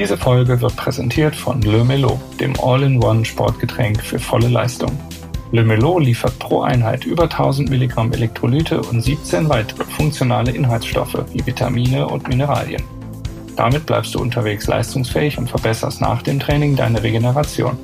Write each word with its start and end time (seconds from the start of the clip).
Diese 0.00 0.16
Folge 0.16 0.62
wird 0.62 0.76
präsentiert 0.76 1.36
von 1.36 1.60
Le 1.60 1.84
Melo, 1.84 2.18
dem 2.40 2.54
All-in-One 2.58 3.22
Sportgetränk 3.22 4.02
für 4.02 4.18
volle 4.18 4.48
Leistung. 4.48 4.98
Le 5.52 5.62
Melo 5.62 5.98
liefert 5.98 6.38
pro 6.38 6.62
Einheit 6.62 7.04
über 7.04 7.24
1000 7.24 7.68
Milligramm 7.68 8.10
Elektrolyte 8.10 8.80
und 8.80 9.02
17 9.02 9.50
weitere 9.50 9.84
funktionale 9.84 10.52
Inhaltsstoffe 10.52 11.22
wie 11.34 11.44
Vitamine 11.44 12.08
und 12.08 12.26
Mineralien. 12.28 12.82
Damit 13.56 13.84
bleibst 13.84 14.14
du 14.14 14.20
unterwegs 14.20 14.66
leistungsfähig 14.68 15.36
und 15.36 15.50
verbesserst 15.50 16.00
nach 16.00 16.22
dem 16.22 16.40
Training 16.40 16.76
deine 16.76 17.02
Regeneration. 17.02 17.76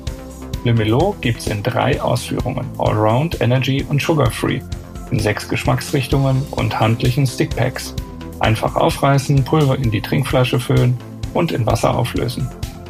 Le 0.63 0.73
Melo 0.73 1.15
gibt's 1.21 1.45
in 1.45 1.61
drei 1.61 2.01
Ausführungen: 2.01 2.65
Allround, 2.79 3.39
Energy 3.41 3.85
und 3.87 4.01
Sugar 4.01 4.31
Free, 4.31 4.61
in 5.11 5.19
sechs 5.19 5.47
Geschmacksrichtungen 5.47 6.41
und 6.49 6.79
handlichen 6.79 7.27
Stickpacks. 7.27 7.93
Einfach 8.39 8.75
aufreißen, 8.75 9.43
Pulver 9.43 9.77
in 9.77 9.91
die 9.91 10.01
Trinkflasche 10.01 10.59
füllen 10.59 10.97
und 11.33 11.51
in 11.51 11.65
Wasser 11.65 11.97
auflösen. 11.97 12.47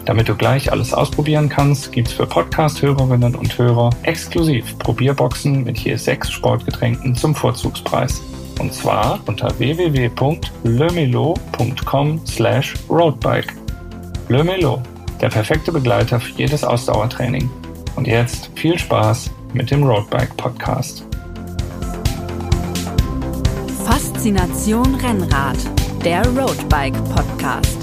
Damit 0.08 0.28
du 0.30 0.36
gleich 0.36 0.72
alles 0.72 0.94
ausprobieren 0.94 1.50
kannst, 1.50 1.92
gibt's 1.92 2.14
für 2.14 2.26
Podcast-Hörerinnen 2.26 3.36
und 3.36 3.58
Hörer 3.58 3.90
exklusiv 4.04 4.80
Probierboxen 4.80 5.66
mit 5.66 5.80
je 5.80 5.98
sechs 5.98 6.32
Sportgetränken 6.32 7.14
zum 7.14 7.36
Vorzugspreis. 7.36 8.22
Und 8.58 8.74
zwar 8.74 9.20
unter 9.26 9.60
www.lemelo.com 9.60 12.22
slash 12.26 12.76
roadbike. 12.90 13.54
Lemelo, 14.30 14.82
der 15.20 15.28
perfekte 15.28 15.74
Begleiter 15.74 16.22
für 16.22 16.32
jedes 16.38 16.64
Ausdauertraining. 16.64 17.50
Und 17.98 18.08
jetzt 18.08 18.50
viel 18.56 18.80
Spaß 18.80 19.30
mit 19.54 19.72
dem 19.72 19.84
Roadbike 19.84 20.38
Podcast. 20.38 21.04
Faszination 23.84 24.96
Rennrad, 24.96 25.58
der 26.06 26.26
Roadbike 26.28 26.96
Podcast. 27.14 27.78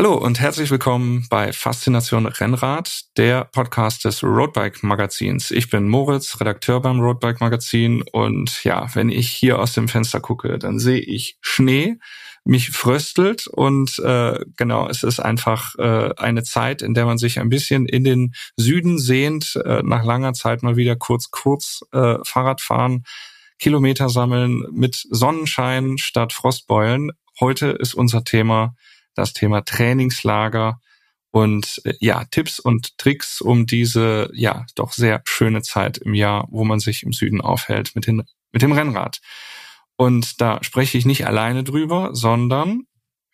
Hallo 0.00 0.14
und 0.14 0.40
herzlich 0.40 0.70
willkommen 0.70 1.26
bei 1.28 1.52
Faszination 1.52 2.24
Rennrad, 2.24 3.02
der 3.18 3.44
Podcast 3.44 4.06
des 4.06 4.24
Roadbike 4.24 4.82
Magazins. 4.82 5.50
Ich 5.50 5.68
bin 5.68 5.90
Moritz, 5.90 6.40
Redakteur 6.40 6.80
beim 6.80 7.00
Roadbike 7.00 7.42
Magazin 7.42 8.02
und 8.10 8.64
ja, 8.64 8.88
wenn 8.94 9.10
ich 9.10 9.30
hier 9.30 9.58
aus 9.58 9.74
dem 9.74 9.88
Fenster 9.88 10.20
gucke, 10.20 10.58
dann 10.58 10.78
sehe 10.78 11.00
ich 11.00 11.36
Schnee, 11.42 11.98
mich 12.44 12.70
fröstelt 12.70 13.46
und 13.46 13.98
äh, 13.98 14.42
genau, 14.56 14.88
es 14.88 15.02
ist 15.02 15.20
einfach 15.20 15.74
äh, 15.76 16.14
eine 16.16 16.44
Zeit, 16.44 16.80
in 16.80 16.94
der 16.94 17.04
man 17.04 17.18
sich 17.18 17.38
ein 17.38 17.50
bisschen 17.50 17.84
in 17.84 18.02
den 18.02 18.32
Süden 18.56 18.98
sehnt, 18.98 19.60
äh, 19.66 19.82
nach 19.84 20.02
langer 20.02 20.32
Zeit 20.32 20.62
mal 20.62 20.76
wieder 20.76 20.96
kurz 20.96 21.30
kurz 21.30 21.82
äh, 21.92 22.16
Fahrrad 22.24 22.62
fahren, 22.62 23.04
Kilometer 23.58 24.08
sammeln 24.08 24.64
mit 24.72 25.04
Sonnenschein 25.10 25.98
statt 25.98 26.32
Frostbeulen. 26.32 27.10
Heute 27.38 27.66
ist 27.66 27.92
unser 27.92 28.24
Thema 28.24 28.74
das 29.20 29.32
Thema 29.32 29.64
Trainingslager 29.64 30.80
und 31.30 31.80
äh, 31.84 31.94
ja, 32.00 32.24
Tipps 32.30 32.58
und 32.58 32.98
Tricks, 32.98 33.40
um 33.40 33.66
diese 33.66 34.30
ja 34.32 34.66
doch 34.74 34.92
sehr 34.92 35.22
schöne 35.24 35.62
Zeit 35.62 35.98
im 35.98 36.14
Jahr, 36.14 36.46
wo 36.50 36.64
man 36.64 36.80
sich 36.80 37.02
im 37.04 37.12
Süden 37.12 37.40
aufhält, 37.40 37.94
mit, 37.94 38.06
den, 38.06 38.24
mit 38.52 38.62
dem 38.62 38.72
Rennrad. 38.72 39.20
Und 39.96 40.40
da 40.40 40.58
spreche 40.62 40.98
ich 40.98 41.06
nicht 41.06 41.26
alleine 41.26 41.62
drüber, 41.62 42.10
sondern 42.12 42.86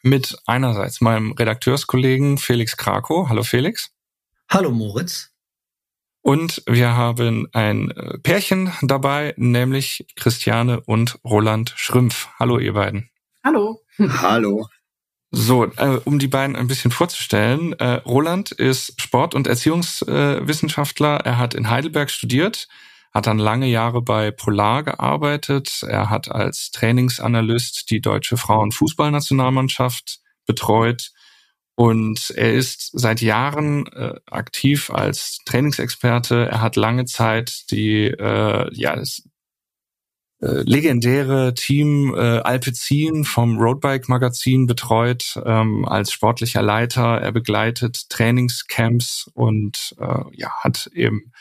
mit 0.03 0.37
einerseits 0.47 1.01
meinem 1.01 1.33
Redakteurskollegen 1.33 2.39
Felix 2.39 2.77
Krakow. 2.77 3.29
Hallo 3.29 3.43
Felix. 3.43 3.91
Hallo 4.49 4.71
Moritz. 4.71 5.31
Und 6.23 6.63
wir 6.67 6.97
haben 6.97 7.47
ein 7.53 7.93
äh, 7.93 8.19
Pärchen 8.19 8.73
dabei, 8.83 9.33
nämlich 9.37 10.07
Christiane 10.17 10.81
und 10.81 11.19
Roland 11.25 11.73
Schrümpf. 11.77 12.29
Hallo 12.39 12.59
ihr 12.59 12.73
beiden. 12.73 13.11
Hallo. 13.45 13.81
Hallo. 13.99 14.67
So, 15.39 15.65
äh, 15.65 16.01
um 16.07 16.19
die 16.19 16.29
beiden 16.29 16.57
ein 16.57 16.67
bisschen 16.67 16.91
vorzustellen. 16.91 17.75
Äh, 17.75 18.01
Roland 18.07 18.53
ist 18.53 18.99
Sport- 18.99 19.35
und 19.35 19.47
Erziehungswissenschaftler. 19.47 21.21
er 21.27 21.37
hat 21.37 21.53
in 21.53 21.69
Heidelberg 21.69 22.11
studiert, 22.11 22.69
hat 23.13 23.27
dann 23.27 23.39
lange 23.39 23.67
Jahre 23.67 24.01
bei 24.01 24.31
Polar 24.31 24.83
gearbeitet. 24.83 25.83
Er 25.87 26.09
hat 26.09 26.31
als 26.31 26.71
Trainingsanalyst 26.71 27.91
die 27.91 28.01
deutsche 28.01 28.39
Frauenfußballnationalmannschaft 28.39 30.21
betreut. 30.47 31.11
Und 31.75 32.31
er 32.35 32.55
ist 32.55 32.99
seit 32.99 33.21
Jahren 33.21 33.89
äh, 33.89 34.15
aktiv 34.31 34.89
als 34.89 35.41
Trainingsexperte. 35.45 36.49
Er 36.51 36.63
hat 36.63 36.77
lange 36.77 37.05
Zeit 37.05 37.71
die, 37.71 38.07
äh, 38.07 38.71
ja, 38.73 38.99
äh, 40.41 40.63
legendäre 40.67 41.55
Team 41.55 42.15
äh, 42.15 42.19
Alpecin 42.41 43.25
vom 43.25 43.59
Roadbike 43.59 44.09
Magazin 44.09 44.67
betreut 44.67 45.41
ähm, 45.45 45.87
als 45.87 46.13
sportlicher 46.13 46.63
Leiter. 46.63 47.19
Er 47.21 47.33
begleitet 47.33 48.11
Trainingscamps 48.11 49.31
und 49.35 49.95
äh, 49.99 50.25
ja, 50.33 50.51
hat 50.61 50.91
eben 50.93 51.33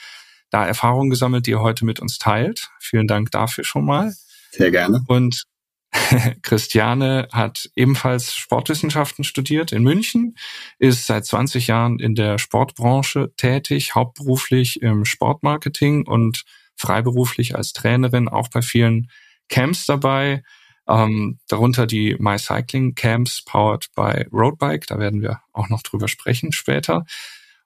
da 0.49 0.65
Erfahrungen 0.65 1.09
gesammelt, 1.09 1.45
die 1.47 1.51
er 1.51 1.61
heute 1.61 1.83
mit 1.83 1.99
uns 1.99 2.19
teilt. 2.19 2.69
Vielen 2.79 3.07
Dank 3.07 3.31
dafür 3.31 3.65
schon 3.65 3.85
mal. 3.85 4.13
Sehr 4.51 4.71
gerne. 4.71 5.03
Und 5.07 5.43
Christiane 6.41 7.27
hat 7.31 7.69
ebenfalls 7.75 8.33
Sportwissenschaften 8.33 9.23
studiert 9.23 9.71
in 9.71 9.83
München, 9.83 10.35
ist 10.79 11.05
seit 11.05 11.25
20 11.25 11.67
Jahren 11.67 11.99
in 11.99 12.15
der 12.15 12.37
Sportbranche 12.37 13.33
tätig, 13.37 13.95
hauptberuflich 13.95 14.81
im 14.81 15.05
Sportmarketing 15.05 16.07
und 16.07 16.43
freiberuflich 16.75 17.55
als 17.55 17.73
Trainerin 17.73 18.27
auch 18.27 18.49
bei 18.49 18.61
vielen 18.61 19.09
Camps 19.49 19.85
dabei, 19.85 20.43
ähm, 20.87 21.39
darunter 21.47 21.87
die 21.87 22.15
My 22.19 22.37
Cycling 22.37 22.95
Camps 22.95 23.43
powered 23.43 23.87
by 23.95 24.25
Roadbike. 24.31 24.87
Da 24.87 24.99
werden 24.99 25.21
wir 25.21 25.41
auch 25.53 25.69
noch 25.69 25.81
drüber 25.81 26.07
sprechen 26.07 26.51
später. 26.51 27.05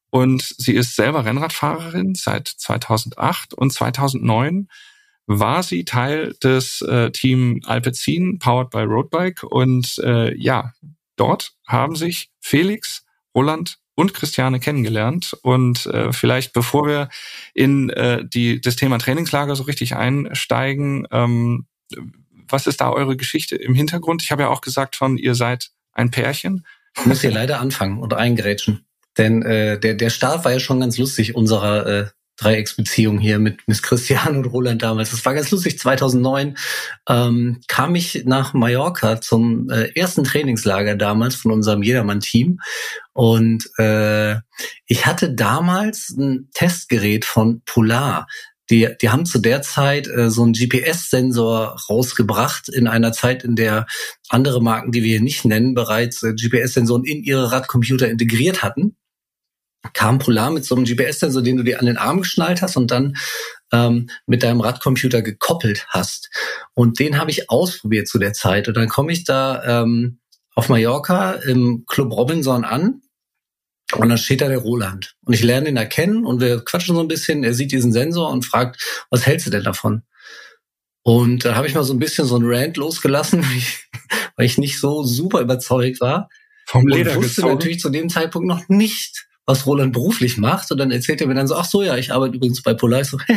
Und 0.09 0.41
sie 0.57 0.73
ist 0.73 0.95
selber 0.95 1.25
Rennradfahrerin 1.25 2.15
seit 2.15 2.47
2008 2.47 3.53
und 3.53 3.71
2009 3.71 4.67
war 5.27 5.61
sie 5.61 5.85
Teil 5.85 6.33
des 6.41 6.81
äh, 6.81 7.11
Team 7.11 7.61
Alpecin 7.65 8.39
powered 8.39 8.71
by 8.71 8.79
Roadbike 8.79 9.43
und 9.43 9.99
äh, 10.03 10.35
ja, 10.35 10.73
dort 11.17 11.53
haben 11.67 11.95
sich 11.95 12.31
Felix, 12.39 13.05
Roland 13.35 13.77
und 13.99 14.13
Christiane 14.13 14.61
kennengelernt. 14.61 15.37
Und 15.41 15.85
äh, 15.87 16.13
vielleicht, 16.13 16.53
bevor 16.53 16.87
wir 16.87 17.09
in 17.53 17.89
äh, 17.89 18.23
die, 18.25 18.61
das 18.61 18.77
Thema 18.77 18.97
Trainingslager 18.97 19.57
so 19.57 19.63
richtig 19.63 19.97
einsteigen, 19.97 21.05
ähm, 21.11 21.65
was 22.47 22.65
ist 22.65 22.79
da 22.79 22.91
eure 22.91 23.17
Geschichte 23.17 23.57
im 23.57 23.75
Hintergrund? 23.75 24.23
Ich 24.23 24.31
habe 24.31 24.43
ja 24.43 24.47
auch 24.47 24.61
gesagt 24.61 24.95
schon, 24.95 25.17
ihr 25.17 25.35
seid 25.35 25.71
ein 25.91 26.11
Pärchen. 26.11 26.65
Ich 26.97 27.05
muss 27.05 27.19
hier 27.21 27.31
leider 27.31 27.59
anfangen 27.59 27.99
und 27.99 28.13
eingrätschen. 28.13 28.85
Denn 29.17 29.41
äh, 29.41 29.77
der, 29.77 29.95
der 29.95 30.09
Start 30.09 30.45
war 30.45 30.53
ja 30.53 30.59
schon 30.59 30.79
ganz 30.79 30.97
lustig 30.97 31.35
unserer 31.35 31.85
äh, 31.85 32.07
Dreiecksbeziehung 32.39 33.19
hier 33.19 33.39
mit 33.39 33.67
Miss 33.67 33.81
Christian 33.81 34.37
und 34.37 34.45
Roland 34.45 34.81
damals. 34.81 35.11
Das 35.11 35.25
war 35.25 35.33
ganz 35.33 35.51
lustig. 35.51 35.77
2009 35.79 36.57
ähm, 37.07 37.61
kam 37.67 37.95
ich 37.95 38.23
nach 38.25 38.53
Mallorca 38.53 39.21
zum 39.21 39.69
äh, 39.69 39.91
ersten 39.95 40.23
Trainingslager 40.23 40.95
damals 40.95 41.35
von 41.35 41.51
unserem 41.51 41.83
Jedermann-Team. 41.83 42.59
Und 43.13 43.69
äh, 43.77 44.35
ich 44.85 45.05
hatte 45.05 45.33
damals 45.33 46.09
ein 46.17 46.49
Testgerät 46.53 47.25
von 47.25 47.61
Polar. 47.65 48.27
Die, 48.69 48.87
die 49.01 49.09
haben 49.09 49.25
zu 49.25 49.39
der 49.39 49.61
Zeit 49.61 50.07
äh, 50.07 50.29
so 50.29 50.43
einen 50.43 50.53
GPS-Sensor 50.53 51.75
rausgebracht 51.89 52.69
in 52.69 52.87
einer 52.87 53.11
Zeit, 53.11 53.43
in 53.43 53.55
der 53.55 53.87
andere 54.29 54.61
Marken, 54.61 54.91
die 54.91 55.01
wir 55.01 55.09
hier 55.09 55.21
nicht 55.21 55.43
nennen, 55.43 55.73
bereits 55.73 56.21
äh, 56.23 56.33
GPS-Sensoren 56.33 57.03
in 57.03 57.23
ihre 57.23 57.51
Radcomputer 57.51 58.07
integriert 58.07 58.61
hatten 58.61 58.95
kam 59.93 60.19
Polar 60.19 60.51
mit 60.51 60.65
so 60.65 60.75
einem 60.75 60.85
GPS-Sensor, 60.85 61.41
den 61.41 61.57
du 61.57 61.63
dir 61.63 61.79
an 61.79 61.85
den 61.85 61.97
Arm 61.97 62.21
geschnallt 62.21 62.61
hast 62.61 62.75
und 62.75 62.91
dann 62.91 63.15
ähm, 63.71 64.09
mit 64.25 64.43
deinem 64.43 64.61
Radcomputer 64.61 65.21
gekoppelt 65.21 65.85
hast. 65.89 66.29
Und 66.73 66.99
den 66.99 67.17
habe 67.17 67.31
ich 67.31 67.49
ausprobiert 67.49 68.07
zu 68.07 68.19
der 68.19 68.33
Zeit. 68.33 68.67
Und 68.67 68.75
dann 68.75 68.89
komme 68.89 69.11
ich 69.11 69.23
da 69.23 69.81
ähm, 69.81 70.19
auf 70.55 70.69
Mallorca 70.69 71.33
im 71.33 71.85
Club 71.87 72.11
Robinson 72.11 72.65
an 72.65 73.01
und 73.95 74.09
dann 74.09 74.17
steht 74.17 74.41
da 74.41 74.47
der 74.47 74.59
Roland. 74.59 75.15
Und 75.25 75.33
ich 75.33 75.43
lerne 75.43 75.69
ihn 75.69 75.77
erkennen 75.77 76.25
und 76.25 76.41
wir 76.41 76.63
quatschen 76.63 76.95
so 76.95 77.01
ein 77.01 77.07
bisschen. 77.07 77.43
Er 77.43 77.53
sieht 77.53 77.71
diesen 77.71 77.91
Sensor 77.91 78.29
und 78.29 78.45
fragt, 78.45 79.05
was 79.09 79.25
hältst 79.25 79.47
du 79.47 79.51
denn 79.51 79.63
davon? 79.63 80.03
Und 81.01 81.45
da 81.45 81.55
habe 81.55 81.67
ich 81.67 81.73
mal 81.73 81.83
so 81.83 81.93
ein 81.93 81.99
bisschen 81.99 82.25
so 82.25 82.37
ein 82.37 82.45
Rant 82.45 82.77
losgelassen, 82.77 83.43
weil 84.35 84.45
ich 84.45 84.57
nicht 84.57 84.79
so 84.79 85.03
super 85.03 85.41
überzeugt 85.41 86.01
war. 86.01 86.29
Vom 86.67 86.87
Leder 86.87 87.11
und 87.11 87.23
wusste 87.23 87.41
gezogen. 87.41 87.53
natürlich 87.53 87.79
zu 87.79 87.89
dem 87.89 88.09
Zeitpunkt 88.09 88.47
noch 88.47 88.69
nicht, 88.69 89.27
was 89.49 89.65
Roland 89.65 89.91
beruflich 89.93 90.37
macht. 90.37 90.71
Und 90.71 90.77
dann 90.77 90.91
erzählt 90.91 91.19
er 91.21 91.27
mir 91.27 91.33
dann 91.33 91.47
so, 91.47 91.55
ach 91.55 91.65
so, 91.65 91.81
ja, 91.81 91.97
ich 91.97 92.13
arbeite 92.13 92.35
übrigens 92.35 92.61
bei 92.61 92.75
Polar. 92.75 93.01
Ich 93.01 93.07
so, 93.07 93.17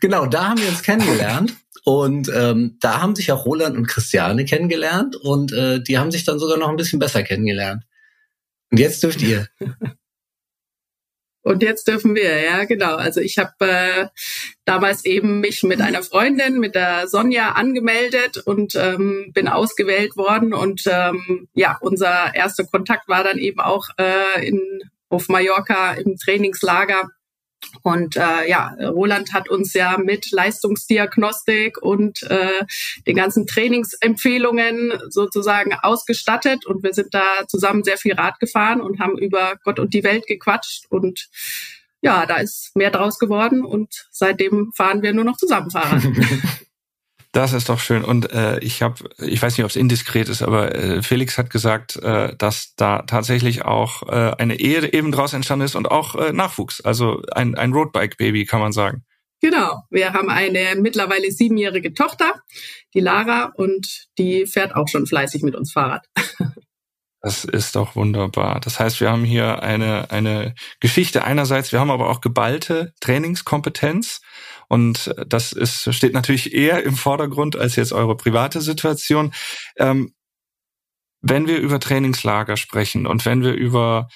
genau, 0.00 0.26
da 0.26 0.48
haben 0.48 0.60
wir 0.60 0.68
uns 0.68 0.82
kennengelernt. 0.82 1.56
Und 1.84 2.30
ähm, 2.34 2.76
da 2.80 3.00
haben 3.00 3.16
sich 3.16 3.32
auch 3.32 3.46
Roland 3.46 3.76
und 3.76 3.86
Christiane 3.86 4.44
kennengelernt 4.44 5.16
und 5.16 5.52
äh, 5.52 5.82
die 5.82 5.98
haben 5.98 6.10
sich 6.10 6.24
dann 6.24 6.38
sogar 6.38 6.56
noch 6.56 6.70
ein 6.70 6.76
bisschen 6.76 6.98
besser 6.98 7.22
kennengelernt. 7.22 7.84
Und 8.70 8.80
jetzt 8.80 9.02
dürft 9.02 9.20
ihr. 9.20 9.48
Und 11.44 11.62
jetzt 11.62 11.86
dürfen 11.86 12.14
wir, 12.14 12.42
ja, 12.42 12.64
genau. 12.64 12.96
Also 12.96 13.20
ich 13.20 13.36
habe 13.36 13.52
äh, 13.60 14.06
damals 14.64 15.04
eben 15.04 15.40
mich 15.40 15.62
mit 15.62 15.82
einer 15.82 16.02
Freundin, 16.02 16.58
mit 16.58 16.74
der 16.74 17.06
Sonja, 17.06 17.52
angemeldet 17.52 18.38
und 18.38 18.74
ähm, 18.76 19.30
bin 19.34 19.48
ausgewählt 19.48 20.16
worden. 20.16 20.54
Und 20.54 20.84
ähm, 20.90 21.48
ja, 21.52 21.76
unser 21.82 22.34
erster 22.34 22.64
Kontakt 22.64 23.08
war 23.08 23.22
dann 23.22 23.36
eben 23.36 23.60
auch 23.60 23.88
äh, 23.98 24.48
in, 24.48 24.60
auf 25.10 25.28
Mallorca 25.28 25.92
im 25.92 26.16
Trainingslager 26.16 27.10
und 27.82 28.16
äh, 28.16 28.48
ja, 28.48 28.74
Roland 28.80 29.32
hat 29.32 29.48
uns 29.48 29.74
ja 29.74 29.98
mit 29.98 30.30
Leistungsdiagnostik 30.30 31.80
und 31.82 32.22
äh, 32.24 32.64
den 33.06 33.16
ganzen 33.16 33.46
Trainingsempfehlungen 33.46 34.92
sozusagen 35.08 35.74
ausgestattet. 35.74 36.66
Und 36.66 36.82
wir 36.82 36.94
sind 36.94 37.12
da 37.12 37.24
zusammen 37.48 37.84
sehr 37.84 37.98
viel 37.98 38.14
Rad 38.14 38.40
gefahren 38.40 38.80
und 38.80 39.00
haben 39.00 39.18
über 39.18 39.54
Gott 39.64 39.78
und 39.78 39.94
die 39.94 40.04
Welt 40.04 40.26
gequatscht. 40.26 40.86
Und 40.88 41.28
ja, 42.00 42.26
da 42.26 42.36
ist 42.36 42.74
mehr 42.74 42.90
draus 42.90 43.18
geworden 43.18 43.64
und 43.64 44.08
seitdem 44.10 44.72
fahren 44.74 45.02
wir 45.02 45.12
nur 45.12 45.24
noch 45.24 45.36
zusammen 45.36 45.70
Fahrrad. 45.70 46.02
Das 47.34 47.52
ist 47.52 47.68
doch 47.68 47.80
schön. 47.80 48.04
Und 48.04 48.32
äh, 48.32 48.60
ich 48.60 48.80
habe, 48.80 48.94
ich 49.18 49.42
weiß 49.42 49.58
nicht, 49.58 49.64
ob 49.64 49.70
es 49.70 49.76
indiskret 49.76 50.28
ist, 50.28 50.40
aber 50.40 50.72
äh, 50.72 51.02
Felix 51.02 51.36
hat 51.36 51.50
gesagt, 51.50 51.96
äh, 51.96 52.34
dass 52.36 52.76
da 52.76 53.02
tatsächlich 53.02 53.64
auch 53.64 54.04
äh, 54.04 54.36
eine 54.38 54.60
Ehe 54.60 54.92
eben 54.92 55.10
draus 55.10 55.32
entstanden 55.32 55.64
ist 55.64 55.74
und 55.74 55.90
auch 55.90 56.14
äh, 56.14 56.32
Nachwuchs. 56.32 56.80
Also 56.80 57.22
ein, 57.32 57.56
ein 57.56 57.72
Roadbike-Baby, 57.72 58.46
kann 58.46 58.60
man 58.60 58.70
sagen. 58.70 59.04
Genau. 59.40 59.82
Wir 59.90 60.12
haben 60.12 60.30
eine 60.30 60.76
mittlerweile 60.80 61.32
siebenjährige 61.32 61.92
Tochter, 61.92 62.34
die 62.94 63.00
Lara, 63.00 63.52
und 63.56 64.06
die 64.16 64.46
fährt 64.46 64.76
auch 64.76 64.86
schon 64.86 65.06
fleißig 65.06 65.42
mit 65.42 65.56
uns 65.56 65.72
Fahrrad. 65.72 66.06
Das 67.24 67.42
ist 67.46 67.74
doch 67.74 67.96
wunderbar. 67.96 68.60
Das 68.60 68.78
heißt, 68.78 69.00
wir 69.00 69.10
haben 69.10 69.24
hier 69.24 69.62
eine, 69.62 70.10
eine 70.10 70.54
Geschichte 70.78 71.24
einerseits, 71.24 71.72
wir 71.72 71.80
haben 71.80 71.90
aber 71.90 72.10
auch 72.10 72.20
geballte 72.20 72.92
Trainingskompetenz. 73.00 74.20
Und 74.74 75.14
das 75.28 75.52
ist, 75.52 75.94
steht 75.94 76.14
natürlich 76.14 76.52
eher 76.52 76.82
im 76.82 76.96
Vordergrund 76.96 77.54
als 77.54 77.76
jetzt 77.76 77.92
eure 77.92 78.16
private 78.16 78.60
Situation. 78.60 79.32
Ähm, 79.76 80.14
wenn 81.20 81.46
wir 81.46 81.58
über 81.58 81.78
Trainingslager 81.78 82.56
sprechen 82.56 83.06
und 83.06 83.24
wenn 83.24 83.44
wir 83.44 83.52
über 83.52 84.08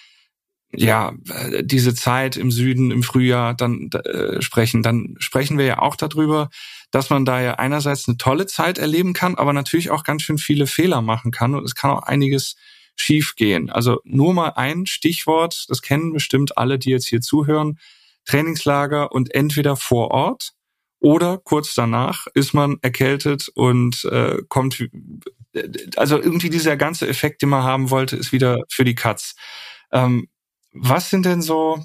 ja, 0.72 1.12
diese 1.60 1.94
Zeit 1.94 2.36
im 2.36 2.50
Süden 2.50 2.90
im 2.90 3.04
Frühjahr 3.04 3.54
dann 3.54 3.88
äh, 3.92 4.42
sprechen, 4.42 4.82
dann 4.82 5.14
sprechen 5.20 5.58
wir 5.58 5.64
ja 5.64 5.78
auch 5.78 5.94
darüber, 5.94 6.50
dass 6.90 7.08
man 7.08 7.24
da 7.24 7.40
ja 7.40 7.54
einerseits 7.54 8.08
eine 8.08 8.16
tolle 8.16 8.46
Zeit 8.46 8.78
erleben 8.78 9.12
kann, 9.12 9.36
aber 9.36 9.52
natürlich 9.52 9.92
auch 9.92 10.02
ganz 10.02 10.22
schön 10.22 10.38
viele 10.38 10.66
Fehler 10.66 11.02
machen 11.02 11.30
kann 11.30 11.54
und 11.54 11.64
es 11.64 11.76
kann 11.76 11.92
auch 11.92 12.02
einiges 12.02 12.56
schief 12.96 13.36
gehen. 13.36 13.70
Also 13.70 14.00
nur 14.02 14.34
mal 14.34 14.54
ein 14.56 14.86
Stichwort, 14.86 15.66
das 15.68 15.82
kennen 15.82 16.12
bestimmt 16.12 16.58
alle, 16.58 16.80
die 16.80 16.90
jetzt 16.90 17.06
hier 17.06 17.20
zuhören. 17.20 17.78
Trainingslager 18.28 19.12
und 19.12 19.34
entweder 19.34 19.76
vor 19.76 20.10
Ort 20.10 20.52
oder 21.00 21.38
kurz 21.38 21.74
danach 21.74 22.26
ist 22.34 22.54
man 22.54 22.78
erkältet 22.82 23.48
und 23.54 24.04
äh, 24.04 24.42
kommt, 24.48 24.84
also 25.96 26.20
irgendwie 26.20 26.50
dieser 26.50 26.76
ganze 26.76 27.08
Effekt, 27.08 27.42
den 27.42 27.48
man 27.48 27.62
haben 27.62 27.90
wollte, 27.90 28.16
ist 28.16 28.32
wieder 28.32 28.62
für 28.68 28.84
die 28.84 28.94
Katz. 28.94 29.34
Ähm, 29.92 30.28
was 30.72 31.10
sind 31.10 31.24
denn 31.24 31.42
so 31.42 31.82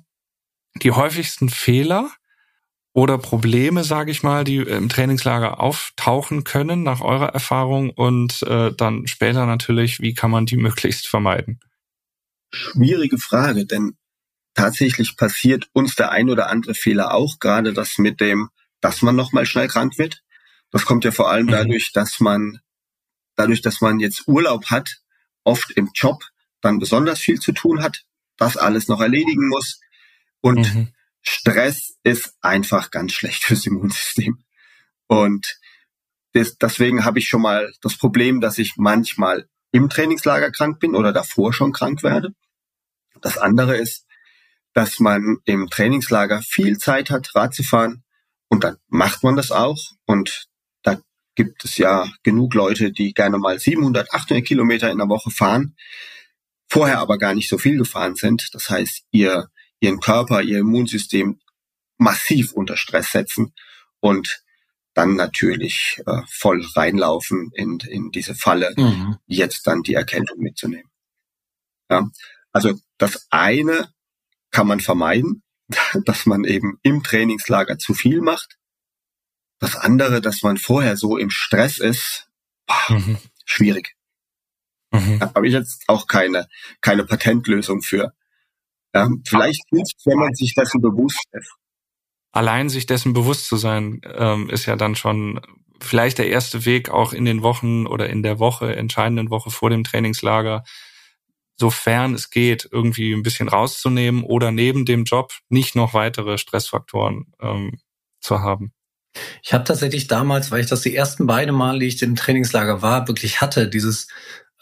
die 0.81 0.92
häufigsten 0.92 1.50
Fehler, 1.50 2.10
oder 2.94 3.18
Probleme, 3.18 3.84
sage 3.84 4.12
ich 4.12 4.22
mal, 4.22 4.44
die 4.44 4.57
im 4.57 4.88
Trainingslager 4.88 5.60
auftauchen 5.60 6.44
können 6.44 6.84
nach 6.84 7.01
eurer 7.01 7.30
Erfahrung 7.30 7.90
und 7.90 8.44
äh, 8.44 8.72
dann 8.72 9.07
später 9.07 9.48
natürlich, 9.48 10.00
wie 10.00 10.13
kann 10.13 10.30
man 10.30 10.45
die 10.45 10.57
möglichst 10.57 11.07
vermeiden? 11.07 11.60
Schwierige 12.51 13.18
Frage, 13.18 13.66
denn 13.66 13.98
tatsächlich 14.53 15.17
passiert 15.17 15.69
uns 15.73 15.95
der 15.95 16.11
ein 16.11 16.29
oder 16.29 16.50
andere 16.50 16.73
Fehler 16.75 17.13
auch, 17.13 17.39
gerade 17.39 17.73
das 17.73 17.97
mit 17.97 18.21
dem, 18.21 18.50
dass 18.81 19.01
man 19.01 19.15
nochmal 19.15 19.45
schnell 19.45 19.67
krank 19.67 19.97
wird. 19.97 20.23
Das 20.71 20.85
kommt 20.85 21.05
ja 21.05 21.11
vor 21.11 21.29
allem 21.29 21.47
mhm. 21.47 21.51
dadurch, 21.51 21.91
dass 21.94 22.19
man, 22.19 22.59
dadurch, 23.35 23.61
dass 23.61 23.81
man 23.81 24.00
jetzt 24.00 24.27
Urlaub 24.27 24.65
hat, 24.67 25.01
oft 25.44 25.71
im 25.71 25.89
Job 25.94 26.23
dann 26.61 26.79
besonders 26.79 27.19
viel 27.19 27.39
zu 27.39 27.51
tun 27.51 27.81
hat, 27.81 28.03
das 28.38 28.57
alles 28.57 28.88
noch 28.88 29.01
erledigen 29.01 29.47
muss 29.50 29.79
und 30.41 30.73
mhm 30.73 30.94
Stress 31.23 31.97
ist 32.03 32.35
einfach 32.41 32.91
ganz 32.91 33.13
schlecht 33.13 33.45
fürs 33.45 33.65
Immunsystem. 33.65 34.44
Und 35.07 35.59
das, 36.33 36.57
deswegen 36.57 37.06
habe 37.06 37.19
ich 37.19 37.29
schon 37.29 37.41
mal 37.41 37.73
das 37.81 37.97
Problem, 37.97 38.41
dass 38.41 38.57
ich 38.57 38.75
manchmal 38.75 39.47
im 39.71 39.89
Trainingslager 39.89 40.51
krank 40.51 40.79
bin 40.79 40.95
oder 40.95 41.13
davor 41.13 41.53
schon 41.53 41.71
krank 41.71 42.03
werde. 42.03 42.35
Das 43.21 43.38
andere 43.38 43.77
ist, 43.77 44.06
dass 44.73 44.99
man 44.99 45.37
im 45.45 45.69
Trainingslager 45.69 46.41
viel 46.41 46.77
Zeit 46.77 47.09
hat, 47.09 47.33
Rad 47.35 47.53
zu 47.53 47.63
fahren 47.63 48.03
und 48.49 48.63
dann 48.63 48.77
macht 48.87 49.23
man 49.23 49.35
das 49.35 49.51
auch 49.51 49.79
und 50.05 50.47
da 50.81 50.99
gibt 51.35 51.63
es 51.65 51.77
ja 51.77 52.07
genug 52.23 52.53
Leute, 52.53 52.91
die 52.91 53.13
gerne 53.13 53.37
mal 53.37 53.59
700, 53.59 54.13
800 54.13 54.45
Kilometer 54.45 54.91
in 54.91 54.97
der 54.97 55.09
Woche 55.09 55.31
fahren, 55.31 55.75
vorher 56.69 56.99
aber 56.99 57.17
gar 57.17 57.35
nicht 57.35 57.49
so 57.49 57.57
viel 57.57 57.77
gefahren 57.77 58.15
sind. 58.15 58.49
Das 58.53 58.69
heißt, 58.69 59.03
ihr 59.11 59.49
ihren 59.83 59.99
Körper, 59.99 60.41
ihr 60.41 60.59
Immunsystem 60.59 61.39
massiv 61.97 62.53
unter 62.53 62.77
Stress 62.77 63.11
setzen 63.11 63.53
und 63.99 64.43
dann 64.93 65.15
natürlich 65.15 66.01
äh, 66.05 66.21
voll 66.29 66.65
reinlaufen 66.75 67.51
in, 67.53 67.79
in 67.79 68.11
diese 68.11 68.33
Falle, 68.33 68.73
mhm. 68.77 69.17
jetzt 69.25 69.67
dann 69.67 69.83
die 69.83 69.95
Erkältung 69.95 70.39
mitzunehmen. 70.39 70.89
Ja, 71.89 72.09
also 72.53 72.79
das 72.97 73.27
eine 73.29 73.91
kann 74.53 74.67
man 74.67 74.79
vermeiden, 74.79 75.44
dass 76.05 76.25
man 76.25 76.45
eben 76.45 76.79
im 76.83 77.03
Trainingslager 77.03 77.77
zu 77.77 77.94
viel 77.94 78.21
macht. 78.21 78.57
Das 79.59 79.75
andere, 79.75 80.21
dass 80.21 80.41
man 80.44 80.57
vorher 80.57 80.95
so 80.95 81.17
im 81.17 81.29
Stress 81.29 81.79
ist, 81.79 82.29
boah, 82.65 82.97
mhm. 82.97 83.17
schwierig. 83.45 83.95
Mhm. 84.91 85.19
Da 85.19 85.33
habe 85.33 85.47
ich 85.47 85.53
jetzt 85.53 85.83
auch 85.88 86.07
keine, 86.07 86.47
keine 86.81 87.05
Patentlösung 87.05 87.81
für. 87.81 88.13
Ja, 88.94 89.09
vielleicht 89.25 89.61
hilft 89.69 90.05
wenn 90.05 90.19
man 90.19 90.33
sich 90.33 90.53
dessen 90.53 90.81
bewusst 90.81 91.25
ist. 91.31 91.56
Allein 92.31 92.69
sich 92.69 92.85
dessen 92.85 93.13
bewusst 93.13 93.47
zu 93.47 93.57
sein, 93.57 94.01
ähm, 94.06 94.49
ist 94.49 94.65
ja 94.65 94.75
dann 94.75 94.95
schon 94.95 95.39
vielleicht 95.79 96.17
der 96.17 96.29
erste 96.29 96.65
Weg 96.65 96.89
auch 96.89 97.13
in 97.13 97.25
den 97.25 97.41
Wochen 97.41 97.88
oder 97.88 98.09
in 98.09 98.23
der 98.23 98.39
Woche, 98.39 98.75
entscheidenden 98.75 99.29
Woche 99.29 99.51
vor 99.51 99.69
dem 99.69 99.83
Trainingslager, 99.83 100.63
sofern 101.57 102.13
es 102.13 102.29
geht, 102.29 102.67
irgendwie 102.71 103.13
ein 103.13 103.23
bisschen 103.23 103.47
rauszunehmen 103.47 104.23
oder 104.23 104.51
neben 104.51 104.85
dem 104.85 105.03
Job 105.03 105.33
nicht 105.50 105.75
noch 105.75 105.94
weitere 105.94 106.38
Stressfaktoren 106.38 107.33
ähm, 107.42 107.80
zu 108.19 108.39
haben. 108.39 108.73
Ich 109.44 109.54
habe 109.54 109.63
tatsächlich 109.63 110.07
damals, 110.07 110.51
weil 110.51 110.61
ich 110.61 110.68
das 110.68 110.81
die 110.81 110.95
ersten 110.95 111.28
beiden 111.28 111.54
Mal, 111.56 111.80
die 111.80 111.85
ich 111.85 112.01
im 112.01 112.16
Trainingslager 112.16 112.81
war, 112.81 113.07
wirklich 113.07 113.42
hatte, 113.42 113.69
dieses 113.69 114.07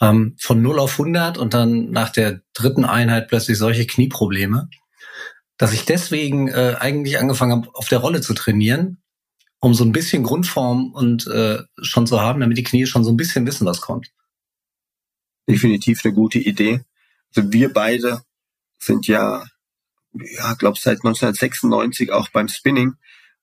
ähm, 0.01 0.35
von 0.37 0.61
0 0.61 0.79
auf 0.79 0.93
100 0.93 1.37
und 1.37 1.53
dann 1.53 1.91
nach 1.91 2.09
der 2.09 2.41
dritten 2.53 2.83
Einheit 2.83 3.29
plötzlich 3.29 3.57
solche 3.57 3.85
Knieprobleme, 3.85 4.69
dass 5.57 5.73
ich 5.73 5.85
deswegen 5.85 6.47
äh, 6.49 6.75
eigentlich 6.79 7.19
angefangen 7.19 7.51
habe, 7.51 7.75
auf 7.75 7.87
der 7.87 7.99
Rolle 7.99 8.21
zu 8.21 8.33
trainieren, 8.33 9.01
um 9.59 9.73
so 9.73 9.85
ein 9.85 9.91
bisschen 9.91 10.23
Grundform 10.23 10.91
und 10.91 11.27
äh, 11.27 11.59
schon 11.81 12.07
zu 12.07 12.19
haben, 12.19 12.41
damit 12.41 12.57
die 12.57 12.63
Knie 12.63 12.87
schon 12.87 13.03
so 13.03 13.11
ein 13.11 13.17
bisschen 13.17 13.45
wissen, 13.45 13.65
was 13.65 13.79
kommt. 13.79 14.11
Definitiv 15.51 16.05
eine 16.05 16.13
gute 16.13 16.39
Idee. 16.39 16.79
Also 17.35 17.51
wir 17.51 17.73
beide 17.73 18.23
sind 18.79 19.05
ja, 19.07 19.45
ja, 20.13 20.53
glaube 20.53 20.79
seit 20.79 20.99
1996 20.99 22.13
auch 22.13 22.29
beim 22.29 22.47
Spinning 22.47 22.93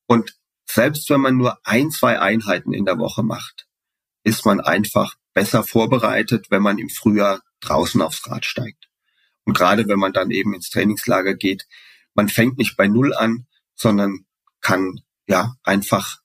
und 0.07 0.35
selbst 0.65 1.11
wenn 1.11 1.21
man 1.21 1.37
nur 1.37 1.59
ein, 1.65 1.91
zwei 1.91 2.19
Einheiten 2.19 2.73
in 2.73 2.87
der 2.87 2.99
Woche 2.99 3.23
macht, 3.23 3.67
ist 4.25 4.47
man 4.47 4.61
einfach 4.61 5.17
besser 5.35 5.65
vorbereitet, 5.65 6.47
wenn 6.49 6.63
man 6.63 6.79
im 6.79 6.89
Frühjahr 6.89 7.43
draußen 7.61 8.01
aufs 8.01 8.27
Rad 8.27 8.47
steigt. 8.47 8.89
Und 9.45 9.55
gerade 9.55 9.87
wenn 9.87 9.99
man 9.99 10.15
dann 10.15 10.31
eben 10.31 10.55
ins 10.55 10.71
Trainingslager 10.71 11.35
geht, 11.35 11.67
man 12.15 12.31
fängt 12.31 12.57
nicht 12.57 12.79
bei 12.79 12.89
Null 12.89 13.13
an, 13.13 13.47
sondern 13.75 14.25
kann 14.63 15.03
ja 15.27 15.57
einfach 15.63 16.21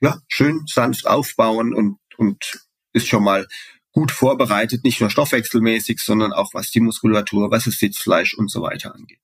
ja 0.00 0.20
schön 0.28 0.66
sanft 0.66 1.06
aufbauen 1.06 1.72
und 1.72 1.98
und 2.18 2.66
ist 2.92 3.08
schon 3.08 3.24
mal 3.24 3.48
gut 3.92 4.10
vorbereitet, 4.10 4.84
nicht 4.84 5.00
nur 5.00 5.10
stoffwechselmäßig, 5.10 6.00
sondern 6.00 6.32
auch 6.32 6.54
was 6.54 6.70
die 6.70 6.80
Muskulatur, 6.80 7.50
was 7.50 7.64
das 7.64 7.74
Sitzfleisch 7.74 8.34
und 8.34 8.50
so 8.50 8.62
weiter 8.62 8.94
angeht. 8.94 9.20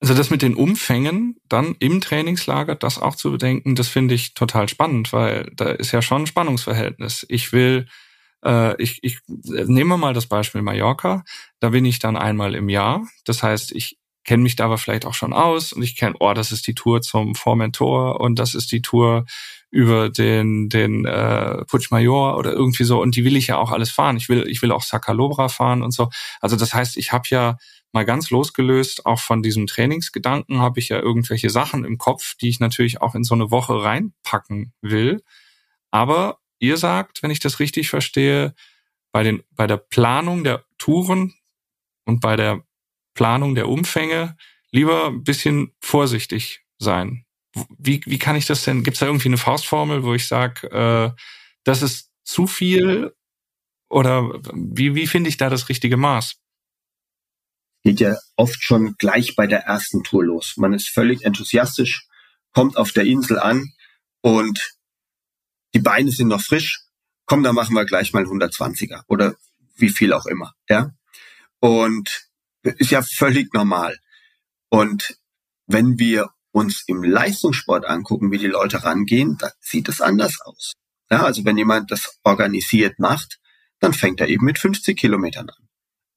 Also 0.00 0.14
das 0.14 0.30
mit 0.30 0.42
den 0.42 0.54
Umfängen 0.54 1.36
dann 1.48 1.74
im 1.80 2.00
Trainingslager, 2.00 2.76
das 2.76 3.00
auch 3.00 3.16
zu 3.16 3.32
bedenken, 3.32 3.74
das 3.74 3.88
finde 3.88 4.14
ich 4.14 4.34
total 4.34 4.68
spannend, 4.68 5.12
weil 5.12 5.50
da 5.56 5.70
ist 5.70 5.90
ja 5.90 6.02
schon 6.02 6.22
ein 6.22 6.26
Spannungsverhältnis. 6.26 7.26
Ich 7.28 7.52
will 7.52 7.86
äh, 8.44 8.80
ich, 8.80 8.98
ich 9.02 9.18
nehme 9.26 9.96
mal 9.96 10.14
das 10.14 10.26
Beispiel 10.26 10.62
Mallorca. 10.62 11.24
Da 11.60 11.70
bin 11.70 11.84
ich 11.84 11.98
dann 11.98 12.16
einmal 12.16 12.54
im 12.54 12.68
Jahr. 12.68 13.06
Das 13.24 13.42
heißt, 13.42 13.72
ich 13.72 13.98
kenne 14.24 14.42
mich 14.42 14.56
da 14.56 14.66
aber 14.66 14.78
vielleicht 14.78 15.06
auch 15.06 15.14
schon 15.14 15.32
aus 15.32 15.72
und 15.72 15.82
ich 15.82 15.96
kenne, 15.96 16.16
oh, 16.20 16.34
das 16.34 16.52
ist 16.52 16.66
die 16.66 16.74
Tour 16.74 17.00
zum 17.00 17.34
Formentor 17.34 18.20
und 18.20 18.38
das 18.38 18.54
ist 18.54 18.70
die 18.72 18.82
Tour 18.82 19.24
über 19.70 20.08
den 20.08 20.68
den 20.68 21.04
äh, 21.04 21.64
Puigmayor 21.66 22.38
oder 22.38 22.52
irgendwie 22.52 22.84
so 22.84 23.02
und 23.02 23.16
die 23.16 23.24
will 23.24 23.36
ich 23.36 23.48
ja 23.48 23.58
auch 23.58 23.70
alles 23.70 23.90
fahren. 23.90 24.16
Ich 24.16 24.28
will 24.28 24.46
ich 24.48 24.62
will 24.62 24.72
auch 24.72 24.82
Sacalobra 24.82 25.48
fahren 25.48 25.82
und 25.82 25.92
so. 25.92 26.10
Also 26.40 26.56
das 26.56 26.74
heißt, 26.74 26.96
ich 26.96 27.12
habe 27.12 27.28
ja 27.28 27.58
mal 27.92 28.04
ganz 28.04 28.30
losgelöst, 28.30 29.06
auch 29.06 29.20
von 29.20 29.42
diesem 29.42 29.66
Trainingsgedanken, 29.66 30.60
habe 30.60 30.78
ich 30.78 30.88
ja 30.88 30.98
irgendwelche 31.00 31.50
Sachen 31.50 31.84
im 31.84 31.98
Kopf, 31.98 32.34
die 32.36 32.48
ich 32.48 32.60
natürlich 32.60 33.00
auch 33.00 33.14
in 33.14 33.24
so 33.24 33.34
eine 33.34 33.50
Woche 33.50 33.82
reinpacken 33.82 34.72
will. 34.82 35.22
Aber 35.90 36.38
ihr 36.58 36.76
sagt, 36.76 37.22
wenn 37.22 37.30
ich 37.30 37.40
das 37.40 37.60
richtig 37.60 37.88
verstehe, 37.88 38.54
bei 39.12 39.22
den, 39.22 39.42
bei 39.50 39.66
der 39.66 39.78
Planung 39.78 40.44
der 40.44 40.64
Touren 40.76 41.34
und 42.04 42.20
bei 42.20 42.36
der 42.36 42.62
Planung 43.14 43.54
der 43.54 43.68
Umfänge 43.68 44.36
lieber 44.70 45.06
ein 45.06 45.24
bisschen 45.24 45.72
vorsichtig 45.80 46.64
sein. 46.78 47.24
Wie, 47.78 48.00
wie 48.04 48.18
kann 48.18 48.36
ich 48.36 48.46
das 48.46 48.64
denn? 48.64 48.82
Gibt 48.82 48.96
es 48.96 49.00
da 49.00 49.06
irgendwie 49.06 49.28
eine 49.28 49.38
Faustformel, 49.38 50.02
wo 50.02 50.14
ich 50.14 50.26
sage, 50.26 50.68
äh, 50.70 51.20
das 51.64 51.82
ist 51.82 52.10
zu 52.24 52.46
viel 52.46 53.14
oder 53.88 54.40
wie, 54.52 54.94
wie 54.94 55.06
finde 55.06 55.28
ich 55.28 55.36
da 55.36 55.48
das 55.48 55.68
richtige 55.68 55.96
Maß? 55.96 56.36
Geht 57.84 58.00
ja 58.00 58.16
oft 58.36 58.62
schon 58.62 58.96
gleich 58.98 59.34
bei 59.36 59.46
der 59.46 59.60
ersten 59.60 60.02
Tour 60.02 60.24
los. 60.24 60.54
Man 60.56 60.72
ist 60.72 60.88
völlig 60.88 61.24
enthusiastisch, 61.24 62.06
kommt 62.52 62.76
auf 62.76 62.92
der 62.92 63.04
Insel 63.04 63.38
an 63.38 63.72
und 64.20 64.74
die 65.74 65.80
Beine 65.80 66.10
sind 66.10 66.28
noch 66.28 66.42
frisch. 66.42 66.82
Komm, 67.26 67.42
da 67.42 67.52
machen 67.52 67.74
wir 67.74 67.84
gleich 67.84 68.12
mal 68.12 68.24
120er 68.24 69.02
oder 69.06 69.36
wie 69.76 69.90
viel 69.90 70.12
auch 70.12 70.26
immer, 70.26 70.54
ja. 70.68 70.90
Und 71.60 72.28
ist 72.62 72.90
ja 72.90 73.02
völlig 73.02 73.52
normal. 73.54 73.98
Und 74.70 75.18
wenn 75.66 75.98
wir 75.98 76.30
uns 76.52 76.84
im 76.86 77.02
Leistungssport 77.02 77.86
angucken, 77.86 78.30
wie 78.30 78.38
die 78.38 78.46
Leute 78.46 78.84
rangehen, 78.84 79.36
da 79.38 79.50
sieht 79.60 79.88
es 79.88 80.00
anders 80.00 80.40
aus. 80.40 80.72
Ja, 81.10 81.24
also 81.24 81.44
wenn 81.44 81.56
jemand 81.56 81.90
das 81.90 82.18
organisiert 82.22 82.98
macht, 82.98 83.38
dann 83.80 83.92
fängt 83.92 84.20
er 84.20 84.28
eben 84.28 84.44
mit 84.44 84.58
50 84.58 84.98
Kilometern 84.98 85.48
an. 85.48 85.68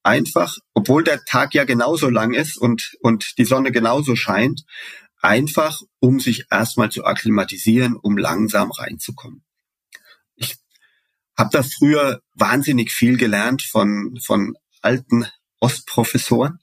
Einfach, 0.03 0.57
obwohl 0.73 1.03
der 1.03 1.23
Tag 1.25 1.53
ja 1.53 1.63
genauso 1.63 2.09
lang 2.09 2.33
ist 2.33 2.57
und, 2.57 2.95
und 3.01 3.37
die 3.37 3.45
Sonne 3.45 3.71
genauso 3.71 4.15
scheint, 4.15 4.63
einfach, 5.21 5.79
um 5.99 6.19
sich 6.19 6.45
erstmal 6.49 6.89
zu 6.89 7.05
akklimatisieren, 7.05 7.95
um 7.95 8.17
langsam 8.17 8.71
reinzukommen. 8.71 9.43
Ich 10.35 10.57
habe 11.37 11.51
da 11.51 11.63
früher 11.63 12.21
wahnsinnig 12.33 12.91
viel 12.91 13.17
gelernt 13.17 13.61
von, 13.61 14.19
von 14.23 14.55
alten 14.81 15.27
Ostprofessoren, 15.59 16.59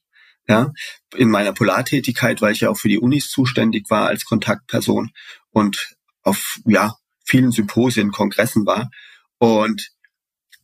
ja, 0.49 0.73
in 1.15 1.31
meiner 1.31 1.53
Polartätigkeit, 1.53 2.41
weil 2.41 2.53
ich 2.53 2.61
ja 2.61 2.71
auch 2.71 2.79
für 2.79 2.89
die 2.89 2.99
Unis 2.99 3.31
zuständig 3.31 3.91
war 3.91 4.09
als 4.09 4.25
Kontaktperson 4.25 5.11
und 5.51 5.95
auf, 6.23 6.59
ja, 6.65 6.97
vielen 7.25 7.53
Symposien, 7.53 8.11
Kongressen 8.11 8.65
war. 8.65 8.91
Und 9.39 9.91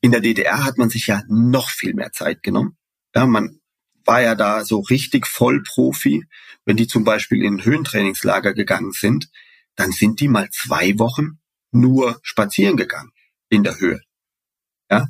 in 0.00 0.10
der 0.10 0.20
DDR 0.20 0.64
hat 0.64 0.78
man 0.78 0.90
sich 0.90 1.06
ja 1.06 1.22
noch 1.28 1.68
viel 1.68 1.94
mehr 1.94 2.12
Zeit 2.12 2.42
genommen. 2.42 2.76
Ja, 3.14 3.26
man 3.26 3.60
war 4.04 4.22
ja 4.22 4.34
da 4.34 4.64
so 4.64 4.80
richtig 4.80 5.26
Vollprofi. 5.26 6.24
Wenn 6.64 6.76
die 6.76 6.86
zum 6.86 7.04
Beispiel 7.04 7.42
in 7.42 7.64
Höhentrainingslager 7.64 8.54
gegangen 8.54 8.92
sind, 8.92 9.28
dann 9.76 9.92
sind 9.92 10.20
die 10.20 10.28
mal 10.28 10.48
zwei 10.50 10.98
Wochen 10.98 11.40
nur 11.70 12.18
spazieren 12.22 12.76
gegangen 12.76 13.12
in 13.48 13.64
der 13.64 13.78
Höhe. 13.78 14.00
Ja, 14.90 15.06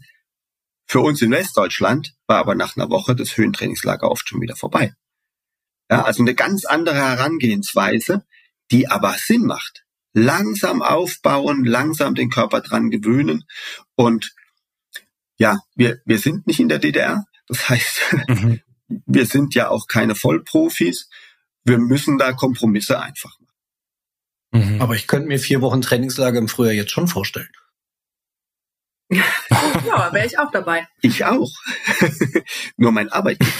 für 0.86 1.00
uns 1.00 1.22
in 1.22 1.30
Westdeutschland 1.30 2.14
war 2.26 2.38
aber 2.38 2.54
nach 2.54 2.76
einer 2.76 2.90
Woche 2.90 3.16
das 3.16 3.36
Höhentrainingslager 3.36 4.10
oft 4.10 4.28
schon 4.28 4.40
wieder 4.40 4.56
vorbei. 4.56 4.92
Ja, 5.90 6.02
also 6.04 6.22
eine 6.22 6.34
ganz 6.34 6.64
andere 6.64 6.96
Herangehensweise, 6.96 8.24
die 8.70 8.88
aber 8.88 9.14
Sinn 9.18 9.44
macht. 9.44 9.84
Langsam 10.12 10.82
aufbauen, 10.82 11.64
langsam 11.64 12.14
den 12.14 12.30
Körper 12.30 12.60
dran 12.60 12.90
gewöhnen. 12.90 13.44
Und 13.96 14.34
ja, 15.36 15.58
wir, 15.74 16.00
wir 16.04 16.18
sind 16.18 16.46
nicht 16.46 16.60
in 16.60 16.68
der 16.68 16.78
DDR. 16.78 17.24
Das 17.48 17.68
heißt, 17.68 18.00
mhm. 18.28 18.60
wir 19.06 19.26
sind 19.26 19.54
ja 19.54 19.68
auch 19.68 19.86
keine 19.88 20.14
Vollprofis. 20.14 21.08
Wir 21.64 21.78
müssen 21.78 22.18
da 22.18 22.32
Kompromisse 22.32 23.00
einfach 23.00 23.38
machen. 23.40 24.72
Mhm. 24.74 24.80
Aber 24.80 24.94
ich 24.94 25.06
könnte 25.06 25.28
mir 25.28 25.38
vier 25.38 25.60
Wochen 25.60 25.80
Trainingslager 25.80 26.38
im 26.38 26.48
Frühjahr 26.48 26.74
jetzt 26.74 26.92
schon 26.92 27.08
vorstellen. 27.08 27.50
Ja, 29.10 29.24
wäre 30.12 30.26
ich 30.26 30.38
auch 30.38 30.50
dabei. 30.50 30.86
Ich 31.02 31.24
auch. 31.24 31.50
Nur 32.76 32.92
mein 32.92 33.10
Arbeitgeber. 33.10 33.52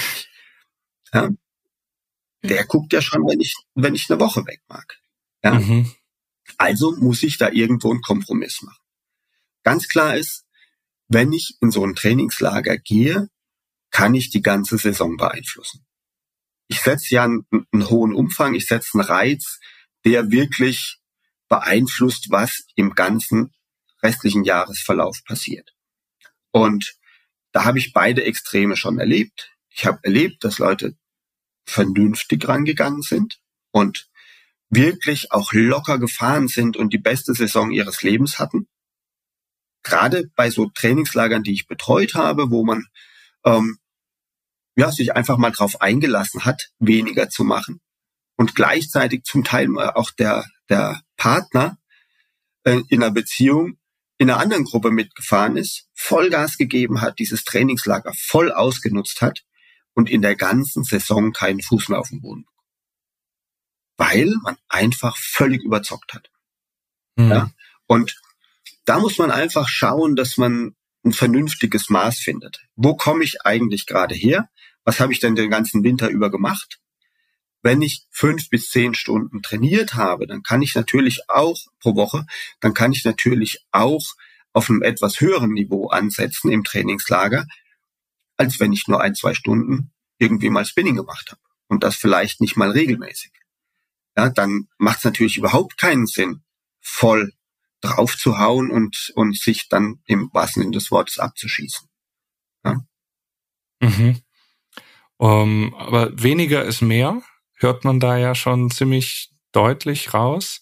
Ja. 1.13 1.29
Der 2.43 2.67
guckt 2.67 2.93
ja 2.93 3.01
schon, 3.01 3.23
wenn 3.23 3.41
ich, 3.41 3.55
wenn 3.75 3.95
ich 3.95 4.11
eine 4.11 4.21
Woche 4.21 4.47
weg 4.47 4.61
mag. 4.69 4.99
Ja. 5.43 5.55
Mhm. 5.55 5.91
Also 6.59 6.95
muss 6.97 7.23
ich 7.23 7.39
da 7.39 7.51
irgendwo 7.51 7.91
einen 7.91 8.03
Kompromiss 8.03 8.63
machen. 8.63 8.83
Ganz 9.63 9.89
klar 9.89 10.17
ist, 10.17 10.45
wenn 11.09 11.33
ich 11.33 11.57
in 11.61 11.71
so 11.71 11.85
ein 11.85 11.95
Trainingslager 11.95 12.77
gehe, 12.79 13.29
kann 13.91 14.15
ich 14.15 14.31
die 14.31 14.43
ganze 14.43 14.77
Saison 14.77 15.17
beeinflussen. 15.17 15.87
Ich 16.67 16.81
setze 16.81 17.15
ja 17.15 17.25
einen, 17.25 17.47
einen 17.73 17.89
hohen 17.89 18.15
Umfang, 18.15 18.55
ich 18.55 18.67
setze 18.67 18.99
einen 18.99 19.07
Reiz, 19.07 19.61
der 20.05 20.31
wirklich 20.31 20.99
beeinflusst, 21.49 22.31
was 22.31 22.65
im 22.75 22.95
ganzen 22.95 23.53
restlichen 24.05 24.45
Jahresverlauf 24.45 25.25
passiert. 25.25 25.75
Und 26.53 26.95
da 27.53 27.65
habe 27.65 27.79
ich 27.79 27.93
beide 27.93 28.25
Extreme 28.25 28.77
schon 28.77 28.99
erlebt. 28.99 29.53
Ich 29.71 29.87
habe 29.87 29.99
erlebt, 30.03 30.45
dass 30.45 30.59
Leute 30.59 30.97
vernünftig 31.67 32.47
rangegangen 32.47 33.03
sind 33.03 33.41
und 33.73 34.09
wirklich 34.69 35.33
auch 35.33 35.53
locker 35.53 35.99
gefahren 35.99 36.49
sind 36.49 36.77
und 36.77 36.93
die 36.93 36.99
beste 36.99 37.35
Saison 37.35 37.71
ihres 37.71 38.03
Lebens 38.03 38.39
hatten. 38.39 38.69
Gerade 39.83 40.31
bei 40.35 40.51
so 40.51 40.71
Trainingslagern, 40.71 41.43
die 41.43 41.53
ich 41.53 41.67
betreut 41.67 42.15
habe, 42.15 42.51
wo 42.51 42.65
man 42.65 42.87
ähm, 43.45 43.79
ja, 44.77 44.91
sich 44.91 45.15
einfach 45.15 45.39
mal 45.39 45.51
drauf 45.51 45.81
eingelassen 45.81 46.45
hat, 46.45 46.71
weniger 46.79 47.29
zu 47.29 47.45
machen. 47.45 47.81
Und 48.37 48.55
gleichzeitig 48.55 49.25
zum 49.25 49.45
Teil 49.45 49.69
auch 49.79 50.11
der, 50.11 50.45
der 50.69 51.03
Partner 51.17 51.79
äh, 52.65 52.81
in 52.89 53.03
einer 53.03 53.13
Beziehung 53.13 53.79
in 54.19 54.31
einer 54.31 54.41
anderen 54.41 54.65
Gruppe 54.65 54.91
mitgefahren 54.91 55.57
ist, 55.57 55.89
Vollgas 55.95 56.57
gegeben 56.57 57.01
hat, 57.01 57.19
dieses 57.19 57.45
Trainingslager 57.45 58.13
voll 58.17 58.53
ausgenutzt 58.53 59.21
hat 59.21 59.45
und 59.95 60.09
in 60.09 60.23
der 60.23 60.37
ganzen 60.37 60.85
Saison 60.85 61.33
keinen 61.33 61.63
Fuß 61.63 61.89
mehr 61.89 61.99
auf 61.99 62.09
dem 62.09 62.21
Boden. 62.21 62.47
Weil 63.97 64.33
man 64.43 64.57
einfach 64.69 65.17
völlig 65.17 65.63
überzockt 65.63 66.15
hat. 66.15 66.31
Mhm. 67.17 67.31
Ja? 67.31 67.51
Und 67.87 68.21
da 68.85 68.99
muss 68.99 69.19
man 69.19 69.31
einfach 69.31 69.69
schauen, 69.69 70.17
dass 70.17 70.37
man 70.37 70.75
ein 71.05 71.13
vernünftiges 71.13 71.91
Maß 71.91 72.19
findet. 72.19 72.61
Wo 72.77 72.97
komme 72.97 73.25
ich 73.25 73.43
eigentlich 73.45 73.87
gerade 73.87 74.15
her? 74.15 74.49
Was 74.85 75.01
habe 75.01 75.13
ich 75.13 75.21
denn 75.21 75.35
den 75.35 75.51
ganzen 75.51 75.83
Winter 75.83 76.09
über 76.09 76.31
gemacht? 76.31 76.81
Wenn 77.65 77.81
ich 77.81 78.07
fünf 78.11 78.51
bis 78.51 78.69
zehn 78.69 78.93
Stunden 78.95 79.41
trainiert 79.41 79.95
habe, 79.95 80.27
dann 80.27 80.43
kann 80.43 80.61
ich 80.61 80.75
natürlich 80.75 81.31
auch 81.31 81.59
pro 81.81 81.97
Woche, 81.97 82.27
dann 82.61 82.75
kann 82.75 82.93
ich 82.93 83.07
natürlich 83.07 83.65
auch 83.73 84.05
auf 84.53 84.69
einem 84.69 84.83
etwas 84.83 85.19
höheren 85.19 85.55
Niveau 85.55 85.89
ansetzen 85.89 86.53
im 86.53 86.63
Trainingslager, 86.63 87.47
als 88.37 88.61
wenn 88.61 88.75
ich 88.75 88.87
nur 88.87 89.01
ein, 89.01 89.15
zwei 89.15 89.33
Stunden 89.33 89.93
irgendwie 90.19 90.51
mal 90.51 90.67
Spinning 90.67 90.97
gemacht 90.97 91.31
habe. 91.31 91.41
Und 91.67 91.83
das 91.83 91.97
vielleicht 91.97 92.43
nicht 92.43 92.59
mal 92.59 92.71
regelmäßig. 92.71 93.33
Ja, 94.15 94.29
dann 94.29 94.69
macht 94.77 94.99
es 94.99 95.05
natürlich 95.05 95.39
überhaupt 95.39 95.79
keinen 95.79 96.07
Sinn, 96.07 96.43
voll 96.83 97.33
drauf 97.81 98.15
zu 98.19 98.39
hauen 98.39 98.71
und, 98.71 99.11
und 99.15 99.39
sich 99.39 99.71
dann 99.71 100.01
im 100.05 100.29
wahrsten 100.35 100.65
Sinne 100.65 100.75
des 100.75 100.91
Wortes 100.91 101.19
abzuschießen. 101.19 101.89
Ja? 102.63 102.85
Mhm. 103.81 104.21
Um, 105.17 105.75
aber 105.77 106.23
weniger 106.23 106.63
ist 106.67 106.83
mehr 106.83 107.23
hört 107.65 107.85
man 107.85 107.99
da 107.99 108.17
ja 108.17 108.35
schon 108.35 108.71
ziemlich 108.71 109.31
deutlich 109.53 110.15
raus. 110.15 110.61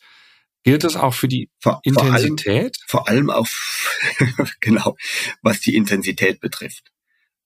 Gilt 0.63 0.85
das 0.85 0.97
auch 0.97 1.13
für 1.13 1.27
die 1.27 1.51
vor, 1.61 1.81
Intensität? 1.83 2.77
Vor 2.87 3.09
allem, 3.09 3.27
vor 3.27 3.31
allem 3.31 3.31
auf, 3.31 4.01
genau, 4.61 4.97
was 5.43 5.61
die 5.61 5.75
Intensität 5.75 6.41
betrifft. 6.41 6.93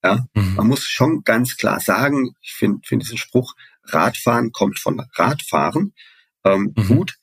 Ja, 0.04 0.26
mhm. 0.34 0.54
man 0.56 0.66
muss 0.68 0.84
schon 0.84 1.22
ganz 1.24 1.56
klar 1.56 1.80
sagen, 1.80 2.34
ich 2.42 2.52
finde 2.52 2.80
find 2.86 3.02
diesen 3.02 3.16
Spruch, 3.16 3.54
Radfahren 3.84 4.52
kommt 4.52 4.78
von 4.78 5.00
Radfahren. 5.14 5.94
Ähm, 6.44 6.74
mhm. 6.76 6.86
Gut. 6.88 7.16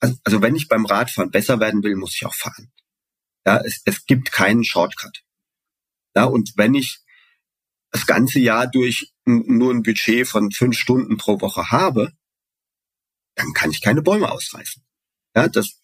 Also, 0.00 0.16
also 0.24 0.42
wenn 0.42 0.54
ich 0.54 0.68
beim 0.68 0.84
Radfahren 0.84 1.30
besser 1.30 1.58
werden 1.60 1.82
will, 1.82 1.96
muss 1.96 2.14
ich 2.14 2.26
auch 2.26 2.34
fahren. 2.34 2.70
Ja, 3.46 3.56
es, 3.64 3.80
es 3.86 4.04
gibt 4.04 4.32
keinen 4.32 4.64
Shortcut. 4.64 5.22
Ja, 6.14 6.24
und 6.24 6.52
wenn 6.56 6.74
ich 6.74 6.98
das 7.90 8.06
ganze 8.06 8.38
Jahr 8.38 8.66
durch 8.66 9.12
nur 9.38 9.72
ein 9.72 9.82
Budget 9.82 10.26
von 10.28 10.50
fünf 10.50 10.76
Stunden 10.76 11.16
pro 11.16 11.40
Woche 11.40 11.70
habe, 11.70 12.12
dann 13.34 13.52
kann 13.52 13.70
ich 13.70 13.80
keine 13.80 14.02
Bäume 14.02 14.30
ausreißen. 14.30 14.82
Ja, 15.34 15.48
das, 15.48 15.80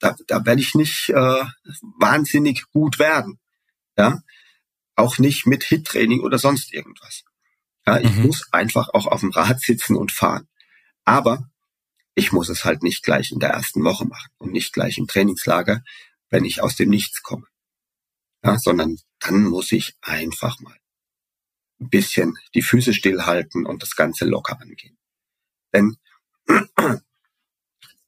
da, 0.00 0.16
da 0.26 0.44
werde 0.44 0.60
ich 0.60 0.74
nicht 0.74 1.10
äh, 1.10 1.44
wahnsinnig 1.98 2.64
gut 2.72 2.98
werden. 2.98 3.38
Ja, 3.96 4.20
auch 4.94 5.18
nicht 5.18 5.46
mit 5.46 5.64
Hit-Training 5.64 6.20
oder 6.20 6.38
sonst 6.38 6.72
irgendwas. 6.72 7.24
Ja, 7.86 7.98
ich 8.00 8.12
mhm. 8.12 8.26
muss 8.26 8.52
einfach 8.52 8.88
auch 8.92 9.06
auf 9.06 9.20
dem 9.20 9.30
Rad 9.30 9.60
sitzen 9.60 9.96
und 9.96 10.12
fahren. 10.12 10.48
Aber 11.04 11.48
ich 12.14 12.32
muss 12.32 12.48
es 12.48 12.64
halt 12.64 12.82
nicht 12.82 13.04
gleich 13.04 13.30
in 13.30 13.38
der 13.38 13.50
ersten 13.50 13.84
Woche 13.84 14.06
machen 14.06 14.30
und 14.38 14.52
nicht 14.52 14.72
gleich 14.72 14.98
im 14.98 15.06
Trainingslager, 15.06 15.82
wenn 16.30 16.44
ich 16.44 16.62
aus 16.62 16.76
dem 16.76 16.88
Nichts 16.88 17.22
komme. 17.22 17.46
Ja, 18.42 18.58
sondern 18.58 18.98
dann 19.20 19.44
muss 19.44 19.72
ich 19.72 19.96
einfach 20.00 20.58
mal 20.60 20.76
ein 21.80 21.88
bisschen 21.88 22.36
die 22.54 22.62
Füße 22.62 22.94
stillhalten 22.94 23.66
und 23.66 23.82
das 23.82 23.96
Ganze 23.96 24.24
locker 24.24 24.60
angehen. 24.60 24.96
Denn 25.72 25.96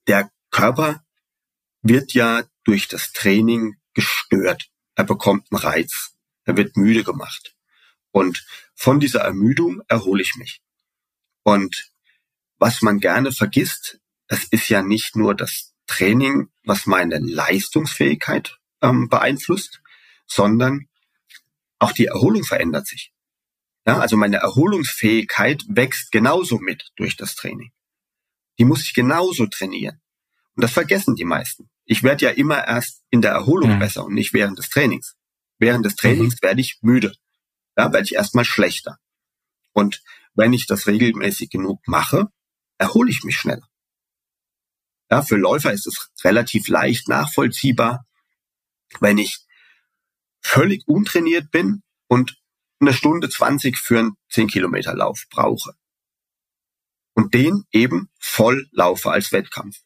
der 0.07 0.31
Körper 0.51 1.05
wird 1.83 2.15
ja 2.15 2.45
durch 2.65 2.89
das 2.89 3.13
Training 3.13 3.77
gestört. 3.95 4.71
Er 4.95 5.05
bekommt 5.05 5.47
einen 5.51 5.61
Reiz. 5.61 6.15
Er 6.45 6.57
wird 6.57 6.77
müde 6.77 7.05
gemacht. 7.05 7.55
Und 8.11 8.47
von 8.75 9.01
dieser 9.01 9.21
Ermüdung 9.21 9.83
erhole 9.89 10.23
ich 10.23 10.35
mich. 10.37 10.63
Und 11.43 11.91
was 12.59 12.83
man 12.83 13.01
gerne 13.01 13.33
vergisst, 13.33 14.01
es 14.27 14.45
ist 14.45 14.69
ja 14.69 14.83
nicht 14.83 15.17
nur 15.17 15.35
das 15.35 15.75
Training, 15.87 16.51
was 16.65 16.87
meine 16.87 17.19
Leistungsfähigkeit 17.19 18.59
ähm, 18.83 19.09
beeinflusst, 19.09 19.81
sondern 20.27 20.89
auch 21.79 21.93
die 21.93 22.07
Erholung 22.07 22.45
verändert 22.45 22.87
sich. 22.87 23.13
Ja, 23.89 24.01
also 24.01 24.19
meine 24.19 24.37
Erholungsfähigkeit 24.37 25.65
wächst 25.67 26.13
genauso 26.13 26.59
mit 26.59 26.91
durch 26.97 27.17
das 27.17 27.37
Training. 27.37 27.73
Die 28.59 28.67
muss 28.67 28.83
ich 28.83 28.93
genauso 28.93 29.47
trainieren. 29.47 30.03
Und 30.55 30.63
das 30.63 30.73
vergessen 30.73 31.17
die 31.17 31.25
meisten. 31.25 31.71
Ich 31.87 32.03
werde 32.03 32.27
ja 32.27 32.31
immer 32.33 32.69
erst 32.69 33.03
in 33.09 33.23
der 33.23 33.31
Erholung 33.31 33.77
mhm. 33.77 33.79
besser 33.79 34.05
und 34.05 34.13
nicht 34.13 34.35
während 34.35 34.59
des 34.59 34.69
Trainings. 34.69 35.17
Während 35.59 35.87
des 35.87 35.97
Trainings 35.97 36.35
mhm. 36.35 36.47
werde 36.47 36.61
ich 36.61 36.81
müde. 36.83 37.15
Ja, 37.79 37.91
werde 37.91 38.05
ich 38.05 38.15
erstmal 38.15 38.45
schlechter. 38.45 38.99
Und 39.73 40.03
wenn 40.35 40.53
ich 40.53 40.67
das 40.67 40.87
regelmäßig 40.87 41.49
genug 41.49 41.81
mache, 41.87 42.27
erhole 42.77 43.11
ich 43.11 43.25
mich 43.25 43.39
schneller. 43.39 43.67
Ja, 45.11 45.23
für 45.23 45.37
Läufer 45.37 45.73
ist 45.73 45.87
es 45.87 46.11
relativ 46.23 46.69
leicht 46.69 47.09
nachvollziehbar, 47.09 48.05
wenn 49.01 49.17
ich 49.17 49.47
völlig 50.43 50.87
untrainiert 50.87 51.51
bin 51.51 51.83
und 52.07 52.39
eine 52.81 52.93
Stunde 52.93 53.29
20 53.29 53.77
für 53.79 53.99
einen 53.99 54.17
10 54.31 54.49
Kilometer 54.49 54.95
Lauf 54.95 55.25
brauche. 55.31 55.75
Und 57.15 57.35
den 57.35 57.65
eben 57.73 58.11
voll 58.19 58.69
laufe 58.71 59.11
als 59.11 59.33
Wettkampf. 59.33 59.79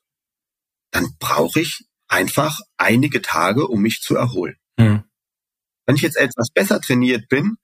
Dann 0.90 1.16
brauche 1.18 1.60
ich 1.60 1.86
einfach 2.08 2.60
einige 2.76 3.22
Tage, 3.22 3.66
um 3.66 3.80
mich 3.80 4.02
zu 4.02 4.16
erholen. 4.16 4.56
Mhm. 4.76 5.04
Wenn 5.86 5.96
ich 5.96 6.02
jetzt 6.02 6.16
etwas 6.16 6.50
besser 6.50 6.80
trainiert 6.80 7.28
bin 7.28 7.56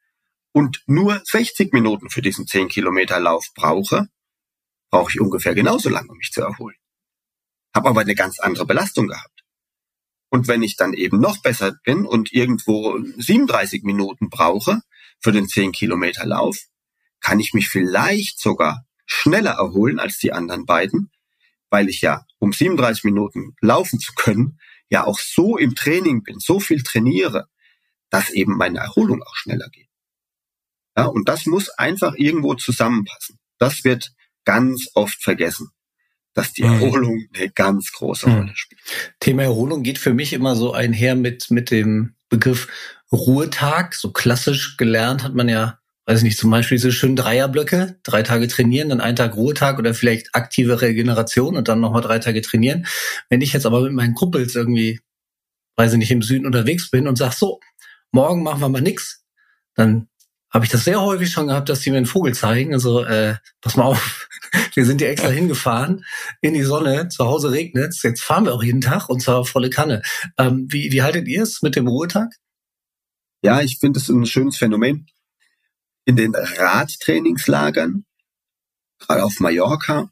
und 0.53 0.83
nur 0.87 1.21
60 1.25 1.73
Minuten 1.73 2.09
für 2.09 2.23
diesen 2.23 2.47
10 2.47 2.69
Kilometer 2.69 3.21
Lauf 3.21 3.47
brauche, 3.55 4.09
brauche 4.91 5.11
ich 5.11 5.21
ungefähr 5.21 5.55
genauso 5.55 5.91
lange, 5.91 6.09
um 6.09 6.17
mich 6.17 6.33
zu 6.33 6.41
erholen. 6.41 6.77
Habe 7.75 7.91
aber 7.91 8.01
eine 8.01 8.15
ganz 8.15 8.41
andere 8.41 8.65
Belastung 8.65 9.09
gehabt. 9.09 9.45
Und 10.31 10.49
wenn 10.49 10.63
ich 10.63 10.77
dann 10.77 10.95
eben 10.95 11.21
noch 11.21 11.39
besser 11.43 11.73
bin 11.85 12.05
und 12.05 12.33
irgendwo 12.33 12.99
37 12.99 13.83
Minuten 13.83 14.31
brauche 14.31 14.81
für 15.21 15.33
den 15.33 15.49
10 15.49 15.73
Kilometer 15.73 16.27
Lauf, 16.27 16.57
kann 17.21 17.41
ich 17.41 17.53
mich 17.53 17.69
vielleicht 17.69 18.41
sogar 18.41 18.85
schneller 19.07 19.53
erholen 19.53 19.99
als 19.99 20.19
die 20.19 20.33
anderen 20.33 20.67
beiden, 20.67 21.11
weil 21.71 21.89
ich 21.89 22.01
ja, 22.01 22.25
um 22.39 22.53
37 22.53 23.05
Minuten 23.05 23.57
laufen 23.61 23.99
zu 23.99 24.13
können, 24.15 24.59
ja 24.91 25.05
auch 25.05 25.19
so 25.19 25.57
im 25.57 25.75
Training 25.75 26.23
bin, 26.23 26.39
so 26.39 26.61
viel 26.61 26.83
trainiere, 26.83 27.49
dass 28.11 28.31
eben 28.31 28.57
meine 28.57 28.79
Erholung 28.79 29.23
auch 29.23 29.35
schneller 29.35 29.69
geht. 29.71 29.89
Ja, 30.97 31.07
und 31.07 31.29
das 31.29 31.47
muss 31.47 31.69
einfach 31.71 32.15
irgendwo 32.17 32.55
zusammenpassen. 32.55 33.39
Das 33.59 33.85
wird 33.85 34.13
ganz 34.45 34.89
oft 34.95 35.23
vergessen, 35.23 35.71
dass 36.35 36.53
die 36.53 36.65
mhm. 36.65 36.73
Erholung 36.73 37.29
eine 37.35 37.51
ganz 37.51 37.93
große 37.93 38.29
mhm. 38.29 38.35
Rolle 38.35 38.53
spielt. 38.57 38.81
Thema 39.21 39.43
Erholung 39.43 39.83
geht 39.83 39.99
für 39.99 40.15
mich 40.15 40.33
immer 40.33 40.57
so 40.57 40.73
einher 40.73 41.15
mit, 41.15 41.51
mit 41.51 41.71
dem 41.71 42.15
Begriff 42.29 42.69
Ruhetag. 43.13 43.95
So 43.95 44.13
klassisch 44.13 44.77
gelernt 44.77 45.23
hat 45.23 45.35
man 45.35 45.49
ja 45.49 45.79
weiß 46.09 46.23
nicht, 46.23 46.39
zum 46.39 46.51
Beispiel 46.51 46.79
diese 46.79 46.91
schönen 46.91 47.17
Dreierblöcke, 47.17 47.99
drei 48.03 48.23
Tage 48.23 48.49
trainieren, 48.49 48.89
dann 48.89 49.03
einen 49.03 49.17
Tag 49.17 49.37
Ruhetag 49.37 49.79
oder 49.79 49.93
vielleicht 49.93 50.35
aktive 50.35 50.81
Regeneration 50.81 51.55
und 51.55 51.69
dann 51.69 51.81
nochmal 51.81 52.01
drei 52.01 52.19
Tage 52.19 52.41
trainieren. 52.41 52.87
Wenn 53.29 53.43
ich 53.43 53.53
jetzt 53.53 53.67
aber 53.67 53.83
mit 53.83 53.93
meinen 53.93 54.15
Kumpels 54.15 54.55
irgendwie, 54.57 55.01
weiß 55.77 55.93
ich 55.93 55.99
nicht, 55.99 56.11
im 56.11 56.23
Süden 56.23 56.47
unterwegs 56.47 56.91
bin 56.91 57.07
und 57.09 57.17
sag 57.17 57.35
so, 57.35 57.61
morgen 58.11 58.43
machen 58.43 58.61
wir 58.61 58.71
mal 58.71 58.81
nix, 58.81 59.23
dann 59.75 60.09
habe 60.59 60.67
ich 60.67 60.73
das 60.73 60.83
sehr 60.83 61.01
häufig 61.01 61.31
schon 61.31 61.47
gehabt, 61.47 61.69
dass 61.69 61.83
die 61.83 61.91
mir 61.93 61.99
einen 61.99 62.07
Vogel 62.07 62.35
zeigen. 62.35 62.75
Also, 62.75 63.05
äh, 63.05 63.37
pass 63.61 63.77
mal 63.77 63.85
auf, 63.85 64.29
wir 64.75 64.85
sind 64.85 65.01
ja 65.01 65.07
extra 65.07 65.29
hingefahren 65.29 66.05
in 66.41 66.53
die 66.53 66.65
Sonne, 66.65 67.09
zu 67.11 67.27
Hause 67.27 67.53
regnet 67.53 67.95
jetzt 68.03 68.25
fahren 68.25 68.45
wir 68.45 68.55
auch 68.55 68.63
jeden 68.65 68.81
Tag 68.81 69.09
und 69.09 69.23
zwar 69.23 69.45
volle 69.45 69.71
Kanne. 69.71 70.03
Ähm, 70.37 70.67
wie, 70.69 70.91
wie 70.91 71.03
haltet 71.03 71.29
ihr 71.29 71.45
es 71.45 71.63
mit 71.63 71.77
dem 71.77 71.87
Ruhetag? 71.87 72.35
Ja, 73.41 73.61
ich 73.61 73.79
finde 73.79 74.01
es 74.01 74.09
ein 74.09 74.27
schönes 74.27 74.57
Phänomen. 74.57 75.07
In 76.05 76.17
den 76.17 76.35
Radtrainingslagern, 76.35 78.05
gerade 78.99 79.23
auf 79.23 79.39
Mallorca, 79.39 80.11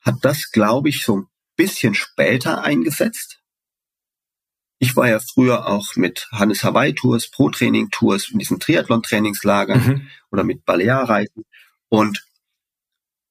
hat 0.00 0.16
das, 0.22 0.50
glaube 0.50 0.88
ich, 0.88 1.04
so 1.04 1.18
ein 1.18 1.26
bisschen 1.54 1.94
später 1.94 2.64
eingesetzt. 2.64 3.43
Ich 4.84 4.96
war 4.96 5.08
ja 5.08 5.18
früher 5.18 5.66
auch 5.66 5.96
mit 5.96 6.28
Hannes 6.30 6.62
Hawaii 6.62 6.92
Tours, 6.92 7.30
Pro 7.30 7.48
Training 7.48 7.88
Tours 7.90 8.28
in 8.28 8.38
diesen 8.38 8.60
Triathlon 8.60 9.02
Trainingslagern 9.02 9.86
mhm. 9.86 10.10
oder 10.30 10.44
mit 10.44 10.66
Balearreiten. 10.66 11.46
Und 11.88 12.22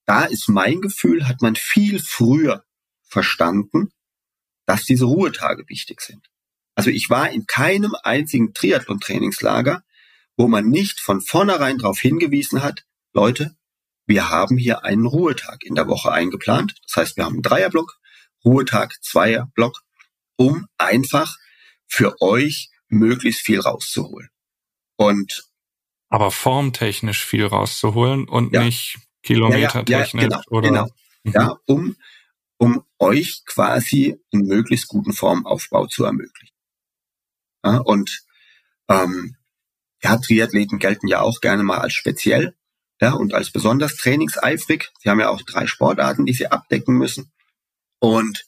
da 0.08 0.24
ist 0.24 0.50
mein 0.50 0.82
Gefühl, 0.82 1.28
hat 1.28 1.44
man 1.44 1.56
viel 1.56 2.00
früher 2.00 2.66
verstanden, 3.04 3.92
dass 4.66 4.86
diese 4.86 5.06
Ruhetage 5.06 5.70
wichtig 5.70 6.02
sind. 6.02 6.28
Also 6.74 6.90
ich 6.90 7.12
war 7.12 7.30
in 7.30 7.46
keinem 7.46 7.96
einzigen 8.02 8.56
Triathlon 8.56 9.00
Trainingslager, 9.00 9.84
wo 10.36 10.48
man 10.48 10.70
nicht 10.70 11.00
von 11.00 11.22
vornherein 11.22 11.78
darauf 11.78 12.00
hingewiesen 12.00 12.64
hat, 12.64 12.84
Leute, 13.14 13.56
wir 14.08 14.32
haben 14.32 14.58
hier 14.58 14.86
einen 14.86 15.06
Ruhetag 15.06 15.64
in 15.64 15.76
der 15.76 15.88
Woche 15.88 16.12
eingeplant. 16.12 16.74
Das 16.88 16.96
heißt, 16.96 17.18
wir 17.18 17.26
haben 17.26 17.34
einen 17.34 17.44
Dreierblock, 17.44 18.00
Ruhetag, 18.44 18.98
Zweierblock, 19.04 19.84
um 20.36 20.66
einfach 20.80 21.38
für 21.94 22.20
euch 22.22 22.72
möglichst 22.88 23.42
viel 23.42 23.60
rauszuholen. 23.60 24.30
Und 24.98 25.48
aber 26.10 26.32
formtechnisch 26.32 27.24
viel 27.24 27.46
rauszuholen 27.46 28.28
und 28.28 28.54
ja. 28.54 28.64
nicht 28.64 28.98
kilometertechnisch 29.22 30.24
ja, 30.24 30.30
ja, 30.30 30.42
genau, 30.42 30.42
oder 30.50 30.70
genau. 30.70 30.88
Mhm. 31.24 31.32
ja, 31.32 31.58
um 31.66 31.96
um 32.58 32.84
euch 32.98 33.44
quasi 33.46 34.20
einen 34.32 34.48
möglichst 34.48 34.88
guten 34.88 35.14
Formaufbau 35.14 35.86
zu 35.88 36.06
ermöglichen. 36.06 36.56
Ja, 37.64 37.78
und 37.78 38.24
ähm, 38.90 39.36
ja, 40.02 40.18
Triathleten 40.18 40.80
gelten 40.80 41.08
ja 41.08 41.22
auch 41.22 41.42
gerne 41.42 41.64
mal 41.64 41.80
als 41.80 41.94
speziell 41.94 42.56
ja, 43.02 43.14
und 43.14 43.34
als 43.34 43.52
besonders 43.52 43.98
trainingseifrig. 43.98 44.92
Sie 45.00 45.10
haben 45.10 45.20
ja 45.20 45.30
auch 45.30 45.42
drei 45.42 45.68
Sportarten, 45.68 46.26
die 46.26 46.34
sie 46.34 46.48
abdecken 46.48 46.96
müssen. 46.96 47.32
Und 48.00 48.46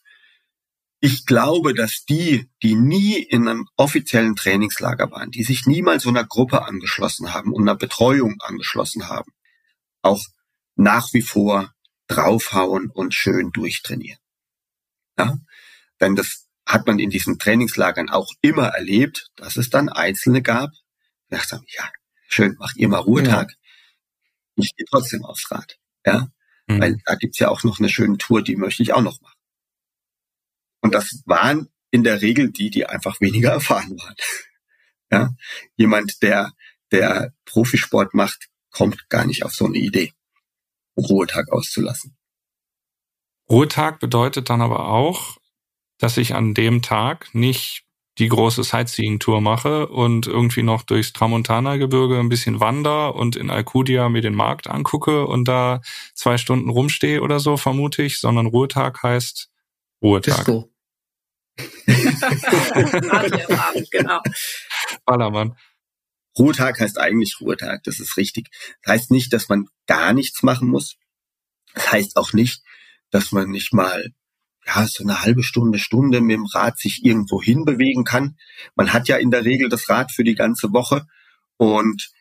ich 1.00 1.26
glaube, 1.26 1.74
dass 1.74 2.06
die, 2.06 2.50
die 2.64 2.76
nie 2.76 3.18
in 3.18 3.48
einem 3.48 3.68
offiziellen 3.76 4.36
Trainingslager 4.36 5.12
waren, 5.12 5.32
die 5.32 5.44
sich 5.44 5.66
niemals 5.66 6.04
so 6.04 6.10
einer 6.10 6.26
Gruppe 6.26 6.64
angeschlossen 6.64 7.34
haben 7.34 7.54
und 7.54 7.64
einer 7.64 7.78
Betreuung 7.78 8.36
angeschlossen 8.40 9.08
haben, 9.08 9.32
auch 10.02 10.24
nach 10.76 11.14
wie 11.14 11.22
vor 11.22 11.74
draufhauen 12.08 12.90
und 12.92 13.14
schön 13.14 13.52
durchtrainieren. 13.52 14.20
Ja? 15.18 15.38
Denn 16.00 16.16
das 16.16 16.48
hat 16.66 16.88
man 16.88 17.00
in 17.00 17.10
diesen 17.10 17.38
Trainingslagern 17.40 18.10
auch 18.10 18.32
immer 18.42 18.68
erlebt, 18.68 19.30
dass 19.36 19.58
es 19.58 19.70
dann 19.70 19.90
Einzelne 19.90 20.42
gab, 20.42 20.72
gedacht 21.30 21.52
haben, 21.52 21.66
ja, 21.68 21.90
schön, 22.28 22.56
macht 22.58 22.78
ihr 22.78 22.90
mal 22.90 23.00
Ruhetag. 23.00 23.52
Ja. 23.52 24.64
Ich 24.64 24.76
gehe 24.76 24.86
trotzdem 24.90 25.24
aufs 25.24 25.52
Rad. 25.52 25.78
Ja. 26.06 26.30
Mhm. 26.68 26.82
Weil 26.82 26.98
da 27.06 27.16
gibt's 27.16 27.40
ja 27.40 27.50
auch 27.50 27.64
noch 27.64 27.80
eine 27.80 27.90
schöne 27.90 28.18
Tour, 28.18 28.42
die 28.42 28.56
möchte 28.56 28.82
ich 28.82 28.94
auch 28.94 29.02
noch 29.02 29.22
machen. 29.22 29.35
Und 30.86 30.94
das 30.94 31.24
waren 31.26 31.70
in 31.90 32.04
der 32.04 32.22
Regel 32.22 32.52
die, 32.52 32.70
die 32.70 32.86
einfach 32.86 33.20
weniger 33.20 33.50
erfahren 33.54 33.98
waren. 33.98 34.16
Ja. 35.12 35.30
Jemand, 35.78 36.22
der, 36.22 36.52
der 36.92 37.34
Profisport 37.46 38.14
macht, 38.14 38.50
kommt 38.70 39.10
gar 39.10 39.26
nicht 39.26 39.44
auf 39.44 39.56
so 39.56 39.66
eine 39.66 39.80
Idee, 39.80 40.14
Ruhetag 40.96 41.52
auszulassen. 41.52 42.16
Ruhetag 43.50 44.00
bedeutet 44.00 44.52
dann 44.52 44.62
aber 44.62 44.90
auch, 44.90 45.38
dass 45.98 46.18
ich 46.18 46.36
an 46.36 46.54
dem 46.54 46.84
Tag 46.84 47.34
nicht 47.34 47.84
die 48.20 48.30
große 48.30 48.64
Sightseeing-Tour 48.64 49.42
mache 49.42 49.88
und 49.88 50.28
irgendwie 50.28 50.62
noch 50.62 50.84
durchs 50.84 51.14
Tramontana-Gebirge 51.14 52.20
ein 52.20 52.30
bisschen 52.30 52.60
wander 52.60 53.16
und 53.16 53.36
in 53.36 53.50
Alcudia 53.50 54.08
mir 54.10 54.22
den 54.22 54.36
Markt 54.36 54.68
angucke 54.68 55.26
und 55.26 55.48
da 55.48 55.82
zwei 56.14 56.38
Stunden 56.38 56.70
rumstehe 56.70 57.24
oder 57.24 57.40
so, 57.40 57.58
vermute 57.58 58.04
ich, 58.04 58.20
sondern 58.20 58.46
Ruhetag 58.46 59.02
heißt 59.02 59.50
Ruhetag. 60.04 60.46
Disco. 60.46 60.75
Genau. 63.92 64.22
Ballermann. 65.06 65.56
Ruhetag 66.38 66.80
heißt 66.80 67.00
eigentlich 67.00 67.38
Ruhetag, 67.40 67.84
das 67.84 68.00
ist 68.00 68.18
richtig. 68.18 68.50
Das 68.84 68.94
heißt 68.94 69.12
nicht, 69.12 69.32
dass 69.32 69.48
man 69.48 69.68
gar 69.88 70.14
nichts 70.14 70.44
machen 70.44 70.68
muss. 70.70 70.98
Das 71.74 71.92
heißt 71.92 72.18
auch 72.18 72.34
nicht, 72.34 72.62
dass 73.10 73.32
man 73.32 73.50
nicht 73.50 73.74
mal 73.74 74.14
ja, 74.66 74.88
so 74.88 75.04
eine 75.04 75.22
halbe 75.22 75.44
Stunde, 75.44 75.80
Stunde 75.80 76.22
mit 76.22 76.34
dem 76.34 76.46
Rad 76.46 76.80
sich 76.80 77.06
irgendwo 77.06 77.42
hinbewegen 77.42 78.04
kann. 78.04 78.38
Man 78.76 78.94
hat 78.94 79.08
ja 79.08 79.18
in 79.18 79.32
der 79.32 79.46
Regel 79.46 79.70
das 79.70 79.88
Rad 79.90 80.12
für 80.12 80.24
die 80.24 80.36
ganze 80.36 80.74
Woche 80.74 81.06
und 81.58 82.12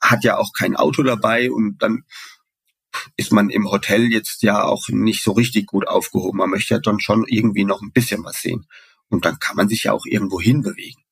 hat 0.00 0.24
ja 0.24 0.36
auch 0.36 0.52
kein 0.52 0.76
Auto 0.76 1.02
dabei 1.02 1.50
und 1.50 1.78
dann 1.78 2.04
ist 3.16 3.32
man 3.32 3.50
im 3.50 3.70
Hotel 3.70 4.12
jetzt 4.12 4.42
ja 4.42 4.62
auch 4.64 4.88
nicht 4.88 5.22
so 5.22 5.32
richtig 5.32 5.66
gut 5.66 5.88
aufgehoben. 5.88 6.38
Man 6.38 6.50
möchte 6.50 6.74
ja 6.74 6.80
dann 6.80 7.00
schon 7.00 7.24
irgendwie 7.26 7.64
noch 7.64 7.82
ein 7.82 7.92
bisschen 7.92 8.24
was 8.24 8.40
sehen. 8.40 8.66
Und 9.08 9.24
dann 9.24 9.38
kann 9.38 9.56
man 9.56 9.68
sich 9.68 9.84
ja 9.84 9.92
auch 9.92 10.06
irgendwo 10.06 10.40
hinbewegen. 10.40 11.02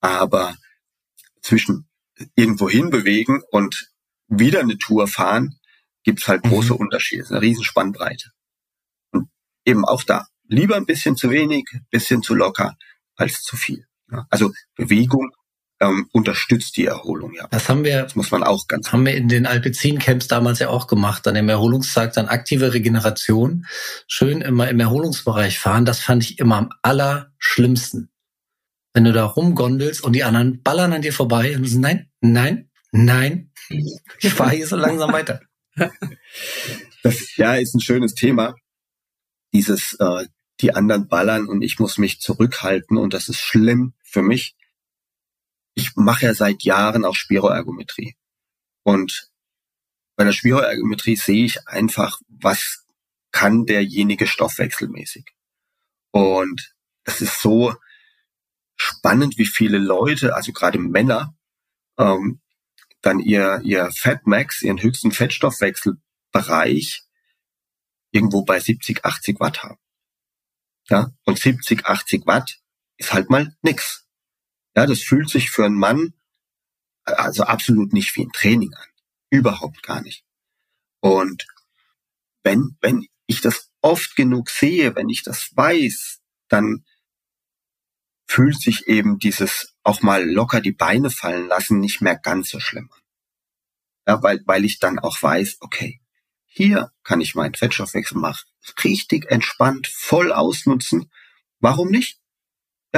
Aber 0.00 0.56
zwischen 1.42 1.88
irgendwo 2.34 2.68
hinbewegen 2.68 3.42
und 3.50 3.90
wieder 4.28 4.60
eine 4.60 4.78
Tour 4.78 5.08
fahren, 5.08 5.58
gibt's 6.04 6.28
halt 6.28 6.42
große 6.42 6.74
mhm. 6.74 6.80
Unterschiede. 6.80 7.26
eine 7.28 7.40
riesen 7.40 7.64
Spannbreite. 7.64 8.30
Und 9.10 9.28
eben 9.64 9.84
auch 9.84 10.02
da. 10.02 10.26
Lieber 10.44 10.76
ein 10.76 10.86
bisschen 10.86 11.16
zu 11.16 11.30
wenig, 11.30 11.64
bisschen 11.90 12.22
zu 12.22 12.34
locker 12.34 12.76
als 13.16 13.42
zu 13.42 13.56
viel. 13.56 13.86
Also 14.30 14.52
Bewegung 14.74 15.30
ähm, 15.80 16.08
unterstützt 16.12 16.76
die 16.76 16.86
Erholung, 16.86 17.34
ja. 17.34 17.46
Das 17.50 17.68
haben 17.68 17.84
wir, 17.84 18.02
das 18.02 18.16
muss 18.16 18.30
man 18.30 18.42
auch 18.42 18.66
ganz. 18.66 18.92
Haben 18.92 19.06
wir 19.06 19.14
in 19.14 19.28
den 19.28 19.46
Alpezin-Camps 19.46 20.26
damals 20.26 20.58
ja 20.58 20.68
auch 20.68 20.86
gemacht, 20.86 21.26
an 21.28 21.34
dem 21.34 21.48
Erholungstag 21.48 22.12
dann 22.14 22.26
aktive 22.26 22.74
Regeneration, 22.74 23.66
schön 24.06 24.40
immer 24.40 24.68
im 24.68 24.80
Erholungsbereich 24.80 25.58
fahren. 25.58 25.84
Das 25.84 26.00
fand 26.00 26.24
ich 26.24 26.38
immer 26.38 26.56
am 26.56 26.70
allerschlimmsten. 26.82 28.10
Wenn 28.92 29.04
du 29.04 29.12
da 29.12 29.24
rumgondelst 29.24 30.02
und 30.02 30.14
die 30.14 30.24
anderen 30.24 30.62
ballern 30.62 30.92
an 30.92 31.02
dir 31.02 31.12
vorbei 31.12 31.56
und 31.56 31.64
sagen, 31.64 31.80
nein, 31.80 32.10
nein, 32.20 32.70
nein, 32.90 33.50
ich 34.20 34.34
fahre 34.34 34.56
hier 34.56 34.66
so 34.66 34.76
langsam 34.76 35.12
weiter. 35.12 35.40
Das, 37.04 37.36
ja, 37.36 37.54
ist 37.54 37.74
ein 37.74 37.80
schönes 37.80 38.14
Thema. 38.14 38.56
Dieses, 39.52 39.96
äh, 40.00 40.26
die 40.60 40.74
anderen 40.74 41.06
ballern 41.06 41.46
und 41.46 41.62
ich 41.62 41.78
muss 41.78 41.98
mich 41.98 42.20
zurückhalten 42.20 42.96
und 42.96 43.14
das 43.14 43.28
ist 43.28 43.38
schlimm 43.38 43.94
für 44.02 44.22
mich 44.22 44.56
ich 45.78 45.94
mache 45.94 46.26
ja 46.26 46.34
seit 46.34 46.64
Jahren 46.64 47.04
auch 47.04 47.14
Spiroergometrie. 47.14 48.16
Und 48.82 49.30
bei 50.16 50.24
der 50.24 50.32
Spiroergometrie 50.32 51.16
sehe 51.16 51.44
ich 51.44 51.68
einfach, 51.68 52.18
was 52.28 52.84
kann 53.30 53.64
derjenige 53.64 54.26
stoffwechselmäßig. 54.26 55.26
Und 56.10 56.74
es 57.04 57.20
ist 57.20 57.40
so 57.40 57.74
spannend, 58.74 59.38
wie 59.38 59.46
viele 59.46 59.78
Leute, 59.78 60.34
also 60.34 60.52
gerade 60.52 60.78
Männer, 60.78 61.36
ähm, 61.96 62.40
dann 63.00 63.20
ihr, 63.20 63.60
ihr 63.62 63.90
Fatmax, 63.92 64.62
ihren 64.62 64.82
höchsten 64.82 65.12
Fettstoffwechselbereich 65.12 67.04
irgendwo 68.10 68.44
bei 68.44 68.58
70, 68.58 69.04
80 69.04 69.38
Watt 69.38 69.62
haben. 69.62 69.78
Ja, 70.88 71.12
und 71.24 71.38
70, 71.38 71.86
80 71.86 72.26
Watt 72.26 72.58
ist 72.96 73.12
halt 73.12 73.30
mal 73.30 73.54
nix. 73.62 74.07
Ja, 74.78 74.86
das 74.86 75.02
fühlt 75.02 75.28
sich 75.28 75.50
für 75.50 75.64
einen 75.64 75.74
Mann 75.74 76.14
also 77.02 77.42
absolut 77.42 77.92
nicht 77.92 78.14
wie 78.14 78.22
ein 78.22 78.30
Training 78.30 78.72
an. 78.74 78.86
Überhaupt 79.28 79.82
gar 79.82 80.00
nicht. 80.02 80.24
Und 81.00 81.48
wenn, 82.44 82.76
wenn 82.80 83.08
ich 83.26 83.40
das 83.40 83.72
oft 83.80 84.14
genug 84.14 84.50
sehe, 84.50 84.94
wenn 84.94 85.08
ich 85.08 85.24
das 85.24 85.50
weiß, 85.56 86.20
dann 86.46 86.84
fühlt 88.28 88.60
sich 88.60 88.86
eben 88.86 89.18
dieses 89.18 89.74
auch 89.82 90.02
mal 90.02 90.24
locker 90.24 90.60
die 90.60 90.70
Beine 90.70 91.10
fallen 91.10 91.48
lassen 91.48 91.80
nicht 91.80 92.00
mehr 92.00 92.16
ganz 92.16 92.50
so 92.50 92.60
schlimm 92.60 92.88
an. 92.92 93.02
Ja, 94.06 94.22
weil, 94.22 94.44
weil 94.46 94.64
ich 94.64 94.78
dann 94.78 95.00
auch 95.00 95.20
weiß, 95.20 95.56
okay, 95.58 96.00
hier 96.46 96.92
kann 97.02 97.20
ich 97.20 97.34
meinen 97.34 97.56
Fettstoffwechsel 97.56 98.16
mal 98.16 98.36
richtig 98.84 99.28
entspannt 99.28 99.88
voll 99.88 100.32
ausnutzen. 100.32 101.10
Warum 101.58 101.88
nicht? 101.88 102.17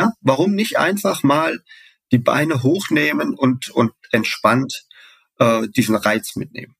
Ja, 0.01 0.15
warum 0.23 0.55
nicht 0.55 0.79
einfach 0.79 1.23
mal 1.23 1.63
die 2.11 2.19
Beine 2.19 2.63
hochnehmen 2.63 3.35
und, 3.35 3.69
und 3.69 3.93
entspannt 4.11 4.87
äh, 5.39 5.69
diesen 5.69 5.95
Reiz 5.95 6.37
mitnehmen? 6.37 6.75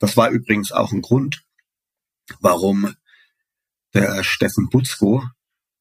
Das 0.00 0.16
war 0.16 0.30
übrigens 0.30 0.72
auch 0.72 0.90
ein 0.90 1.00
Grund, 1.00 1.44
warum 2.40 2.96
der 3.92 4.24
Steffen 4.24 4.70
Butzko, 4.70 5.22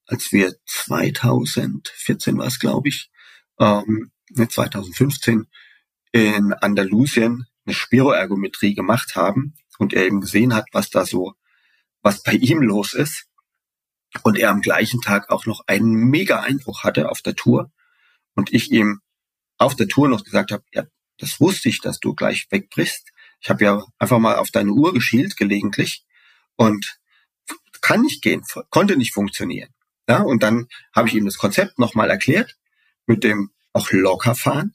als 0.05 0.31
wir 0.31 0.53
2014 0.67 2.37
war 2.37 2.45
es, 2.45 2.59
glaube 2.59 2.89
ich, 2.89 3.09
ähm, 3.59 4.11
2015 4.31 5.47
in 6.11 6.53
Andalusien 6.53 7.47
eine 7.65 7.73
Spiroergometrie 7.73 8.75
gemacht 8.75 9.15
haben 9.15 9.55
und 9.79 9.93
er 9.93 10.05
eben 10.05 10.21
gesehen 10.21 10.53
hat, 10.53 10.67
was 10.73 10.91
da 10.91 11.07
so, 11.07 11.33
was 12.03 12.21
bei 12.21 12.33
ihm 12.33 12.61
los 12.61 12.93
ist, 12.93 13.25
und 14.21 14.37
er 14.37 14.51
am 14.51 14.61
gleichen 14.61 15.01
Tag 15.01 15.29
auch 15.29 15.45
noch 15.45 15.63
einen 15.67 15.93
mega 15.93 16.41
Einbruch 16.41 16.83
hatte 16.83 17.09
auf 17.09 17.21
der 17.21 17.35
Tour 17.35 17.71
und 18.35 18.53
ich 18.53 18.71
ihm 18.71 19.01
auf 19.57 19.75
der 19.75 19.87
Tour 19.87 20.07
noch 20.07 20.23
gesagt 20.23 20.51
habe, 20.51 20.63
ja, 20.73 20.83
das 21.17 21.39
wusste 21.39 21.69
ich, 21.69 21.79
dass 21.81 21.99
du 21.99 22.13
gleich 22.13 22.47
wegbrichst. 22.49 23.09
Ich 23.39 23.49
habe 23.49 23.63
ja 23.63 23.83
einfach 23.97 24.19
mal 24.19 24.35
auf 24.35 24.51
deine 24.51 24.71
Uhr 24.71 24.93
geschielt 24.93 25.37
gelegentlich 25.37 26.05
und 26.55 26.99
kann 27.81 28.01
nicht 28.01 28.21
gehen, 28.21 28.43
konnte 28.69 28.95
nicht 28.97 29.13
funktionieren. 29.13 29.69
Ja, 30.07 30.21
und 30.21 30.43
dann 30.43 30.67
habe 30.95 31.07
ich 31.07 31.15
ihm 31.15 31.25
das 31.25 31.37
Konzept 31.37 31.79
nochmal 31.79 32.09
erklärt 32.09 32.55
mit 33.05 33.23
dem 33.23 33.51
auch 33.73 33.91
locker 33.91 34.35
fahren. 34.35 34.73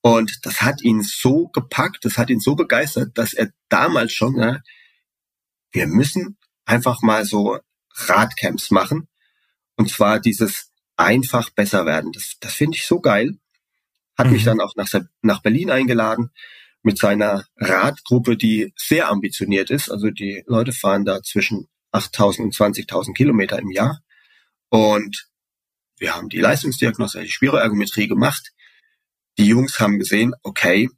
Und 0.00 0.46
das 0.46 0.62
hat 0.62 0.80
ihn 0.82 1.02
so 1.02 1.48
gepackt, 1.48 2.04
das 2.04 2.18
hat 2.18 2.30
ihn 2.30 2.40
so 2.40 2.54
begeistert, 2.54 3.16
dass 3.18 3.34
er 3.34 3.50
damals 3.68 4.12
schon, 4.12 4.36
ja, 4.36 4.60
wir 5.72 5.86
müssen 5.86 6.38
einfach 6.64 7.02
mal 7.02 7.24
so 7.24 7.58
Radcamps 8.06 8.70
machen. 8.70 9.08
Und 9.76 9.90
zwar 9.90 10.20
dieses 10.20 10.72
einfach 10.96 11.50
besser 11.50 11.86
werden. 11.86 12.12
Das, 12.12 12.36
das 12.40 12.54
finde 12.54 12.76
ich 12.76 12.86
so 12.86 13.00
geil. 13.00 13.38
Hat 14.16 14.26
mhm. 14.26 14.32
mich 14.32 14.44
dann 14.44 14.60
auch 14.60 14.74
nach, 14.76 14.88
nach 15.22 15.42
Berlin 15.42 15.70
eingeladen 15.70 16.30
mit 16.82 16.98
seiner 16.98 17.44
Radgruppe, 17.56 18.36
die 18.36 18.72
sehr 18.76 19.08
ambitioniert 19.08 19.70
ist. 19.70 19.90
Also 19.90 20.10
die 20.10 20.42
Leute 20.46 20.72
fahren 20.72 21.04
da 21.04 21.22
zwischen 21.22 21.68
8.000 21.92 22.42
und 22.42 22.54
20.000 22.54 23.14
Kilometer 23.14 23.58
im 23.58 23.70
Jahr. 23.70 24.00
Und 24.68 25.28
wir 25.98 26.14
haben 26.14 26.28
die 26.28 26.40
Leistungsdiagnose, 26.40 27.22
die 27.22 27.30
Spiroergometrie 27.30 28.08
gemacht. 28.08 28.52
Die 29.38 29.46
Jungs 29.46 29.80
haben 29.80 29.98
gesehen, 29.98 30.34
okay, 30.42 30.88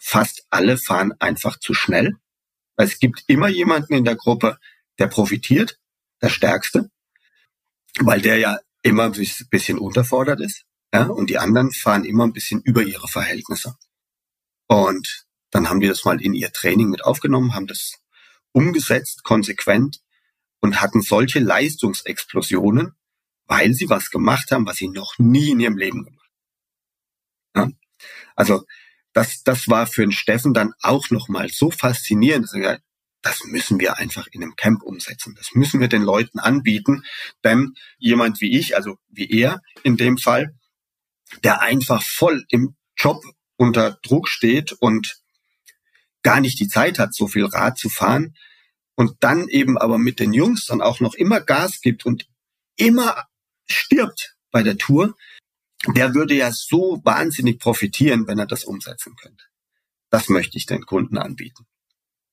fast 0.00 0.46
alle 0.50 0.76
fahren 0.78 1.12
einfach 1.18 1.58
zu 1.58 1.74
schnell. 1.74 2.16
Es 2.76 2.98
gibt 2.98 3.22
immer 3.26 3.48
jemanden 3.48 3.94
in 3.94 4.04
der 4.04 4.16
Gruppe, 4.16 4.58
der 4.98 5.06
profitiert 5.06 5.78
der 6.24 6.30
Stärkste, 6.30 6.90
weil 8.00 8.20
der 8.22 8.38
ja 8.38 8.58
immer 8.82 9.04
ein 9.04 9.26
bisschen 9.50 9.78
unterfordert 9.78 10.40
ist. 10.40 10.64
Ja, 10.92 11.06
und 11.06 11.28
die 11.28 11.38
anderen 11.38 11.70
fahren 11.72 12.04
immer 12.04 12.24
ein 12.24 12.32
bisschen 12.32 12.62
über 12.62 12.82
ihre 12.82 13.08
Verhältnisse. 13.08 13.76
Und 14.66 15.26
dann 15.50 15.68
haben 15.68 15.80
die 15.80 15.88
das 15.88 16.04
mal 16.04 16.20
in 16.20 16.34
ihr 16.34 16.52
Training 16.52 16.88
mit 16.88 17.04
aufgenommen, 17.04 17.54
haben 17.54 17.66
das 17.66 18.00
umgesetzt, 18.52 19.24
konsequent 19.24 20.00
und 20.60 20.80
hatten 20.80 21.02
solche 21.02 21.40
Leistungsexplosionen, 21.40 22.94
weil 23.46 23.74
sie 23.74 23.90
was 23.90 24.10
gemacht 24.10 24.50
haben, 24.50 24.66
was 24.66 24.76
sie 24.76 24.88
noch 24.88 25.18
nie 25.18 25.50
in 25.50 25.60
ihrem 25.60 25.76
Leben 25.76 26.04
gemacht 26.04 26.30
haben. 27.54 27.70
Ja? 27.70 27.76
Also 28.36 28.64
das, 29.12 29.42
das 29.42 29.68
war 29.68 29.86
für 29.86 30.02
den 30.02 30.12
Steffen 30.12 30.54
dann 30.54 30.72
auch 30.80 31.10
nochmal 31.10 31.50
so 31.50 31.70
faszinierend. 31.70 32.46
Dass 32.46 32.54
er 32.54 32.80
das 33.24 33.42
müssen 33.44 33.80
wir 33.80 33.96
einfach 33.96 34.26
in 34.30 34.42
einem 34.42 34.54
Camp 34.54 34.82
umsetzen. 34.82 35.34
Das 35.34 35.54
müssen 35.54 35.80
wir 35.80 35.88
den 35.88 36.02
Leuten 36.02 36.38
anbieten, 36.38 37.04
denn 37.42 37.74
jemand 37.96 38.42
wie 38.42 38.56
ich, 38.56 38.76
also 38.76 38.98
wie 39.08 39.30
er 39.30 39.62
in 39.82 39.96
dem 39.96 40.18
Fall, 40.18 40.54
der 41.42 41.62
einfach 41.62 42.02
voll 42.02 42.44
im 42.50 42.76
Job 42.96 43.24
unter 43.56 43.98
Druck 44.02 44.28
steht 44.28 44.72
und 44.72 45.22
gar 46.22 46.40
nicht 46.40 46.60
die 46.60 46.68
Zeit 46.68 46.98
hat, 46.98 47.14
so 47.14 47.26
viel 47.26 47.46
Rad 47.46 47.78
zu 47.78 47.88
fahren 47.88 48.36
und 48.94 49.16
dann 49.20 49.48
eben 49.48 49.78
aber 49.78 49.96
mit 49.96 50.20
den 50.20 50.34
Jungs 50.34 50.66
dann 50.66 50.82
auch 50.82 51.00
noch 51.00 51.14
immer 51.14 51.40
Gas 51.40 51.80
gibt 51.80 52.04
und 52.04 52.28
immer 52.76 53.24
stirbt 53.64 54.36
bei 54.50 54.62
der 54.62 54.76
Tour, 54.76 55.16
der 55.86 56.14
würde 56.14 56.34
ja 56.34 56.52
so 56.52 57.00
wahnsinnig 57.04 57.58
profitieren, 57.58 58.26
wenn 58.26 58.38
er 58.38 58.46
das 58.46 58.64
umsetzen 58.64 59.16
könnte. 59.16 59.44
Das 60.10 60.28
möchte 60.28 60.58
ich 60.58 60.66
den 60.66 60.84
Kunden 60.84 61.16
anbieten. 61.16 61.66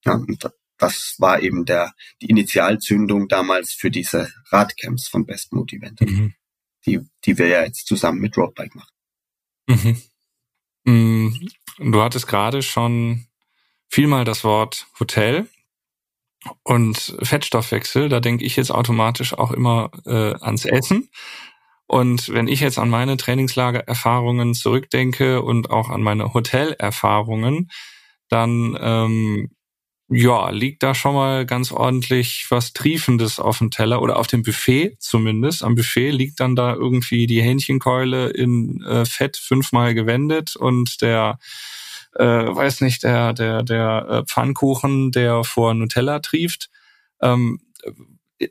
Ja, 0.04 0.16
und 0.16 0.52
das 0.82 1.16
war 1.20 1.42
eben 1.42 1.66
der, 1.66 1.94
die 2.22 2.26
Initialzündung 2.26 3.28
damals 3.28 3.72
für 3.72 3.92
diese 3.92 4.34
Radcamps 4.50 5.08
von 5.08 5.26
Best 5.26 5.54
Motivent, 5.54 6.02
mhm. 6.02 6.34
die, 6.86 7.02
die 7.24 7.38
wir 7.38 7.48
ja 7.48 7.64
jetzt 7.64 7.86
zusammen 7.86 8.20
mit 8.20 8.36
Roadbike 8.36 8.76
machen. 8.76 8.92
Mhm. 9.68 10.02
Mm, 10.84 11.92
du 11.92 12.02
hattest 12.02 12.28
gerade 12.28 12.64
schon 12.64 13.28
vielmal 13.90 14.26
das 14.26 14.44
Wort 14.44 14.88
Hotel 15.00 15.48
und 16.64 17.16
Fettstoffwechsel. 17.22 18.10
Da 18.10 18.20
denke 18.20 18.44
ich 18.44 18.56
jetzt 18.56 18.72
automatisch 18.72 19.36
auch 19.36 19.52
immer 19.52 19.92
äh, 20.08 20.34
ans 20.42 20.66
Essen. 20.66 21.10
Und 21.86 22.30
wenn 22.30 22.48
ich 22.48 22.62
jetzt 22.62 22.80
an 22.80 22.90
meine 22.90 23.18
Trainingslagererfahrungen 23.18 24.56
zurückdenke 24.56 25.44
und 25.44 25.70
auch 25.70 25.90
an 25.90 26.02
meine 26.02 26.34
Hotelerfahrungen, 26.34 27.70
dann 28.30 28.78
ähm, 28.82 29.52
ja, 30.14 30.50
liegt 30.50 30.84
da 30.84 30.94
schon 30.94 31.16
mal 31.16 31.46
ganz 31.46 31.72
ordentlich 31.72 32.48
was 32.50 32.74
Triefendes 32.74 33.40
auf 33.40 33.60
dem 33.60 33.72
Teller 33.72 34.02
oder 34.02 34.18
auf 34.18 34.28
dem 34.28 34.44
Buffet 34.44 34.98
zumindest. 35.00 35.64
Am 35.64 35.76
Buffet 35.76 36.12
liegt 36.12 36.42
dann 36.42 36.58
da 36.58 36.74
irgendwie 36.74 37.28
die 37.28 37.42
Hähnchenkeule 37.42 38.30
in 38.30 38.84
äh, 38.84 39.06
Fett 39.06 39.38
fünfmal 39.38 39.94
gewendet 39.94 40.58
und 40.58 41.02
der 41.02 41.40
äh, 42.16 42.26
weiß 42.26 42.82
nicht, 42.82 43.04
der, 43.04 43.32
der, 43.32 43.64
der 43.64 44.08
äh, 44.10 44.24
Pfannkuchen, 44.26 45.12
der 45.12 45.46
vor 45.46 45.74
Nutella 45.74 46.20
trieft. 46.20 46.70
Ähm, 47.22 47.62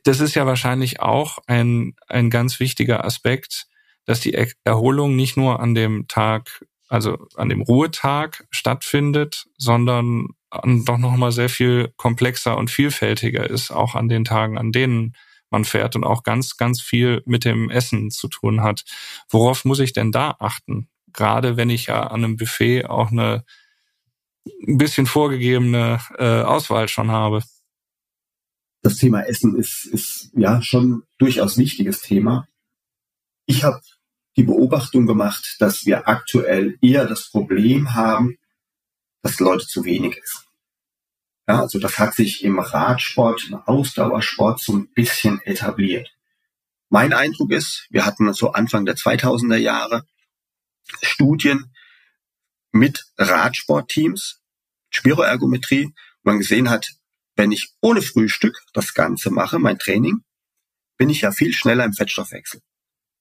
das 0.05 0.21
ist 0.21 0.35
ja 0.35 0.47
wahrscheinlich 0.47 1.01
auch 1.01 1.39
ein, 1.47 1.95
ein 2.09 2.31
ganz 2.31 2.59
wichtiger 2.59 3.05
Aspekt, 3.05 3.67
dass 4.07 4.21
die 4.21 4.35
Erholung 4.65 5.15
nicht 5.15 5.37
nur 5.37 5.61
an 5.61 5.75
dem 5.75 6.09
Tag, 6.09 6.65
also 6.89 7.19
an 7.37 7.51
dem 7.51 7.61
Ruhetag 7.61 8.47
stattfindet, 8.51 9.45
sondern 9.59 10.29
doch 10.51 10.99
noch 10.99 11.17
mal 11.17 11.33
sehr 11.33 11.49
viel 11.49 11.93
komplexer 11.97 12.57
und 12.57 12.71
vielfältiger 12.71 13.49
ist, 13.49 13.71
auch 13.71 13.95
an 13.95 14.09
den 14.09 14.25
Tagen, 14.25 14.59
an 14.59 14.73
denen 14.73 15.15
man 15.51 15.65
fährt 15.65 15.97
und 15.97 16.05
auch 16.05 16.23
ganz, 16.23 16.57
ganz 16.57 16.81
viel 16.81 17.23
mit 17.27 17.45
dem 17.45 17.71
Essen 17.71 18.11
zu 18.11 18.29
tun 18.29 18.63
hat. 18.63 18.85
Worauf 19.29 19.65
muss 19.65 19.81
ich 19.81 19.93
denn 19.93 20.13
da 20.13 20.37
achten? 20.39 20.89
Gerade 21.13 21.57
wenn 21.57 21.71
ich 21.71 21.87
ja 21.87 22.05
an 22.05 22.25
einem 22.25 22.37
Buffet 22.37 22.87
auch 22.87 23.11
eine 23.11 23.45
ein 24.67 24.79
bisschen 24.79 25.07
vorgegebene 25.07 26.01
äh, 26.19 26.43
Auswahl 26.43 26.89
schon 26.89 27.11
habe. 27.11 27.43
Das 28.83 28.97
Thema 28.97 29.23
Essen 29.23 29.57
ist, 29.57 29.85
ist 29.85 30.31
ja 30.35 30.63
schon 30.63 31.03
durchaus 31.19 31.59
wichtiges 31.59 32.01
Thema. 32.01 32.47
Ich 33.47 33.65
habe 33.65 33.81
die 34.37 34.43
Beobachtung 34.43 35.07
gemacht, 35.07 35.57
dass 35.59 35.85
wir 35.85 36.09
aktuell 36.09 36.79
eher 36.81 37.07
das 37.07 37.31
Problem 37.31 37.95
haben, 37.95 38.37
dass 39.23 39.41
Leute 39.41 39.67
zu 39.67 39.85
wenig 39.85 40.17
essen. 40.17 40.45
Ja, 41.49 41.61
also 41.61 41.79
das 41.79 41.99
hat 41.99 42.15
sich 42.15 42.45
im 42.45 42.59
Radsport, 42.59 43.49
im 43.49 43.57
Ausdauersport 43.57 44.61
so 44.61 44.75
ein 44.75 44.89
bisschen 44.93 45.41
etabliert. 45.43 46.09
Mein 46.89 47.13
Eindruck 47.13 47.53
ist, 47.53 47.87
wir 47.91 48.05
hatten 48.05 48.33
so 48.33 48.53
Anfang 48.53 48.85
der 48.85 48.97
2000er 48.97 49.57
Jahre 49.57 50.07
Studien 51.03 51.73
mit 52.73 53.07
Radsportteams, 53.17 54.41
Spiroergometrie, 54.91 55.87
wo 56.23 56.31
man 56.31 56.39
gesehen 56.39 56.71
hat, 56.71 56.93
wenn 57.37 57.53
ich 57.53 57.73
ohne 57.81 58.03
Frühstück 58.03 58.61
das 58.73 58.95
Ganze 58.95 59.31
mache, 59.31 59.59
mein 59.59 59.79
Training, 59.79 60.23
bin 60.97 61.11
ich 61.11 61.23
ja 61.23 61.33
viel 61.33 61.53
schneller 61.53 61.85
im 61.85 61.95
Fettstoffwechsel, 61.95 62.61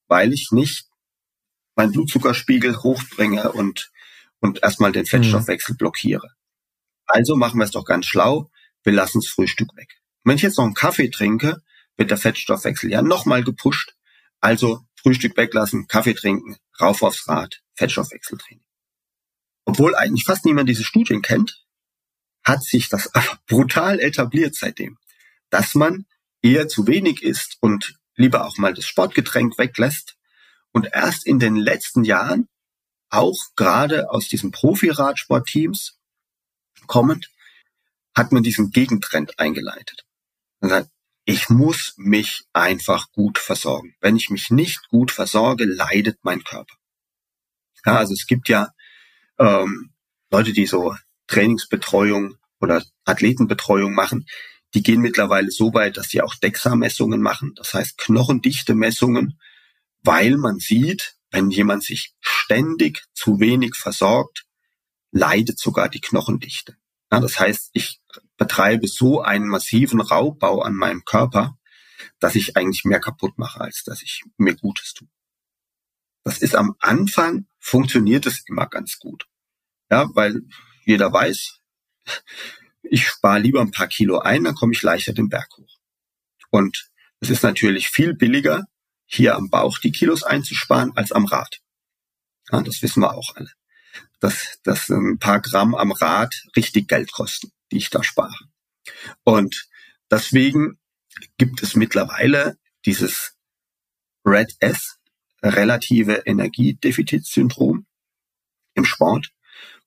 weil 0.08 0.32
ich 0.32 0.50
nicht 0.50 0.86
meinen 1.74 1.92
Blutzuckerspiegel 1.92 2.82
hochbringe 2.82 3.52
und, 3.52 3.90
und 4.40 4.62
erstmal 4.62 4.92
den 4.92 5.06
Fettstoffwechsel 5.06 5.76
blockiere. 5.76 6.28
Also 7.06 7.36
machen 7.36 7.58
wir 7.58 7.64
es 7.64 7.70
doch 7.70 7.84
ganz 7.84 8.06
schlau, 8.06 8.50
wir 8.82 8.92
lassen 8.92 9.20
das 9.20 9.30
Frühstück 9.30 9.76
weg. 9.76 9.88
wenn 10.24 10.36
ich 10.36 10.42
jetzt 10.42 10.58
noch 10.58 10.64
einen 10.64 10.74
Kaffee 10.74 11.08
trinke, 11.08 11.62
wird 11.96 12.10
der 12.10 12.18
Fettstoffwechsel 12.18 12.90
ja 12.90 13.02
nochmal 13.02 13.42
gepusht. 13.42 13.94
Also 14.40 14.80
Frühstück 14.96 15.36
weglassen, 15.36 15.86
Kaffee 15.86 16.14
trinken, 16.14 16.56
rauf 16.80 17.02
aufs 17.02 17.26
Rad, 17.28 17.62
Fettstoffwechseltraining. 17.74 18.64
Obwohl 19.64 19.94
eigentlich 19.94 20.24
fast 20.24 20.44
niemand 20.44 20.68
diese 20.68 20.84
Studien 20.84 21.22
kennt, 21.22 21.64
hat 22.44 22.62
sich 22.62 22.88
das 22.88 23.10
brutal 23.46 24.00
etabliert 24.00 24.54
seitdem, 24.54 24.98
dass 25.50 25.74
man 25.74 26.06
eher 26.42 26.68
zu 26.68 26.86
wenig 26.86 27.22
isst 27.22 27.56
und 27.60 27.98
lieber 28.16 28.46
auch 28.46 28.56
mal 28.58 28.74
das 28.74 28.86
Sportgetränk 28.86 29.58
weglässt 29.58 30.16
und 30.72 30.88
erst 30.92 31.26
in 31.26 31.38
den 31.38 31.56
letzten 31.56 32.04
Jahren 32.04 32.48
auch 33.10 33.36
gerade 33.56 34.10
aus 34.10 34.28
diesen 34.28 34.50
Profi-Radsportteams 34.52 35.98
kommend 36.86 37.30
hat 38.14 38.32
man 38.32 38.42
diesen 38.42 38.70
Gegentrend 38.70 39.38
eingeleitet. 39.38 40.04
Man 40.60 40.70
sagt, 40.70 40.90
ich 41.24 41.48
muss 41.48 41.94
mich 41.96 42.44
einfach 42.52 43.12
gut 43.12 43.38
versorgen. 43.38 43.94
Wenn 44.00 44.16
ich 44.16 44.30
mich 44.30 44.50
nicht 44.50 44.88
gut 44.88 45.10
versorge, 45.10 45.64
leidet 45.64 46.18
mein 46.22 46.42
Körper. 46.42 46.74
Ja, 47.84 47.96
also 47.96 48.12
es 48.12 48.26
gibt 48.26 48.48
ja 48.48 48.72
ähm, 49.38 49.92
Leute, 50.30 50.52
die 50.52 50.66
so 50.66 50.94
Trainingsbetreuung 51.28 52.36
oder 52.60 52.84
Athletenbetreuung 53.04 53.94
machen, 53.94 54.26
die 54.74 54.82
gehen 54.82 55.00
mittlerweile 55.00 55.50
so 55.50 55.72
weit, 55.74 55.96
dass 55.96 56.08
sie 56.08 56.22
auch 56.22 56.34
DEXA-Messungen 56.34 57.20
machen, 57.20 57.54
das 57.56 57.74
heißt 57.74 57.98
Knochendichte-Messungen, 57.98 59.40
weil 60.02 60.36
man 60.36 60.58
sieht, 60.58 61.16
wenn 61.30 61.50
jemand 61.50 61.84
sich 61.84 62.14
ständig 62.20 63.04
zu 63.14 63.40
wenig 63.40 63.76
versorgt, 63.76 64.46
leidet 65.12 65.58
sogar 65.58 65.88
die 65.88 66.00
Knochendichte. 66.00 66.76
Ja, 67.12 67.20
das 67.20 67.38
heißt, 67.38 67.70
ich 67.72 68.00
betreibe 68.36 68.86
so 68.86 69.20
einen 69.20 69.48
massiven 69.48 70.00
Raubbau 70.00 70.62
an 70.62 70.74
meinem 70.74 71.04
Körper, 71.04 71.58
dass 72.18 72.34
ich 72.34 72.56
eigentlich 72.56 72.84
mehr 72.84 73.00
kaputt 73.00 73.36
mache, 73.38 73.60
als 73.60 73.84
dass 73.84 74.02
ich 74.02 74.22
mir 74.36 74.54
Gutes 74.54 74.94
tue. 74.94 75.08
Das 76.24 76.38
ist 76.38 76.54
am 76.54 76.76
Anfang 76.78 77.46
funktioniert 77.58 78.26
es 78.26 78.42
immer 78.46 78.66
ganz 78.66 78.98
gut. 78.98 79.26
Ja, 79.90 80.08
weil 80.14 80.42
jeder 80.84 81.12
weiß, 81.12 81.60
ich 82.82 83.06
spare 83.06 83.40
lieber 83.40 83.60
ein 83.60 83.70
paar 83.70 83.88
Kilo 83.88 84.18
ein, 84.18 84.44
dann 84.44 84.54
komme 84.54 84.72
ich 84.72 84.82
leichter 84.82 85.12
den 85.12 85.28
Berg 85.28 85.48
hoch. 85.56 85.78
Und 86.50 86.90
es 87.20 87.30
ist 87.30 87.42
natürlich 87.42 87.88
viel 87.88 88.14
billiger, 88.14 88.66
hier 89.10 89.34
am 89.34 89.50
Bauch 89.50 89.78
die 89.78 89.90
Kilos 89.90 90.22
einzusparen, 90.22 90.96
als 90.96 91.10
am 91.10 91.24
Rad. 91.24 91.60
Ja, 92.50 92.62
das 92.62 92.80
wissen 92.80 93.00
wir 93.00 93.14
auch 93.14 93.34
alle. 93.34 93.50
Dass, 94.20 94.60
dass 94.62 94.88
ein 94.88 95.18
paar 95.18 95.40
Gramm 95.40 95.74
am 95.74 95.90
Rad 95.90 96.34
richtig 96.56 96.88
Geld 96.88 97.10
kosten, 97.10 97.50
die 97.72 97.78
ich 97.78 97.90
da 97.90 98.04
spare. 98.04 98.36
Und 99.24 99.68
deswegen 100.10 100.78
gibt 101.38 101.62
es 101.62 101.74
mittlerweile 101.74 102.56
dieses 102.84 103.36
Red 104.24 104.54
S, 104.60 104.98
relative 105.42 106.22
Energiedefizitsyndrom 106.26 107.86
im 108.74 108.84
Sport, 108.84 109.32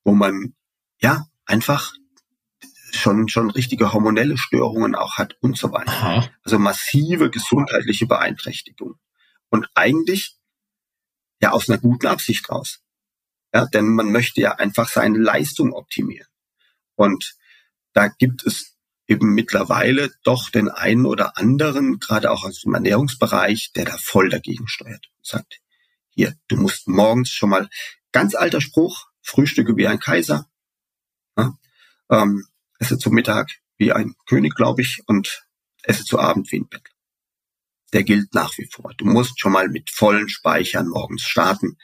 wo 0.03 0.13
man 0.13 0.53
ja 0.99 1.27
einfach 1.45 1.93
schon, 2.91 3.29
schon 3.29 3.51
richtige 3.51 3.93
hormonelle 3.93 4.37
Störungen 4.37 4.95
auch 4.95 5.17
hat 5.17 5.37
und 5.41 5.57
so 5.57 5.71
weiter. 5.71 5.91
Aha. 5.91 6.29
Also 6.43 6.59
massive 6.59 7.29
gesundheitliche 7.29 8.05
Beeinträchtigung. 8.05 8.99
Und 9.53 9.69
eigentlich 9.75 10.35
ja 11.39 11.51
aus 11.51 11.69
einer 11.69 11.77
guten 11.77 12.07
Absicht 12.07 12.49
raus. 12.49 12.81
Ja, 13.53 13.67
denn 13.67 13.93
man 13.93 14.11
möchte 14.11 14.41
ja 14.41 14.53
einfach 14.53 14.89
seine 14.89 15.19
Leistung 15.19 15.73
optimieren. 15.73 16.27
Und 16.95 17.35
da 17.93 18.07
gibt 18.07 18.47
es 18.47 18.75
eben 19.05 19.35
mittlerweile 19.35 20.11
doch 20.23 20.49
den 20.49 20.69
einen 20.69 21.05
oder 21.05 21.37
anderen, 21.37 21.99
gerade 21.99 22.31
auch 22.31 22.45
aus 22.45 22.61
dem 22.61 22.73
Ernährungsbereich, 22.73 23.73
der 23.75 23.85
da 23.85 23.95
voll 23.99 24.29
dagegen 24.29 24.67
steuert. 24.67 25.11
Sagt, 25.21 25.61
hier, 26.09 26.35
du 26.47 26.55
musst 26.55 26.87
morgens 26.87 27.29
schon 27.29 27.51
mal, 27.51 27.69
ganz 28.11 28.33
alter 28.33 28.59
Spruch, 28.59 29.05
frühstücke 29.21 29.77
wie 29.77 29.85
ein 29.87 29.99
Kaiser. 29.99 30.49
Ja, 31.37 31.55
ähm, 32.09 32.47
esse 32.79 32.97
zu 32.97 33.11
Mittag 33.11 33.51
wie 33.77 33.93
ein 33.93 34.15
König, 34.25 34.55
glaube 34.55 34.81
ich, 34.81 35.03
und 35.05 35.45
esse 35.83 36.05
zu 36.05 36.17
Abend 36.17 36.51
wie 36.51 36.61
ein 36.61 36.67
Bettler. 36.67 36.92
Der 37.93 38.03
gilt 38.03 38.33
nach 38.33 38.57
wie 38.57 38.67
vor. 38.71 38.91
Du 38.97 39.05
musst 39.05 39.39
schon 39.39 39.51
mal 39.51 39.69
mit 39.69 39.89
vollen 39.89 40.27
Speichern 40.27 40.87
morgens 40.89 41.21
starten, 41.23 41.77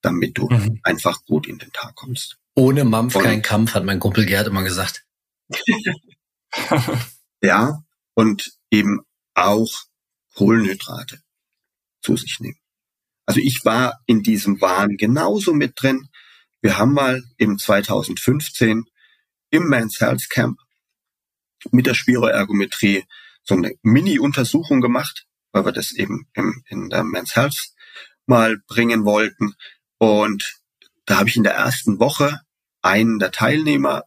damit 0.00 0.38
du 0.38 0.48
mhm. 0.48 0.80
einfach 0.82 1.24
gut 1.26 1.46
in 1.46 1.58
den 1.58 1.72
Tag 1.72 1.94
kommst. 1.94 2.38
Ohne 2.54 2.84
Mampf 2.84 3.14
und, 3.16 3.22
kein 3.22 3.42
Kampf, 3.42 3.74
hat 3.74 3.84
mein 3.84 4.00
Kumpel 4.00 4.26
Gerd 4.26 4.48
immer 4.48 4.62
gesagt. 4.62 5.04
ja, 7.42 7.82
und 8.14 8.52
eben 8.70 9.00
auch 9.34 9.70
Kohlenhydrate 10.34 11.20
zu 12.02 12.16
sich 12.16 12.40
nehmen. 12.40 12.58
Also 13.26 13.40
ich 13.40 13.64
war 13.64 14.00
in 14.06 14.22
diesem 14.22 14.60
Wahn 14.60 14.96
genauso 14.96 15.52
mit 15.52 15.80
drin. 15.80 16.08
Wir 16.62 16.78
haben 16.78 16.92
mal 16.92 17.22
im 17.36 17.58
2015 17.58 18.84
im 19.50 19.68
Men's 19.68 20.00
Health 20.00 20.28
Camp 20.30 20.58
mit 21.70 21.86
der 21.86 21.94
Spiroergometrie 21.94 23.04
so 23.42 23.54
eine 23.54 23.72
Mini-Untersuchung 23.82 24.80
gemacht, 24.80 25.26
weil 25.52 25.64
wir 25.64 25.72
das 25.72 25.92
eben 25.92 26.28
im, 26.34 26.62
in 26.68 26.90
der 26.90 27.04
Men's 27.04 27.36
Health 27.36 27.72
mal 28.26 28.58
bringen 28.66 29.04
wollten. 29.04 29.54
Und 29.98 30.60
da 31.06 31.18
habe 31.18 31.28
ich 31.28 31.36
in 31.36 31.42
der 31.42 31.54
ersten 31.54 31.98
Woche 31.98 32.40
einen 32.82 33.18
der 33.18 33.32
Teilnehmer 33.32 34.04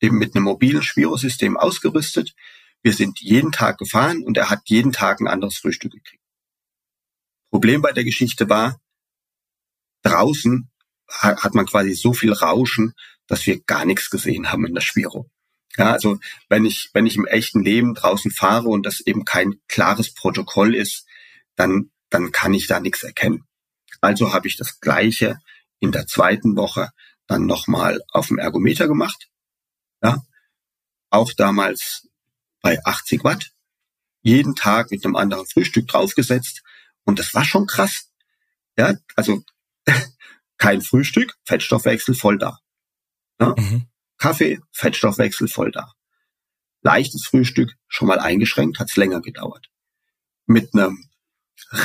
eben 0.00 0.18
mit 0.18 0.34
einem 0.34 0.44
mobilen 0.44 0.82
Spirosystem 0.82 1.56
ausgerüstet. 1.56 2.34
Wir 2.82 2.92
sind 2.92 3.20
jeden 3.20 3.52
Tag 3.52 3.78
gefahren 3.78 4.22
und 4.22 4.36
er 4.36 4.50
hat 4.50 4.62
jeden 4.66 4.92
Tag 4.92 5.20
ein 5.20 5.28
anderes 5.28 5.58
Frühstück 5.58 5.92
gekriegt. 5.92 6.22
Problem 7.50 7.82
bei 7.82 7.92
der 7.92 8.04
Geschichte 8.04 8.48
war, 8.48 8.80
draußen 10.02 10.70
hat 11.08 11.54
man 11.54 11.66
quasi 11.66 11.94
so 11.94 12.12
viel 12.12 12.32
Rauschen, 12.32 12.92
dass 13.26 13.46
wir 13.46 13.60
gar 13.62 13.84
nichts 13.84 14.10
gesehen 14.10 14.52
haben 14.52 14.66
in 14.66 14.74
der 14.74 14.82
Spiro. 14.82 15.30
Ja, 15.78 15.92
also 15.92 16.18
wenn 16.48 16.64
ich, 16.64 16.90
wenn 16.92 17.06
ich 17.06 17.16
im 17.16 17.26
echten 17.26 17.62
Leben 17.62 17.94
draußen 17.94 18.32
fahre 18.32 18.68
und 18.68 18.84
das 18.84 19.00
eben 19.00 19.24
kein 19.24 19.60
klares 19.68 20.12
Protokoll 20.12 20.74
ist, 20.74 21.06
dann, 21.54 21.90
dann 22.10 22.32
kann 22.32 22.52
ich 22.52 22.66
da 22.66 22.80
nichts 22.80 23.04
erkennen. 23.04 23.44
Also 24.00 24.32
habe 24.32 24.48
ich 24.48 24.56
das 24.56 24.80
Gleiche 24.80 25.38
in 25.78 25.92
der 25.92 26.06
zweiten 26.06 26.56
Woche 26.56 26.90
dann 27.28 27.46
nochmal 27.46 28.00
auf 28.10 28.26
dem 28.26 28.38
Ergometer 28.38 28.88
gemacht. 28.88 29.28
Ja, 30.02 30.22
auch 31.10 31.32
damals 31.32 32.08
bei 32.60 32.78
80 32.84 33.22
Watt. 33.22 33.52
Jeden 34.22 34.56
Tag 34.56 34.90
mit 34.90 35.04
einem 35.04 35.14
anderen 35.14 35.46
Frühstück 35.46 35.86
draufgesetzt. 35.86 36.62
Und 37.04 37.20
das 37.20 37.34
war 37.34 37.44
schon 37.44 37.66
krass. 37.66 38.10
Ja, 38.76 38.94
also 39.14 39.44
kein 40.58 40.82
Frühstück, 40.82 41.36
Fettstoffwechsel 41.44 42.14
voll 42.14 42.38
da. 42.38 42.58
Ne? 43.38 43.54
Mhm. 43.56 43.88
Kaffee, 44.18 44.60
Fettstoffwechsel 44.72 45.48
voll 45.48 45.70
da. 45.70 45.92
Leichtes 46.82 47.26
Frühstück, 47.26 47.72
schon 47.86 48.08
mal 48.08 48.18
eingeschränkt, 48.18 48.78
hat's 48.78 48.96
länger 48.96 49.20
gedauert. 49.20 49.68
Mit 50.46 50.74
einem 50.74 51.08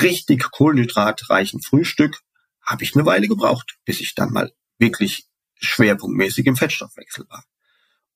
richtig 0.02 0.52
kohlenhydratreichen 0.52 1.62
Frühstück 1.62 2.20
habe 2.62 2.84
ich 2.84 2.96
eine 2.96 3.06
Weile 3.06 3.28
gebraucht, 3.28 3.78
bis 3.86 4.00
ich 4.00 4.16
dann 4.16 4.32
mal 4.32 4.52
wirklich 4.78 5.28
schwerpunktmäßig 5.56 6.46
im 6.46 6.56
Fettstoffwechsel 6.56 7.28
war. 7.30 7.44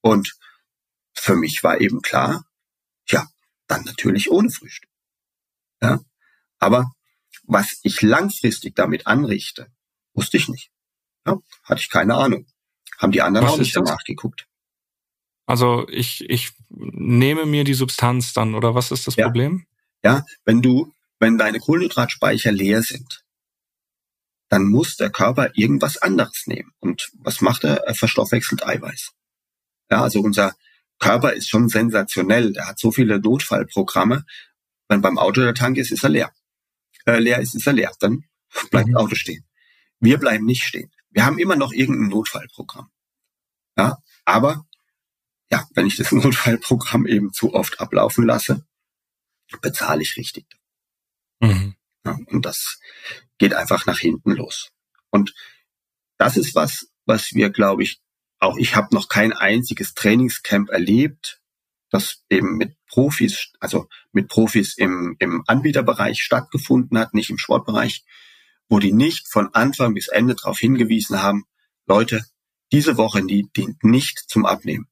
Und 0.01 0.37
für 1.13 1.35
mich 1.35 1.63
war 1.63 1.81
eben 1.81 2.01
klar, 2.01 2.45
ja, 3.09 3.27
dann 3.67 3.83
natürlich 3.83 4.31
ohne 4.31 4.49
Frühstück. 4.49 4.89
Ja, 5.81 5.99
aber 6.59 6.91
was 7.43 7.79
ich 7.83 8.01
langfristig 8.01 8.75
damit 8.75 9.07
anrichte, 9.07 9.71
wusste 10.13 10.37
ich 10.37 10.47
nicht. 10.47 10.71
Ja, 11.25 11.37
hatte 11.63 11.81
ich 11.81 11.89
keine 11.89 12.15
Ahnung. 12.15 12.47
Haben 12.97 13.11
die 13.11 13.21
anderen 13.21 13.47
was 13.47 13.53
auch 13.53 13.59
nicht 13.59 13.75
danach 13.75 14.03
geguckt. 14.03 14.47
Also 15.45 15.87
ich, 15.89 16.29
ich 16.29 16.51
nehme 16.69 17.45
mir 17.45 17.63
die 17.63 17.73
Substanz 17.73 18.33
dann, 18.33 18.53
oder 18.53 18.75
was 18.75 18.91
ist 18.91 19.07
das 19.07 19.15
ja. 19.15 19.25
Problem? 19.25 19.65
Ja, 20.03 20.25
wenn 20.45 20.61
du, 20.61 20.93
wenn 21.19 21.37
deine 21.37 21.59
Kohlenhydratspeicher 21.59 22.51
leer 22.51 22.83
sind, 22.83 23.23
dann 24.49 24.65
muss 24.65 24.95
der 24.95 25.09
Körper 25.09 25.51
irgendwas 25.53 25.97
anderes 25.97 26.47
nehmen. 26.47 26.71
Und 26.79 27.09
was 27.19 27.41
macht 27.41 27.63
er? 27.63 27.77
Er 27.85 27.95
verstoffwechselt 27.95 28.65
Eiweiß. 28.65 29.11
Ja, 29.89 30.03
also 30.03 30.19
unser 30.21 30.53
Körper 30.99 31.33
ist 31.33 31.49
schon 31.49 31.69
sensationell. 31.69 32.53
Der 32.53 32.67
hat 32.67 32.79
so 32.79 32.91
viele 32.91 33.19
Notfallprogramme. 33.19 34.25
Wenn 34.87 35.01
beim 35.01 35.17
Auto 35.17 35.41
der 35.41 35.53
Tank 35.53 35.77
ist, 35.77 35.91
ist 35.91 36.03
er 36.03 36.09
leer. 36.09 36.31
Äh, 37.05 37.19
leer 37.19 37.39
ist, 37.39 37.55
ist 37.55 37.67
er 37.67 37.73
leer. 37.73 37.91
Dann 37.99 38.25
bleibt 38.71 38.87
mhm. 38.87 38.93
das 38.93 39.01
Auto 39.01 39.15
stehen. 39.15 39.45
Wir 39.99 40.17
bleiben 40.17 40.45
nicht 40.45 40.63
stehen. 40.63 40.91
Wir 41.17 41.25
haben 41.25 41.39
immer 41.39 41.55
noch 41.55 41.73
irgendein 41.73 42.09
Notfallprogramm. 42.09 42.91
Ja, 43.75 43.97
aber 44.23 44.67
ja, 45.49 45.67
wenn 45.73 45.87
ich 45.87 45.95
das 45.95 46.11
Notfallprogramm 46.11 47.07
eben 47.07 47.33
zu 47.33 47.55
oft 47.55 47.79
ablaufen 47.79 48.23
lasse, 48.23 48.67
bezahle 49.63 50.03
ich 50.03 50.15
richtig. 50.15 50.45
Mhm. 51.39 51.73
Ja, 52.05 52.19
und 52.27 52.45
das 52.45 52.79
geht 53.39 53.55
einfach 53.55 53.87
nach 53.87 53.97
hinten 53.97 54.33
los. 54.33 54.69
Und 55.09 55.33
das 56.19 56.37
ist 56.37 56.53
was, 56.53 56.91
was 57.07 57.33
wir, 57.33 57.49
glaube 57.49 57.81
ich, 57.81 57.99
auch 58.37 58.55
ich 58.57 58.75
habe 58.75 58.93
noch 58.93 59.09
kein 59.09 59.33
einziges 59.33 59.95
Trainingscamp 59.95 60.69
erlebt, 60.69 61.41
das 61.89 62.23
eben 62.29 62.57
mit 62.57 62.75
Profis, 62.85 63.53
also 63.59 63.89
mit 64.11 64.27
Profis 64.27 64.77
im, 64.77 65.15
im 65.17 65.43
Anbieterbereich 65.47 66.21
stattgefunden 66.21 66.95
hat, 66.99 67.15
nicht 67.15 67.31
im 67.31 67.39
Sportbereich, 67.39 68.05
wo 68.69 68.79
die 68.79 68.93
nicht 68.93 69.27
von 69.27 69.53
Anfang 69.53 69.93
bis 69.93 70.07
Ende 70.07 70.35
darauf 70.35 70.59
hingewiesen 70.59 71.21
haben, 71.21 71.45
Leute, 71.85 72.25
diese 72.71 72.97
Woche 72.97 73.25
die 73.25 73.49
dient 73.55 73.83
nicht 73.83 74.19
zum 74.27 74.45
Abnehmen. 74.45 74.87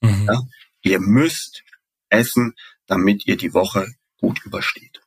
Mhm. 0.00 0.26
Ja? 0.26 0.42
Ihr 0.82 1.00
müsst 1.00 1.62
essen, 2.10 2.54
damit 2.86 3.26
ihr 3.26 3.36
die 3.36 3.54
Woche 3.54 3.94
gut 4.18 4.44
übersteht. 4.44 5.00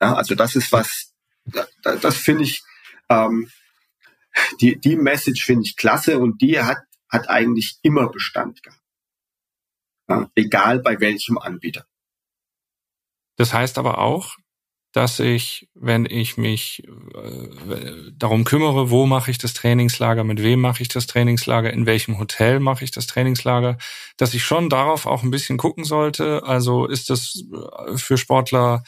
Ja, 0.00 0.14
also 0.14 0.34
das 0.34 0.56
ist 0.56 0.72
was, 0.72 1.12
das, 1.44 1.68
das 2.00 2.16
finde 2.16 2.44
ich, 2.44 2.62
ähm, 3.08 3.50
die, 4.60 4.80
die 4.80 4.96
Message 4.96 5.44
finde 5.44 5.64
ich 5.64 5.76
klasse 5.76 6.18
und 6.18 6.40
die 6.40 6.58
hat, 6.60 6.78
hat 7.08 7.28
eigentlich 7.28 7.78
immer 7.82 8.08
Bestand 8.08 8.62
gehabt. 8.62 8.80
Ja, 10.08 10.30
egal 10.34 10.80
bei 10.80 10.98
welchem 11.00 11.38
Anbieter. 11.38 11.86
Das 13.36 13.52
heißt 13.52 13.78
aber 13.78 13.98
auch, 13.98 14.36
dass 14.92 15.20
ich, 15.20 15.68
wenn 15.74 16.04
ich 16.04 16.36
mich 16.36 16.86
äh, 16.86 18.12
darum 18.14 18.44
kümmere, 18.44 18.90
wo 18.90 19.06
mache 19.06 19.30
ich 19.30 19.38
das 19.38 19.54
Trainingslager, 19.54 20.22
mit 20.22 20.42
wem 20.42 20.60
mache 20.60 20.82
ich 20.82 20.88
das 20.88 21.06
Trainingslager, 21.06 21.72
in 21.72 21.86
welchem 21.86 22.18
Hotel 22.18 22.60
mache 22.60 22.84
ich 22.84 22.90
das 22.90 23.06
Trainingslager, 23.06 23.78
dass 24.18 24.34
ich 24.34 24.44
schon 24.44 24.68
darauf 24.68 25.06
auch 25.06 25.22
ein 25.22 25.30
bisschen 25.30 25.56
gucken 25.56 25.84
sollte. 25.84 26.42
Also 26.44 26.86
ist 26.86 27.08
das 27.08 27.42
äh, 27.52 27.96
für 27.96 28.18
Sportler 28.18 28.84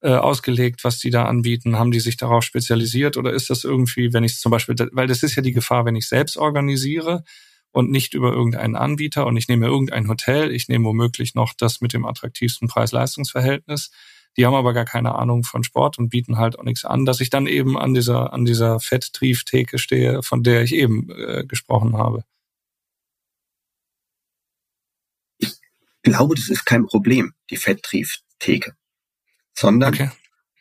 äh, 0.00 0.14
ausgelegt, 0.14 0.82
was 0.82 0.98
die 0.98 1.10
da 1.10 1.26
anbieten? 1.26 1.78
Haben 1.78 1.90
die 1.90 2.00
sich 2.00 2.16
darauf 2.16 2.42
spezialisiert 2.42 3.18
oder 3.18 3.32
ist 3.32 3.50
das 3.50 3.64
irgendwie, 3.64 4.14
wenn 4.14 4.24
ich 4.24 4.38
zum 4.38 4.50
Beispiel, 4.50 4.74
weil 4.92 5.06
das 5.06 5.22
ist 5.22 5.34
ja 5.34 5.42
die 5.42 5.52
Gefahr, 5.52 5.84
wenn 5.84 5.96
ich 5.96 6.08
selbst 6.08 6.38
organisiere 6.38 7.22
und 7.70 7.90
nicht 7.90 8.14
über 8.14 8.32
irgendeinen 8.32 8.76
Anbieter 8.76 9.26
und 9.26 9.36
ich 9.36 9.48
nehme 9.48 9.66
irgendein 9.66 10.08
Hotel, 10.08 10.52
ich 10.52 10.68
nehme 10.68 10.86
womöglich 10.86 11.34
noch 11.34 11.52
das 11.52 11.82
mit 11.82 11.92
dem 11.92 12.06
attraktivsten 12.06 12.68
Preis-Leistungs-Verhältnis 12.68 13.90
die 14.36 14.46
haben 14.46 14.54
aber 14.54 14.72
gar 14.72 14.84
keine 14.84 15.14
Ahnung 15.14 15.44
von 15.44 15.62
Sport 15.62 15.98
und 15.98 16.08
bieten 16.08 16.38
halt 16.38 16.58
auch 16.58 16.64
nichts 16.64 16.84
an, 16.84 17.04
dass 17.04 17.20
ich 17.20 17.30
dann 17.30 17.46
eben 17.46 17.78
an 17.78 17.94
dieser, 17.94 18.32
an 18.32 18.44
dieser 18.44 18.80
Fetttrieftheke 18.80 19.78
stehe, 19.78 20.22
von 20.22 20.42
der 20.42 20.62
ich 20.62 20.74
eben 20.74 21.10
äh, 21.10 21.44
gesprochen 21.46 21.96
habe. 21.96 22.24
Ich 25.38 25.52
glaube, 26.02 26.34
das 26.34 26.48
ist 26.48 26.66
kein 26.66 26.86
Problem, 26.86 27.32
die 27.50 27.56
Fetttrieftheke, 27.56 28.76
sondern 29.54 29.94
okay. 29.94 30.10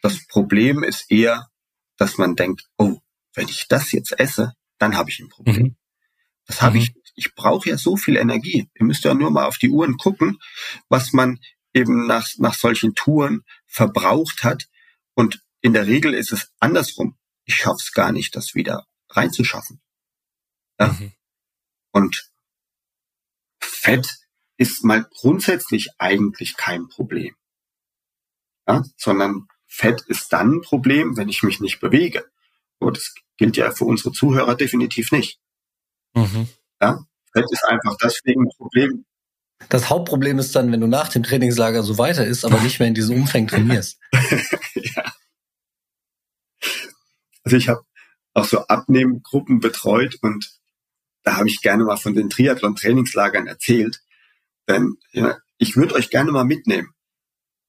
das 0.02 0.26
Problem 0.28 0.84
ist 0.84 1.12
eher, 1.12 1.50
dass 1.98 2.18
man 2.18 2.36
denkt, 2.36 2.64
oh, 2.78 3.00
wenn 3.34 3.48
ich 3.48 3.68
das 3.68 3.92
jetzt 3.92 4.18
esse, 4.20 4.54
dann 4.78 4.96
habe 4.96 5.10
ich 5.10 5.20
ein 5.20 5.30
Problem. 5.30 5.64
Mhm. 5.64 5.76
Das 6.46 6.62
habe 6.62 6.78
mhm. 6.78 6.84
ich. 6.84 6.94
Ich 7.16 7.36
brauche 7.36 7.70
ja 7.70 7.78
so 7.78 7.96
viel 7.96 8.18
Energie. 8.18 8.72
Ihr 8.74 8.86
müsst 8.86 9.04
ja 9.04 9.14
nur 9.14 9.30
mal 9.30 9.46
auf 9.46 9.60
die 9.60 9.70
Uhren 9.70 9.98
gucken, 9.98 10.40
was 10.90 11.14
man 11.14 11.40
eben 11.74 12.08
nach, 12.08 12.28
nach 12.38 12.56
solchen 12.56 12.96
Touren 12.96 13.44
verbraucht 13.74 14.44
hat. 14.44 14.70
Und 15.16 15.44
in 15.62 15.74
der 15.74 15.88
Regel 15.88 16.14
ist 16.14 16.32
es 16.32 16.52
andersrum. 16.60 17.18
Ich 17.46 17.56
schaff's 17.56 17.92
gar 17.92 18.12
nicht, 18.12 18.36
das 18.36 18.54
wieder 18.54 18.86
reinzuschaffen. 19.10 19.82
Ja? 20.80 20.88
Mhm. 20.88 21.12
Und 21.92 22.32
Fett 23.60 24.20
ist 24.58 24.84
mal 24.84 25.06
grundsätzlich 25.10 25.90
eigentlich 25.98 26.56
kein 26.56 26.88
Problem. 26.88 27.36
Ja? 28.68 28.84
Sondern 28.96 29.48
Fett 29.66 30.02
ist 30.08 30.32
dann 30.32 30.58
ein 30.58 30.62
Problem, 30.62 31.18
wenn 31.18 31.30
ich 31.30 31.42
mich 31.42 31.60
nicht 31.60 31.80
bewege. 31.80 32.30
Und 32.78 32.98
das 32.98 33.16
gilt 33.38 33.58
ja 33.58 33.72
für 33.72 33.86
unsere 33.86 34.12
Zuhörer 34.12 34.56
definitiv 34.56 35.12
nicht. 35.12 35.40
Mhm. 36.14 36.48
Ja? 36.80 37.06
Fett 37.34 37.52
ist 37.52 37.66
einfach 37.66 37.98
deswegen 37.98 38.44
ein 38.44 38.56
Problem, 38.56 39.06
das 39.70 39.90
Hauptproblem 39.90 40.40
ist 40.40 40.56
dann, 40.56 40.72
wenn 40.72 40.82
du 40.82 40.88
nach 40.88 41.10
dem 41.10 41.24
Trainingslager 41.24 41.84
so 41.84 41.98
weiter 41.98 42.26
ist, 42.26 42.46
aber 42.46 42.60
nicht 42.62 42.80
mehr 42.80 42.88
in 42.88 42.94
diesem 42.94 43.18
Umfang 43.18 43.48
trainierst. 43.48 44.00
ja. 44.76 45.14
Also 47.44 47.58
ich 47.58 47.70
habe 47.70 47.84
auch 48.34 48.46
so 48.46 48.60
Abnehmgruppen 48.68 49.60
betreut 49.60 50.18
und 50.22 50.60
da 51.24 51.38
habe 51.38 51.48
ich 51.48 51.62
gerne 51.62 51.84
mal 51.84 51.98
von 51.98 52.16
den 52.16 52.30
Triathlon-Trainingslagern 52.30 53.48
erzählt. 53.48 54.02
Denn 54.68 54.98
ja, 55.12 55.38
ich 55.58 55.76
würde 55.76 55.96
euch 55.96 56.10
gerne 56.10 56.32
mal 56.32 56.46
mitnehmen 56.46 56.94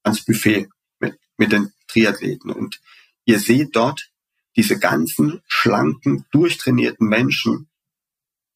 ans 0.03 0.25
Buffet 0.25 0.69
mit, 1.01 1.19
mit 1.37 1.53
den 1.53 1.73
Triathleten. 1.89 2.51
Und 2.51 2.81
ihr 3.25 3.39
seht 3.39 3.75
dort 3.77 4.11
diese 4.57 4.79
ganzen 4.79 5.43
schlanken, 5.47 6.27
durchtrainierten 6.31 7.09
Menschen, 7.09 7.69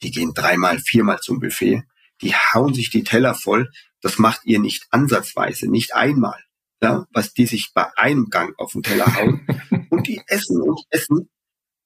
die 0.03 0.11
gehen 0.11 0.33
dreimal, 0.35 0.79
viermal 0.79 1.21
zum 1.21 1.41
Buffet 1.41 1.83
die 2.23 2.35
hauen 2.35 2.75
sich 2.75 2.91
die 2.91 3.05
Teller 3.05 3.35
voll. 3.35 3.71
Das 4.01 4.19
macht 4.19 4.43
ihr 4.45 4.61
nicht 4.61 4.87
ansatzweise, 4.91 5.71
nicht 5.71 5.95
einmal. 5.95 6.43
Ja, 6.81 7.07
was 7.13 7.33
die 7.33 7.47
sich 7.47 7.73
bei 7.75 7.87
einem 7.97 8.31
Gang 8.31 8.57
auf 8.59 8.73
den 8.73 8.83
Teller 8.83 9.13
hauen. 9.17 9.47
und 9.91 10.07
die 10.07 10.23
essen 10.27 10.61
und 10.63 10.81
essen, 10.91 11.29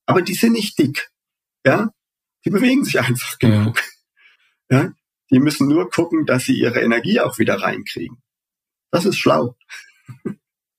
aber 0.06 0.22
die 0.22 0.34
sind 0.34 0.52
nicht 0.52 0.78
dick. 0.78 1.10
Ja, 1.64 1.90
die 2.44 2.50
bewegen 2.50 2.84
sich 2.84 2.98
einfach 2.98 3.38
genug. 3.38 3.80
Ja. 4.70 4.82
ja, 4.82 4.92
die 5.30 5.38
müssen 5.38 5.68
nur 5.68 5.88
gucken, 5.88 6.26
dass 6.26 6.44
sie 6.44 6.58
ihre 6.58 6.82
Energie 6.82 7.20
auch 7.20 7.38
wieder 7.38 7.60
reinkriegen. 7.62 8.22
Das 8.90 9.06
ist 9.06 9.16
schlau. 9.16 9.56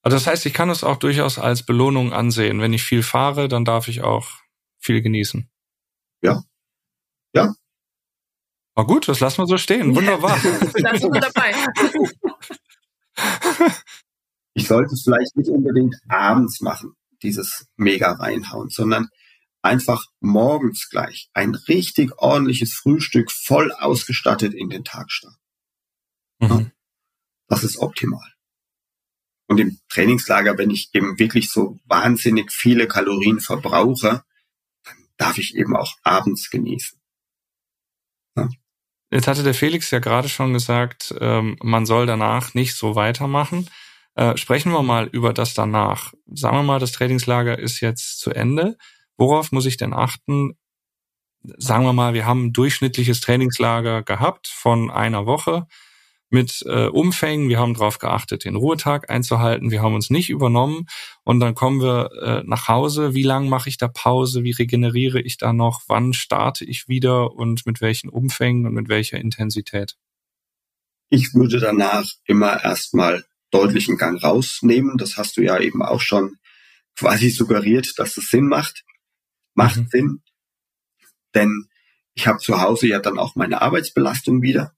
Also 0.04 0.18
das 0.18 0.28
heißt, 0.28 0.46
ich 0.46 0.54
kann 0.54 0.70
es 0.70 0.84
auch 0.84 0.98
durchaus 0.98 1.40
als 1.40 1.66
Belohnung 1.66 2.14
ansehen. 2.14 2.62
Wenn 2.62 2.74
ich 2.74 2.84
viel 2.84 3.02
fahre, 3.02 3.48
dann 3.48 3.66
darf 3.66 3.88
ich 3.88 4.02
auch 4.02 4.30
viel 4.78 5.02
genießen. 5.02 5.50
Ja. 6.22 6.44
Ja, 7.34 7.56
Oh 8.76 8.86
gut, 8.86 9.08
das 9.08 9.20
lassen 9.20 9.40
wir 9.40 9.48
so 9.48 9.58
stehen. 9.58 9.96
Wunderbar. 9.96 10.38
Lassen 10.76 11.14
wir 11.14 11.22
dabei. 11.22 11.54
Ich 14.56 14.68
sollte 14.68 14.94
es 14.94 15.04
vielleicht 15.04 15.36
nicht 15.36 15.50
unbedingt 15.50 15.96
abends 16.10 16.62
machen, 16.62 16.94
dieses 17.22 17.68
mega 17.76 18.12
reinhauen, 18.14 18.70
sondern 18.70 19.10
einfach 19.62 20.06
morgens 20.20 20.90
gleich 20.90 21.30
ein 21.34 21.56
richtig 21.56 22.18
ordentliches 22.18 22.74
Frühstück 22.74 23.32
voll 23.32 23.72
ausgestattet 23.72 24.54
in 24.54 24.70
den 24.70 24.84
Tag 24.84 25.12
starten. 25.12 25.38
Mhm. 26.40 26.72
Das 27.48 27.64
ist 27.64 27.78
optimal. 27.78 28.34
Und 29.48 29.60
im 29.60 29.80
Trainingslager, 29.90 30.58
wenn 30.58 30.70
ich 30.70 30.90
eben 30.94 31.20
wirklich 31.20 31.52
so 31.52 31.80
wahnsinnig 31.86 32.52
viele 32.52 32.88
Kalorien 32.88 33.40
verbrauche, 33.40 34.24
dann 34.84 35.08
darf 35.18 35.38
ich 35.38 35.56
eben 35.56 35.76
auch 35.76 35.94
abends 36.04 36.50
genießen. 36.50 37.00
Ja. 38.36 38.50
Jetzt 39.14 39.28
hatte 39.28 39.44
der 39.44 39.54
Felix 39.54 39.92
ja 39.92 40.00
gerade 40.00 40.28
schon 40.28 40.54
gesagt, 40.54 41.14
ähm, 41.22 41.56
man 41.62 41.86
soll 41.86 42.08
danach 42.08 42.56
nicht 42.56 42.74
so 42.74 42.96
weitermachen. 42.96 43.70
Äh, 44.16 44.38
sprechen 44.38 44.72
wir 44.72 44.82
mal 44.82 45.06
über 45.06 45.34
das 45.34 45.54
danach. 45.54 46.14
Sagen 46.26 46.58
wir 46.58 46.64
mal, 46.64 46.80
das 46.80 46.94
Trainingslager 46.94 47.60
ist 47.60 47.80
jetzt 47.80 48.20
zu 48.20 48.32
Ende. 48.32 48.76
Worauf 49.16 49.52
muss 49.52 49.68
ich 49.68 49.78
denn 49.78 49.94
achten, 49.94 50.58
sagen 51.44 51.86
wir 51.86 51.94
mal, 51.94 52.16
wir 52.16 52.26
haben 52.26 52.46
ein 52.46 52.54
durchschnittliches 52.54 53.22
Trainingslager 53.22 54.02
gehabt 54.02 54.48
von 54.48 54.90
einer 54.90 55.28
Woche 55.28 55.68
mit 56.34 56.64
äh, 56.66 56.88
Umfängen. 56.88 57.48
Wir 57.48 57.60
haben 57.60 57.76
darauf 57.76 58.00
geachtet, 58.00 58.44
den 58.44 58.56
Ruhetag 58.56 59.10
einzuhalten. 59.10 59.72
Wir 59.72 59.82
haben 59.82 59.94
uns 59.94 60.10
nicht 60.10 60.30
übernommen 60.30 60.88
und 61.24 61.40
dann 61.40 61.54
kommen 61.54 61.80
wir 61.80 62.10
äh, 62.22 62.44
nach 62.46 62.68
Hause. 62.68 63.14
Wie 63.14 63.24
lange 63.24 63.50
mache 63.50 63.70
ich 63.70 63.78
da 63.78 63.88
Pause? 63.88 64.44
Wie 64.44 64.52
regeneriere 64.52 65.22
ich 65.22 65.38
da 65.38 65.54
noch? 65.54 65.84
Wann 65.88 66.14
starte 66.14 66.66
ich 66.66 66.88
wieder 66.88 67.34
und 67.34 67.66
mit 67.66 67.82
welchen 67.82 68.10
Umfängen 68.10 68.66
und 68.66 68.74
mit 68.74 68.90
welcher 68.90 69.20
Intensität? 69.20 69.96
Ich 71.10 71.36
würde 71.36 71.60
danach 71.60 72.06
immer 72.26 72.64
erstmal 72.64 73.24
deutlichen 73.52 73.98
Gang 73.98 74.22
rausnehmen. 74.22 74.98
Das 74.98 75.16
hast 75.18 75.38
du 75.38 75.42
ja 75.42 75.60
eben 75.60 75.84
auch 75.84 76.02
schon 76.02 76.38
quasi 76.98 77.30
suggeriert, 77.30 77.94
dass 77.98 78.18
es 78.18 78.30
Sinn 78.30 78.48
macht. 78.48 78.84
Macht 79.54 79.78
mhm. 79.78 79.88
Sinn. 79.92 80.22
Denn 81.36 81.68
ich 82.16 82.26
habe 82.26 82.40
zu 82.40 82.60
Hause 82.60 82.88
ja 82.88 83.00
dann 83.00 83.20
auch 83.20 83.36
meine 83.36 83.62
Arbeitsbelastung 83.62 84.42
wieder. 84.42 84.74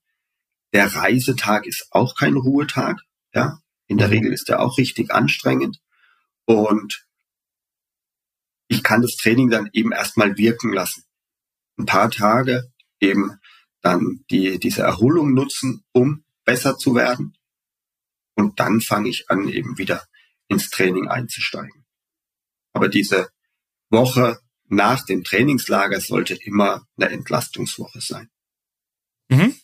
Der 0.72 0.94
Reisetag 0.94 1.66
ist 1.66 1.88
auch 1.90 2.14
kein 2.16 2.36
Ruhetag. 2.36 3.00
Ja, 3.32 3.58
in 3.86 3.98
der 3.98 4.08
mhm. 4.08 4.12
Regel 4.14 4.32
ist 4.32 4.48
er 4.48 4.60
auch 4.60 4.78
richtig 4.78 5.12
anstrengend. 5.12 5.80
Und 6.44 7.06
ich 8.68 8.82
kann 8.82 9.02
das 9.02 9.16
Training 9.16 9.50
dann 9.50 9.70
eben 9.72 9.92
erstmal 9.92 10.36
wirken 10.36 10.72
lassen. 10.72 11.04
Ein 11.78 11.86
paar 11.86 12.10
Tage 12.10 12.72
eben 13.00 13.38
dann 13.80 14.24
die, 14.30 14.58
diese 14.58 14.82
Erholung 14.82 15.34
nutzen, 15.34 15.84
um 15.92 16.24
besser 16.44 16.76
zu 16.76 16.94
werden. 16.94 17.36
Und 18.34 18.58
dann 18.58 18.80
fange 18.80 19.08
ich 19.08 19.30
an, 19.30 19.48
eben 19.48 19.78
wieder 19.78 20.06
ins 20.48 20.70
Training 20.70 21.08
einzusteigen. 21.08 21.84
Aber 22.72 22.88
diese 22.88 23.30
Woche 23.90 24.40
nach 24.64 25.04
dem 25.04 25.24
Trainingslager 25.24 26.00
sollte 26.00 26.34
immer 26.34 26.86
eine 26.96 27.10
Entlastungswoche 27.10 28.00
sein. 28.00 28.30
Mhm. 29.28 29.54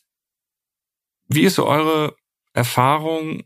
Wie 1.35 1.43
ist 1.43 1.57
so 1.57 1.66
eure 1.66 2.16
Erfahrung 2.53 3.43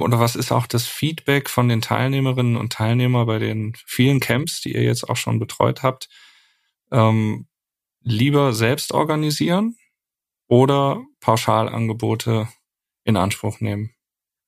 oder 0.00 0.20
was 0.20 0.36
ist 0.36 0.52
auch 0.52 0.66
das 0.66 0.86
Feedback 0.86 1.50
von 1.50 1.68
den 1.68 1.80
Teilnehmerinnen 1.80 2.56
und 2.56 2.72
Teilnehmern 2.72 3.26
bei 3.26 3.38
den 3.38 3.74
vielen 3.86 4.20
Camps, 4.20 4.60
die 4.60 4.74
ihr 4.74 4.82
jetzt 4.82 5.08
auch 5.08 5.16
schon 5.16 5.38
betreut 5.38 5.82
habt? 5.82 6.08
Ähm, 6.92 7.46
lieber 8.02 8.52
selbst 8.52 8.92
organisieren 8.92 9.76
oder 10.46 11.02
Pauschalangebote 11.20 12.48
in 13.04 13.16
Anspruch 13.16 13.60
nehmen? 13.60 13.90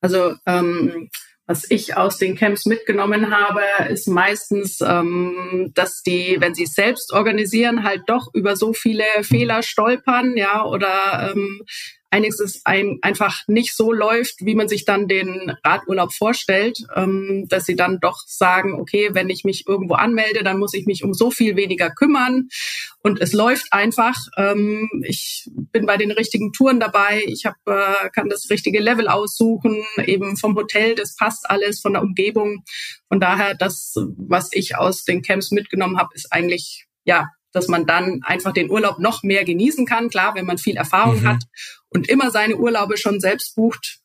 Also 0.00 0.34
ähm, 0.46 1.10
was 1.46 1.68
ich 1.70 1.96
aus 1.96 2.18
den 2.18 2.36
Camps 2.36 2.66
mitgenommen 2.66 3.34
habe, 3.34 3.62
ist 3.88 4.06
meistens, 4.06 4.80
ähm, 4.82 5.72
dass 5.74 6.02
die, 6.02 6.36
wenn 6.40 6.54
sie 6.54 6.64
es 6.64 6.74
selbst 6.74 7.12
organisieren, 7.12 7.84
halt 7.84 8.02
doch 8.06 8.28
über 8.34 8.54
so 8.54 8.74
viele 8.74 9.04
Fehler 9.22 9.62
stolpern, 9.62 10.36
ja, 10.36 10.64
oder 10.64 11.32
ähm, 11.32 11.62
einiges 12.10 12.40
ist 12.40 12.66
ein, 12.66 12.98
einfach 13.02 13.42
nicht 13.46 13.74
so 13.74 13.92
läuft, 13.92 14.36
wie 14.40 14.54
man 14.54 14.68
sich 14.68 14.84
dann 14.84 15.08
den 15.08 15.52
Radurlaub 15.64 16.12
vorstellt, 16.12 16.86
ähm, 16.94 17.46
dass 17.48 17.66
sie 17.66 17.76
dann 17.76 18.00
doch 18.00 18.22
sagen, 18.26 18.74
okay, 18.74 19.10
wenn 19.12 19.28
ich 19.28 19.44
mich 19.44 19.66
irgendwo 19.66 19.94
anmelde, 19.94 20.42
dann 20.42 20.58
muss 20.58 20.74
ich 20.74 20.86
mich 20.86 21.04
um 21.04 21.12
so 21.12 21.30
viel 21.30 21.56
weniger 21.56 21.90
kümmern 21.90 22.48
und 23.02 23.20
es 23.20 23.32
läuft 23.32 23.72
einfach. 23.72 24.16
Ähm, 24.36 24.88
ich 25.06 25.48
bin 25.72 25.86
bei 25.86 25.96
den 25.96 26.10
richtigen 26.10 26.52
Touren 26.52 26.80
dabei, 26.80 27.22
ich 27.26 27.44
hab, 27.44 27.56
äh, 27.66 28.08
kann 28.14 28.28
das 28.28 28.48
richtige 28.50 28.80
Level 28.80 29.08
aussuchen, 29.08 29.84
eben 30.04 30.36
vom 30.36 30.56
Hotel, 30.56 30.94
das 30.94 31.16
passt 31.16 31.48
alles, 31.50 31.80
von 31.80 31.92
der 31.92 32.02
Umgebung. 32.02 32.64
Von 33.08 33.20
daher, 33.20 33.54
das, 33.54 33.94
was 34.16 34.50
ich 34.52 34.76
aus 34.76 35.04
den 35.04 35.22
Camps 35.22 35.50
mitgenommen 35.50 35.98
habe, 35.98 36.10
ist 36.14 36.32
eigentlich 36.32 36.86
ja 37.04 37.28
dass 37.52 37.68
man 37.68 37.86
dann 37.86 38.20
einfach 38.22 38.52
den 38.52 38.70
Urlaub 38.70 38.98
noch 38.98 39.22
mehr 39.22 39.44
genießen 39.44 39.86
kann. 39.86 40.10
Klar, 40.10 40.34
wenn 40.34 40.46
man 40.46 40.58
viel 40.58 40.76
Erfahrung 40.76 41.22
mhm. 41.22 41.28
hat 41.28 41.44
und 41.88 42.08
immer 42.08 42.30
seine 42.30 42.56
Urlaube 42.56 42.96
schon 42.96 43.20
selbst 43.20 43.54
bucht, 43.54 44.00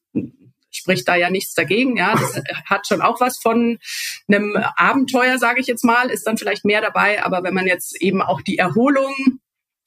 spricht 0.71 1.07
da 1.07 1.15
ja 1.15 1.29
nichts 1.29 1.53
dagegen. 1.53 1.97
Ja, 1.97 2.13
das 2.13 2.41
hat 2.65 2.87
schon 2.87 3.01
auch 3.01 3.19
was 3.21 3.37
von 3.37 3.79
einem 4.27 4.57
Abenteuer, 4.75 5.37
sage 5.37 5.61
ich 5.61 5.67
jetzt 5.67 5.83
mal, 5.83 6.09
ist 6.09 6.25
dann 6.25 6.37
vielleicht 6.37 6.65
mehr 6.65 6.81
dabei. 6.81 7.23
Aber 7.23 7.43
wenn 7.43 7.53
man 7.53 7.67
jetzt 7.67 8.01
eben 8.01 8.21
auch 8.21 8.41
die 8.41 8.57
Erholung 8.57 9.13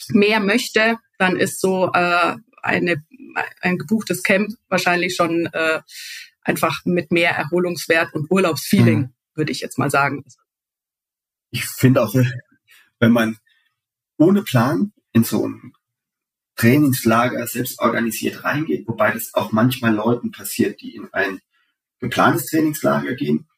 mehr 0.09 0.41
möchte, 0.41 0.99
dann 1.19 1.37
ist 1.37 1.61
so 1.61 1.91
äh, 1.93 2.37
eine, 2.63 3.03
ein 3.61 3.79
gebuchtes 3.79 4.23
Camp 4.23 4.51
wahrscheinlich 4.69 5.15
schon 5.15 5.47
äh, 5.47 5.81
einfach 6.43 6.85
mit 6.85 7.11
mehr 7.11 7.33
Erholungswert 7.33 8.15
und 8.15 8.31
Urlaubsfeeling, 8.31 8.99
mhm. 8.99 9.15
würde 9.35 9.53
ich 9.53 9.61
jetzt 9.61 9.79
mal 9.79 9.91
sagen. 9.91 10.25
Ich 11.51 11.65
finde 11.65 12.03
auch, 12.03 12.15
wenn 12.99 13.13
man 13.13 13.39
ohne 14.19 14.43
Plan 14.43 14.93
in 15.13 15.25
so 15.25 15.47
ein 15.47 15.73
Trainingslager 16.57 17.47
selbst 17.47 17.79
organisiert 17.81 18.45
reingeht, 18.45 18.89
wobei 18.89 19.13
das 19.13 19.35
auch 19.35 19.53
manchmal 19.53 19.95
Leuten 19.95 20.31
passiert, 20.31 20.81
die 20.81 20.95
in 20.95 21.13
ein 21.13 21.41
geplantes 22.01 22.47
Trainingslager 22.47 23.15
gehen, 23.15 23.49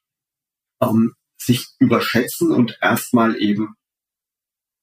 ähm, 0.81 1.15
sich 1.37 1.69
überschätzen 1.79 2.51
und 2.51 2.77
erstmal 2.83 3.41
eben 3.41 3.77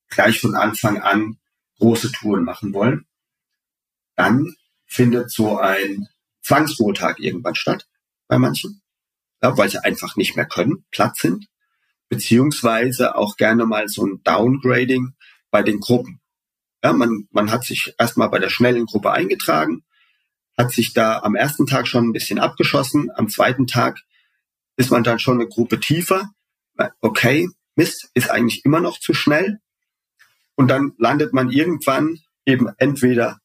gleich 0.08 0.40
von 0.40 0.56
Anfang 0.56 1.02
an 1.02 1.38
große 1.80 2.12
Touren 2.14 2.46
machen 2.46 2.74
wollen. 2.74 3.06
Dann 4.16 4.56
findet 4.86 5.32
so 5.32 5.58
ein 5.58 6.08
Zwangsruhetag 6.42 7.20
irgendwann 7.20 7.56
statt 7.56 7.88
bei 8.28 8.38
manchen, 8.38 8.82
ja, 9.42 9.58
weil 9.58 9.70
sie 9.70 9.84
einfach 9.84 10.16
nicht 10.16 10.38
mehr 10.38 10.46
können, 10.46 10.86
platt 10.92 11.18
sind, 11.18 11.48
beziehungsweise 12.08 13.16
auch 13.16 13.36
gerne 13.36 13.66
mal 13.66 13.90
so 13.90 14.06
ein 14.06 14.22
Downgrading 14.24 15.16
bei 15.56 15.64
den 15.64 15.80
Gruppen. 15.80 16.20
Ja, 16.84 16.92
man, 16.92 17.30
man 17.32 17.50
hat 17.50 17.64
sich 17.64 17.94
erstmal 17.98 18.28
bei 18.28 18.40
der 18.40 18.50
schnellen 18.50 18.88
Gruppe 18.88 19.14
eingetragen, 19.14 19.86
hat 20.58 20.74
sich 20.74 20.94
da 20.94 21.20
am 21.20 21.34
ersten 21.34 21.66
Tag 21.66 21.88
schon 21.88 22.10
ein 22.10 22.12
bisschen 22.12 22.40
abgeschossen, 22.40 23.10
am 23.16 23.30
zweiten 23.30 23.66
Tag 23.66 24.02
ist 24.76 24.92
man 24.92 25.06
dann 25.06 25.18
schon 25.18 25.40
eine 25.40 25.48
Gruppe 25.48 25.80
tiefer. 25.80 26.30
Okay, 27.00 27.48
Mist, 27.78 28.10
ist 28.16 28.30
eigentlich 28.30 28.66
immer 28.66 28.82
noch 28.82 29.00
zu 29.00 29.14
schnell. 29.14 29.60
Und 30.56 30.68
dann 30.68 30.92
landet 30.98 31.32
man 31.32 31.50
irgendwann 31.52 32.20
eben 32.46 32.68
entweder 32.78 33.40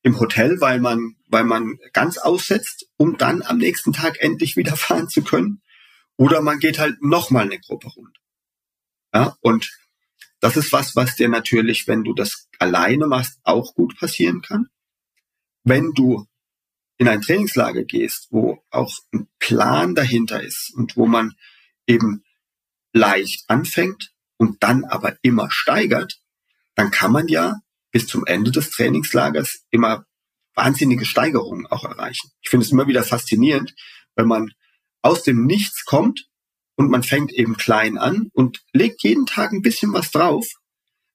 im 0.00 0.18
Hotel, 0.18 0.58
weil 0.62 0.80
man, 0.80 1.16
weil 1.26 1.44
man 1.44 1.76
ganz 1.92 2.16
aussetzt, 2.16 2.86
um 2.96 3.18
dann 3.18 3.42
am 3.42 3.58
nächsten 3.58 3.92
Tag 3.92 4.16
endlich 4.20 4.56
wieder 4.56 4.74
fahren 4.86 5.10
zu 5.10 5.22
können. 5.22 5.60
Oder 6.16 6.40
man 6.40 6.60
geht 6.60 6.78
halt 6.78 7.02
nochmal 7.02 7.44
eine 7.44 7.60
Gruppe 7.60 7.88
runter. 7.88 8.20
Ja, 9.12 9.36
und 9.42 9.70
das 10.40 10.56
ist 10.56 10.72
was, 10.72 10.96
was 10.96 11.16
dir 11.16 11.28
natürlich, 11.28 11.86
wenn 11.86 12.04
du 12.04 12.14
das 12.14 12.48
alleine 12.58 13.06
machst, 13.06 13.38
auch 13.42 13.74
gut 13.74 13.98
passieren 13.98 14.42
kann. 14.42 14.68
Wenn 15.64 15.92
du 15.92 16.26
in 16.96 17.08
ein 17.08 17.22
Trainingslager 17.22 17.84
gehst, 17.84 18.28
wo 18.30 18.62
auch 18.70 18.98
ein 19.12 19.28
Plan 19.38 19.94
dahinter 19.94 20.42
ist 20.42 20.72
und 20.74 20.96
wo 20.96 21.06
man 21.06 21.32
eben 21.86 22.24
leicht 22.92 23.48
anfängt 23.48 24.12
und 24.36 24.62
dann 24.62 24.84
aber 24.84 25.16
immer 25.22 25.50
steigert, 25.50 26.20
dann 26.74 26.90
kann 26.90 27.12
man 27.12 27.28
ja 27.28 27.60
bis 27.90 28.06
zum 28.06 28.24
Ende 28.26 28.50
des 28.50 28.70
Trainingslagers 28.70 29.64
immer 29.70 30.06
wahnsinnige 30.54 31.04
Steigerungen 31.04 31.66
auch 31.66 31.84
erreichen. 31.84 32.30
Ich 32.40 32.50
finde 32.50 32.64
es 32.64 32.72
immer 32.72 32.86
wieder 32.86 33.02
faszinierend, 33.02 33.74
wenn 34.14 34.26
man 34.26 34.52
aus 35.02 35.22
dem 35.22 35.46
Nichts 35.46 35.84
kommt 35.84 36.29
und 36.80 36.90
man 36.90 37.02
fängt 37.02 37.30
eben 37.32 37.58
klein 37.58 37.98
an 37.98 38.30
und 38.32 38.64
legt 38.72 39.02
jeden 39.02 39.26
Tag 39.26 39.52
ein 39.52 39.60
bisschen 39.60 39.92
was 39.92 40.12
drauf, 40.12 40.46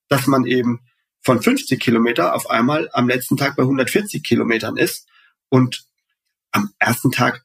dass 0.09 0.27
man 0.27 0.45
eben 0.45 0.81
von 1.21 1.41
50 1.41 1.81
Kilometer 1.81 2.35
auf 2.35 2.51
einmal 2.51 2.87
am 2.93 3.09
letzten 3.09 3.35
Tag 3.35 3.55
bei 3.55 3.63
140 3.63 4.21
Kilometern 4.21 4.77
ist 4.77 5.07
und 5.49 5.87
am 6.51 6.71
ersten 6.77 7.11
Tag 7.11 7.43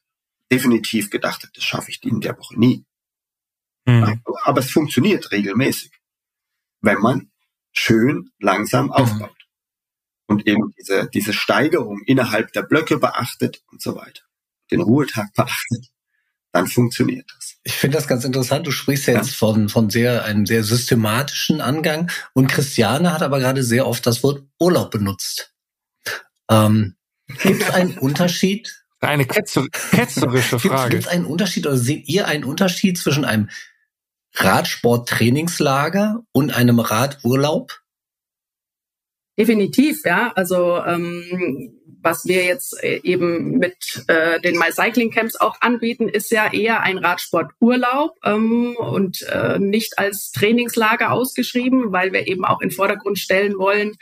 definitiv 0.51 1.09
gedacht 1.09 1.41
hat, 1.41 1.49
das 1.55 1.63
schaffe 1.63 1.89
ich 1.89 2.03
in 2.03 2.21
der 2.21 2.37
Woche 2.37 2.59
nie. 2.59 2.85
Mhm. 3.87 4.21
Aber 4.43 4.59
es 4.59 4.69
funktioniert 4.69 5.31
regelmäßig, 5.31 5.91
wenn 6.81 6.99
man 6.99 7.31
schön 7.71 8.29
langsam 8.39 8.85
mhm. 8.85 8.91
aufbaut 8.91 9.47
und 10.27 10.45
eben 10.45 10.75
diese, 10.77 11.09
diese 11.11 11.33
Steigerung 11.33 12.03
innerhalb 12.05 12.53
der 12.53 12.61
Blöcke 12.61 12.99
beachtet 12.99 13.63
und 13.71 13.81
so 13.81 13.95
weiter, 13.95 14.21
den 14.69 14.81
Ruhetag 14.81 15.33
beachtet 15.33 15.91
dann 16.51 16.67
funktioniert 16.67 17.29
das. 17.35 17.55
Ich 17.63 17.73
finde 17.73 17.97
das 17.97 18.07
ganz 18.07 18.25
interessant. 18.25 18.67
Du 18.67 18.71
sprichst 18.71 19.07
ja 19.07 19.15
jetzt 19.15 19.35
von, 19.35 19.69
von 19.69 19.89
sehr, 19.89 20.25
einem 20.25 20.45
sehr 20.45 20.63
systematischen 20.63 21.61
Angang. 21.61 22.09
Und 22.33 22.47
Christiane 22.47 23.13
hat 23.13 23.21
aber 23.21 23.39
gerade 23.39 23.63
sehr 23.63 23.87
oft 23.87 24.05
das 24.05 24.23
Wort 24.23 24.43
Urlaub 24.59 24.91
benutzt. 24.91 25.53
Ähm, 26.49 26.95
Gibt 27.41 27.63
es 27.63 27.69
einen 27.69 27.97
Unterschied? 27.99 28.83
Eine 28.99 29.25
ketzer 29.25 29.65
ketzerische 29.91 30.59
Frage. 30.59 30.91
Gibt 30.91 31.03
es 31.03 31.09
einen 31.09 31.25
Unterschied 31.25 31.65
oder 31.65 31.77
seht 31.77 32.07
ihr 32.07 32.27
einen 32.27 32.43
Unterschied 32.43 32.97
zwischen 32.97 33.25
einem 33.25 33.49
Radsport-Trainingslager 34.35 36.21
und 36.31 36.51
einem 36.55 36.79
Radurlaub? 36.79 37.80
Definitiv, 39.41 40.05
ja. 40.05 40.31
Also 40.35 40.77
ähm, 40.85 41.73
was 42.03 42.25
wir 42.25 42.45
jetzt 42.45 42.83
äh, 42.83 42.99
eben 43.01 43.57
mit 43.57 44.03
äh, 44.05 44.39
den 44.41 44.55
My 44.59 44.71
Cycling 44.71 45.09
Camps 45.09 45.35
auch 45.35 45.59
anbieten, 45.61 46.07
ist 46.07 46.29
ja 46.29 46.53
eher 46.53 46.81
ein 46.81 46.99
Radsporturlaub 46.99 48.19
ähm, 48.23 48.75
und 48.75 49.23
äh, 49.23 49.57
nicht 49.57 49.97
als 49.97 50.31
Trainingslager 50.31 51.11
ausgeschrieben, 51.11 51.91
weil 51.91 52.13
wir 52.13 52.27
eben 52.27 52.45
auch 52.45 52.61
in 52.61 52.69
Vordergrund 52.69 53.17
stellen 53.17 53.57
wollen, 53.57 53.93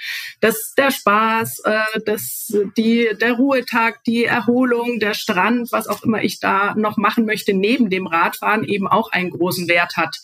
dass 0.41 0.73
der 0.77 0.91
Spaß, 0.91 1.61
äh, 1.63 2.01
dass 2.05 2.53
die, 2.75 3.07
der 3.21 3.33
Ruhetag, 3.35 4.03
die 4.03 4.25
Erholung, 4.25 4.99
der 4.99 5.13
Strand, 5.13 5.71
was 5.71 5.87
auch 5.87 6.03
immer 6.03 6.21
ich 6.21 6.41
da 6.41 6.75
noch 6.75 6.97
machen 6.97 7.25
möchte, 7.25 7.53
neben 7.53 7.89
dem 7.89 8.07
Radfahren 8.07 8.65
eben 8.65 8.89
auch 8.89 9.09
einen 9.13 9.29
großen 9.29 9.69
Wert 9.69 9.95
hat. 9.95 10.17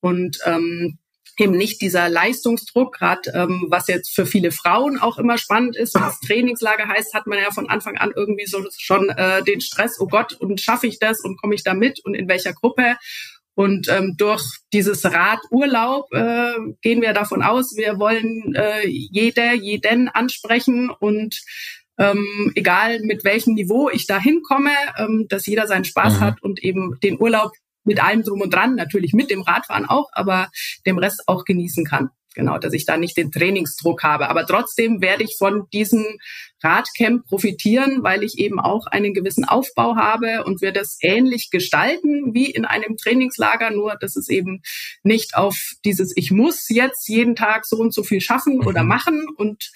Und 0.00 0.38
ähm, 0.46 0.98
eben 1.38 1.56
nicht 1.56 1.80
dieser 1.80 2.08
Leistungsdruck, 2.08 2.94
gerade 2.94 3.30
ähm, 3.34 3.66
was 3.68 3.88
jetzt 3.88 4.14
für 4.14 4.26
viele 4.26 4.50
Frauen 4.50 4.98
auch 4.98 5.18
immer 5.18 5.38
spannend 5.38 5.76
ist, 5.76 5.94
was 5.94 6.20
Trainingslager 6.20 6.88
heißt, 6.88 7.14
hat 7.14 7.26
man 7.26 7.38
ja 7.38 7.50
von 7.50 7.68
Anfang 7.68 7.96
an 7.96 8.12
irgendwie 8.14 8.46
so 8.46 8.64
schon 8.78 9.08
äh, 9.10 9.42
den 9.42 9.60
Stress, 9.60 9.98
oh 10.00 10.06
Gott, 10.06 10.34
und 10.34 10.60
schaffe 10.60 10.86
ich 10.86 10.98
das 10.98 11.20
und 11.20 11.40
komme 11.40 11.54
ich 11.54 11.64
da 11.64 11.74
mit 11.74 12.04
und 12.04 12.14
in 12.14 12.28
welcher 12.28 12.52
Gruppe? 12.52 12.96
Und 13.56 13.88
ähm, 13.88 14.14
durch 14.18 14.42
dieses 14.72 15.04
Radurlaub 15.04 16.12
äh, 16.12 16.54
gehen 16.82 17.02
wir 17.02 17.12
davon 17.12 17.42
aus, 17.42 17.76
wir 17.76 17.98
wollen 17.98 18.54
äh, 18.56 18.86
jeder, 18.86 19.54
jeden 19.54 20.08
ansprechen 20.08 20.90
und 20.90 21.40
ähm, 21.96 22.52
egal 22.56 23.00
mit 23.00 23.24
welchem 23.24 23.54
Niveau 23.54 23.88
ich 23.88 24.06
da 24.06 24.20
hinkomme, 24.20 24.72
ähm, 24.98 25.26
dass 25.28 25.46
jeder 25.46 25.68
seinen 25.68 25.84
Spaß 25.84 26.14
mhm. 26.14 26.20
hat 26.20 26.42
und 26.42 26.64
eben 26.64 26.98
den 27.02 27.20
Urlaub 27.20 27.52
mit 27.84 28.02
allem 28.02 28.22
drum 28.22 28.40
und 28.40 28.52
dran, 28.52 28.74
natürlich 28.74 29.12
mit 29.12 29.30
dem 29.30 29.42
Radfahren 29.42 29.86
auch, 29.86 30.08
aber 30.12 30.48
dem 30.86 30.98
Rest 30.98 31.22
auch 31.26 31.44
genießen 31.44 31.84
kann. 31.84 32.10
Genau, 32.34 32.58
dass 32.58 32.72
ich 32.72 32.84
da 32.84 32.96
nicht 32.96 33.16
den 33.16 33.30
Trainingsdruck 33.30 34.02
habe. 34.02 34.28
Aber 34.28 34.44
trotzdem 34.44 35.00
werde 35.00 35.22
ich 35.22 35.36
von 35.38 35.68
diesem 35.72 36.04
Radcamp 36.64 37.26
profitieren, 37.26 38.02
weil 38.02 38.24
ich 38.24 38.38
eben 38.38 38.58
auch 38.58 38.86
einen 38.86 39.14
gewissen 39.14 39.44
Aufbau 39.44 39.94
habe 39.94 40.42
und 40.44 40.60
wir 40.60 40.72
das 40.72 40.98
ähnlich 41.00 41.50
gestalten 41.50 42.34
wie 42.34 42.50
in 42.50 42.64
einem 42.64 42.96
Trainingslager, 42.96 43.70
nur 43.70 43.94
dass 44.00 44.16
es 44.16 44.28
eben 44.28 44.62
nicht 45.04 45.36
auf 45.36 45.74
dieses 45.84 46.12
Ich 46.16 46.32
muss 46.32 46.68
jetzt 46.68 47.08
jeden 47.08 47.36
Tag 47.36 47.66
so 47.66 47.76
und 47.76 47.94
so 47.94 48.02
viel 48.02 48.20
schaffen 48.20 48.60
oder 48.66 48.82
mhm. 48.82 48.88
machen 48.88 49.26
und 49.36 49.70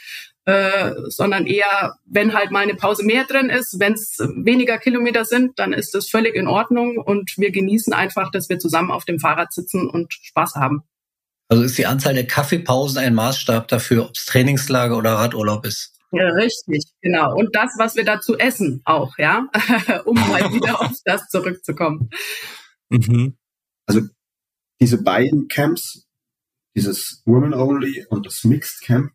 äh, 0.49 0.95
sondern 1.09 1.47
eher, 1.47 1.99
wenn 2.07 2.33
halt 2.33 2.51
mal 2.51 2.61
eine 2.61 2.75
Pause 2.75 3.05
mehr 3.05 3.25
drin 3.25 3.51
ist, 3.51 3.79
wenn 3.81 3.93
es 3.93 4.17
weniger 4.19 4.79
Kilometer 4.79 5.27
sind, 5.27 5.59
dann 5.59 5.75
ist 5.75 5.93
das 5.93 6.09
völlig 6.09 6.35
in 6.35 6.47
Ordnung 6.47 6.97
und 6.97 7.35
wir 7.37 7.51
genießen 7.51 7.93
einfach, 7.93 8.31
dass 8.31 8.49
wir 8.49 8.59
zusammen 8.59 8.91
auf 8.91 9.05
dem 9.05 9.19
Fahrrad 9.19 9.53
sitzen 9.53 9.91
und 9.91 10.11
Spaß 10.11 10.55
haben. 10.55 10.85
Also 11.49 11.65
ist 11.65 11.77
die 11.77 11.85
Anzahl 11.85 12.15
der 12.15 12.27
Kaffeepausen 12.27 12.97
ein 12.97 13.15
Maßstab 13.15 13.69
dafür, 13.69 14.07
ob 14.07 14.13
es 14.15 14.25
Trainingslager 14.25 14.97
oder 14.97 15.17
Radurlaub 15.17 15.67
ist? 15.67 15.93
Ja, 16.13 16.29
richtig, 16.29 16.85
genau. 17.03 17.37
Und 17.37 17.55
das, 17.55 17.73
was 17.77 17.97
wir 17.97 18.07
dazu 18.07 18.39
essen, 18.39 18.81
auch, 18.87 19.19
ja, 19.19 19.49
um 20.07 20.15
mal 20.15 20.51
wieder 20.51 20.81
auf 20.81 20.93
das 21.05 21.29
zurückzukommen. 21.29 22.09
Mhm. 22.89 23.37
Also 23.85 24.01
diese 24.81 25.03
beiden 25.03 25.49
Camps, 25.49 26.07
dieses 26.75 27.21
Women 27.27 27.53
Only 27.53 28.07
und 28.09 28.25
das 28.25 28.45
Mixed 28.45 28.81
Camp, 28.81 29.13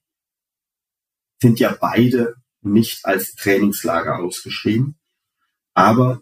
sind 1.43 1.59
ja 1.59 1.75
beide 1.77 2.35
nicht 2.61 3.03
als 3.03 3.35
Trainingslager 3.35 4.19
ausgeschrieben. 4.19 4.97
Aber 5.73 6.21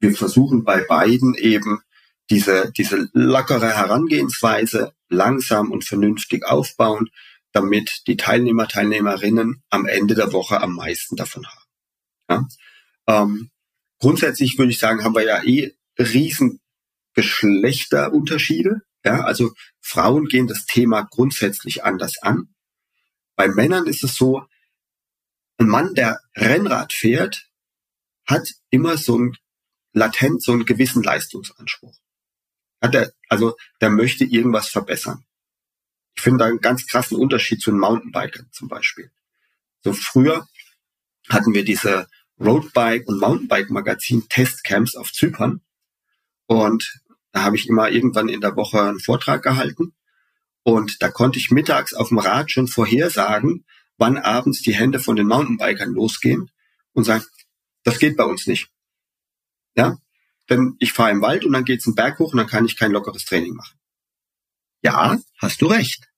wir 0.00 0.16
versuchen 0.16 0.64
bei 0.64 0.80
beiden 0.80 1.34
eben 1.34 1.82
diese, 2.30 2.72
diese 2.74 3.10
lockere 3.12 3.76
Herangehensweise 3.76 4.94
langsam 5.10 5.70
und 5.70 5.84
vernünftig 5.84 6.46
aufbauen, 6.46 7.10
damit 7.52 8.04
die 8.06 8.16
Teilnehmer, 8.16 8.66
Teilnehmerinnen 8.66 9.62
am 9.68 9.84
Ende 9.84 10.14
der 10.14 10.32
Woche 10.32 10.62
am 10.62 10.74
meisten 10.74 11.14
davon 11.14 11.44
haben. 11.46 11.64
Ja? 12.30 12.48
Ähm, 13.06 13.50
grundsätzlich 13.98 14.56
würde 14.56 14.72
ich 14.72 14.78
sagen, 14.78 15.04
haben 15.04 15.14
wir 15.14 15.24
ja 15.24 15.44
eh 15.44 15.74
riesen 15.98 16.60
Geschlechterunterschiede. 17.12 18.80
Ja? 19.04 19.24
Also 19.24 19.52
Frauen 19.82 20.24
gehen 20.24 20.46
das 20.46 20.64
Thema 20.64 21.02
grundsätzlich 21.02 21.84
anders 21.84 22.16
an. 22.22 22.48
Bei 23.36 23.46
Männern 23.46 23.86
ist 23.86 24.02
es 24.02 24.14
so, 24.14 24.46
ein 25.58 25.68
Mann, 25.68 25.94
der 25.94 26.20
Rennrad 26.36 26.92
fährt, 26.92 27.48
hat 28.26 28.48
immer 28.70 28.96
so 28.96 29.18
ein 29.18 29.36
latent 29.92 30.42
so 30.42 30.52
einen 30.52 30.66
gewissen 30.66 31.02
Leistungsanspruch. 31.02 31.96
Hat 32.82 32.94
er, 32.94 33.12
also 33.28 33.56
der 33.80 33.90
möchte 33.90 34.24
irgendwas 34.24 34.68
verbessern. 34.68 35.24
Ich 36.16 36.22
finde 36.22 36.38
da 36.38 36.44
einen 36.46 36.60
ganz 36.60 36.86
krassen 36.86 37.16
Unterschied 37.16 37.60
zu 37.60 37.70
den 37.70 37.80
Mountainbikern 37.80 38.48
zum 38.52 38.68
Beispiel. 38.68 39.10
So 39.82 39.92
früher 39.92 40.46
hatten 41.28 41.54
wir 41.54 41.64
diese 41.64 42.08
Roadbike 42.38 43.08
und 43.08 43.20
Mountainbike 43.20 43.70
Magazin 43.70 44.28
Testcamps 44.28 44.96
auf 44.96 45.12
Zypern 45.12 45.62
und 46.46 47.00
da 47.32 47.42
habe 47.42 47.56
ich 47.56 47.68
immer 47.68 47.90
irgendwann 47.90 48.28
in 48.28 48.40
der 48.40 48.56
Woche 48.56 48.82
einen 48.82 49.00
Vortrag 49.00 49.42
gehalten 49.42 49.94
und 50.62 51.02
da 51.02 51.10
konnte 51.10 51.38
ich 51.38 51.50
mittags 51.50 51.94
auf 51.94 52.08
dem 52.08 52.18
Rad 52.18 52.50
schon 52.50 52.68
vorhersagen, 52.68 53.64
wann 53.96 54.18
abends 54.18 54.62
die 54.62 54.74
Hände 54.74 54.98
von 54.98 55.16
den 55.16 55.26
Mountainbikern 55.26 55.92
losgehen 55.92 56.50
und 56.92 57.04
sagen, 57.04 57.24
das 57.82 57.98
geht 57.98 58.16
bei 58.16 58.24
uns 58.24 58.46
nicht. 58.46 58.70
Ja, 59.76 59.98
denn 60.50 60.76
ich 60.78 60.92
fahre 60.92 61.10
im 61.10 61.22
Wald 61.22 61.44
und 61.44 61.52
dann 61.52 61.64
geht's 61.64 61.86
einen 61.86 61.94
Berg 61.94 62.18
hoch 62.18 62.32
und 62.32 62.38
dann 62.38 62.46
kann 62.46 62.64
ich 62.64 62.76
kein 62.76 62.92
lockeres 62.92 63.24
Training 63.24 63.54
machen. 63.54 63.78
Ja, 64.82 65.18
hast 65.38 65.62
du 65.62 65.66
recht. 65.66 66.08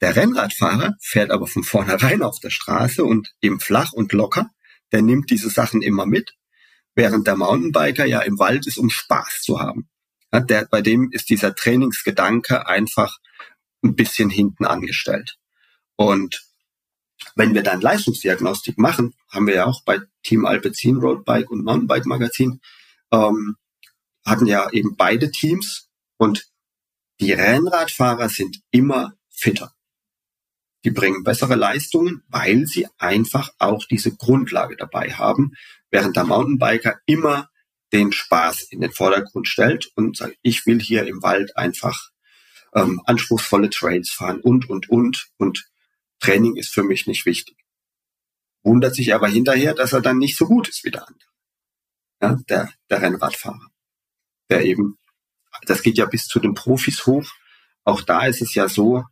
Der 0.00 0.16
Rennradfahrer 0.16 0.96
fährt 1.00 1.30
aber 1.30 1.46
von 1.46 1.62
vornherein 1.62 2.22
auf 2.22 2.40
der 2.40 2.50
Straße 2.50 3.04
und 3.04 3.32
eben 3.40 3.60
flach 3.60 3.92
und 3.92 4.12
locker. 4.12 4.50
Der 4.92 5.02
nimmt 5.02 5.30
diese 5.30 5.48
Sachen 5.48 5.82
immer 5.82 6.04
mit, 6.04 6.34
während 6.94 7.26
der 7.26 7.36
Mountainbiker 7.36 8.04
ja 8.04 8.20
im 8.20 8.38
Wald 8.38 8.66
ist, 8.66 8.78
um 8.78 8.90
Spaß 8.90 9.42
zu 9.42 9.60
haben. 9.60 9.88
Ja, 10.32 10.40
der, 10.40 10.66
bei 10.66 10.82
dem 10.82 11.10
ist 11.12 11.30
dieser 11.30 11.54
Trainingsgedanke 11.54 12.66
einfach 12.66 13.18
ein 13.82 13.94
bisschen 13.94 14.30
hinten 14.30 14.64
angestellt. 14.64 15.36
Und 15.96 16.44
wenn 17.34 17.54
wir 17.54 17.62
dann 17.62 17.80
Leistungsdiagnostik 17.80 18.78
machen, 18.78 19.14
haben 19.30 19.46
wir 19.46 19.54
ja 19.54 19.66
auch 19.66 19.82
bei 19.84 20.00
Team 20.22 20.44
Alpecin 20.46 20.96
Roadbike 20.96 21.50
und 21.50 21.64
Mountainbike 21.64 22.06
Magazin, 22.06 22.60
ähm, 23.12 23.56
hatten 24.24 24.46
ja 24.46 24.70
eben 24.70 24.96
beide 24.96 25.30
Teams 25.30 25.88
und 26.16 26.46
die 27.20 27.32
Rennradfahrer 27.32 28.28
sind 28.28 28.60
immer 28.70 29.14
fitter. 29.30 29.72
Die 30.84 30.90
bringen 30.90 31.24
bessere 31.24 31.54
Leistungen, 31.54 32.22
weil 32.28 32.66
sie 32.66 32.86
einfach 32.98 33.50
auch 33.58 33.84
diese 33.86 34.14
Grundlage 34.14 34.76
dabei 34.76 35.12
haben, 35.12 35.52
während 35.90 36.16
der 36.16 36.24
Mountainbiker 36.24 36.98
immer 37.06 37.48
den 37.92 38.12
Spaß 38.12 38.64
in 38.70 38.80
den 38.80 38.92
Vordergrund 38.92 39.48
stellt 39.48 39.90
und 39.94 40.16
sagt, 40.16 40.36
ich 40.42 40.66
will 40.66 40.80
hier 40.80 41.06
im 41.06 41.22
Wald 41.22 41.56
einfach 41.56 42.10
ähm, 42.74 43.00
anspruchsvolle 43.06 43.70
Trails 43.70 44.10
fahren 44.10 44.40
und, 44.40 44.68
und, 44.68 44.90
und. 44.90 45.28
Und 45.38 45.64
Training 46.24 46.56
ist 46.56 46.72
für 46.72 46.82
mich 46.82 47.06
nicht 47.06 47.26
wichtig. 47.26 47.56
Wundert 48.62 48.94
sich 48.94 49.12
aber 49.14 49.28
hinterher, 49.28 49.74
dass 49.74 49.92
er 49.92 50.00
dann 50.00 50.16
nicht 50.16 50.38
so 50.38 50.46
gut 50.46 50.68
ist 50.68 50.84
wie 50.84 50.90
der 50.90 51.06
andere. 51.06 51.28
Ja, 52.22 52.38
der, 52.48 52.72
der 52.88 53.02
Rennradfahrer. 53.02 53.68
Der 54.48 54.64
eben, 54.64 54.98
das 55.66 55.82
geht 55.82 55.98
ja 55.98 56.06
bis 56.06 56.26
zu 56.26 56.40
den 56.40 56.54
Profis 56.54 57.04
hoch. 57.04 57.30
Auch 57.84 58.00
da 58.00 58.24
ist 58.24 58.40
es 58.40 58.54
ja 58.54 58.68
so, 58.68 59.04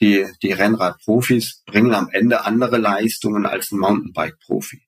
die, 0.00 0.26
die 0.42 0.52
Rennradprofis 0.52 1.64
bringen 1.66 1.94
am 1.94 2.08
Ende 2.10 2.44
andere 2.44 2.78
Leistungen 2.78 3.46
als 3.46 3.72
ein 3.72 3.80
Mountainbike-Profi. 3.80 4.82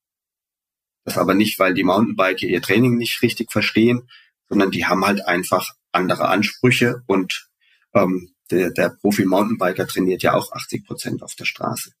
Das 1.03 1.17
aber 1.17 1.33
nicht, 1.33 1.59
weil 1.59 1.73
die 1.73 1.83
Mountainbiker 1.83 2.47
ihr 2.47 2.61
Training 2.61 2.95
nicht 2.95 3.21
richtig 3.21 3.51
verstehen, 3.51 4.09
sondern 4.47 4.71
die 4.71 4.85
haben 4.85 5.05
halt 5.05 5.25
einfach 5.25 5.73
andere 5.91 6.29
Ansprüche 6.29 7.03
und 7.07 7.49
ähm, 7.93 8.35
der, 8.51 8.71
der 8.71 8.89
Profi-Mountainbiker 8.89 9.87
trainiert 9.87 10.23
ja 10.23 10.33
auch 10.33 10.51
80 10.51 10.85
Prozent 10.85 11.23
auf 11.23 11.35
der 11.35 11.45
Straße. 11.45 11.91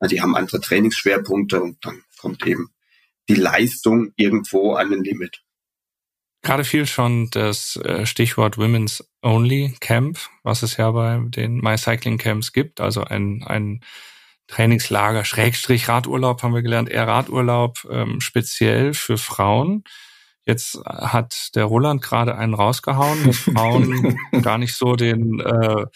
Ja, 0.00 0.08
die 0.08 0.20
haben 0.20 0.36
andere 0.36 0.60
Trainingsschwerpunkte 0.60 1.62
und 1.62 1.84
dann 1.84 2.02
kommt 2.18 2.46
eben 2.46 2.70
die 3.28 3.34
Leistung 3.34 4.12
irgendwo 4.16 4.74
an 4.74 4.90
den 4.90 5.04
Limit. 5.04 5.42
Gerade 6.42 6.64
fiel 6.64 6.86
schon 6.86 7.28
das 7.30 7.76
äh, 7.76 8.04
Stichwort 8.04 8.58
Women's 8.58 9.04
Only 9.22 9.76
Camp, 9.78 10.18
was 10.42 10.64
es 10.64 10.76
ja 10.76 10.90
bei 10.90 11.20
den 11.24 11.58
My 11.58 11.78
Cycling 11.78 12.18
Camps 12.18 12.52
gibt, 12.52 12.80
also 12.80 13.04
ein, 13.04 13.44
ein 13.46 13.80
Trainingslager, 14.48 15.24
Schrägstrich 15.24 15.88
Radurlaub 15.88 16.42
haben 16.42 16.52
wir 16.52 16.62
gelernt, 16.62 16.88
eher 16.88 17.06
Radurlaub 17.06 17.86
ähm, 17.90 18.20
speziell 18.20 18.92
für 18.92 19.18
Frauen. 19.18 19.84
Jetzt 20.44 20.78
hat 20.84 21.54
der 21.54 21.64
Roland 21.64 22.02
gerade 22.02 22.36
einen 22.36 22.54
rausgehauen, 22.54 23.24
dass 23.24 23.38
Frauen 23.38 24.16
gar 24.42 24.58
nicht 24.58 24.74
so 24.74 24.96
den 24.96 25.40
äh, 25.40 25.86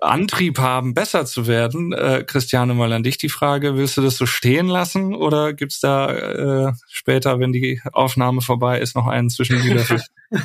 Antrieb 0.00 0.58
haben, 0.58 0.94
besser 0.94 1.26
zu 1.26 1.46
werden. 1.46 1.92
Äh, 1.92 2.24
Christiane, 2.26 2.74
mal 2.74 2.92
an 2.92 3.02
dich 3.02 3.18
die 3.18 3.28
Frage, 3.28 3.76
willst 3.76 3.96
du 3.96 4.02
das 4.02 4.16
so 4.16 4.26
stehen 4.26 4.66
lassen 4.66 5.14
oder 5.14 5.52
gibt's 5.52 5.80
da 5.80 6.12
äh, 6.12 6.72
später, 6.88 7.38
wenn 7.40 7.52
die 7.52 7.80
Aufnahme 7.92 8.40
vorbei 8.40 8.80
ist, 8.80 8.96
noch 8.96 9.06
einen 9.06 9.30
zwischen 9.30 9.62
die 9.62 9.70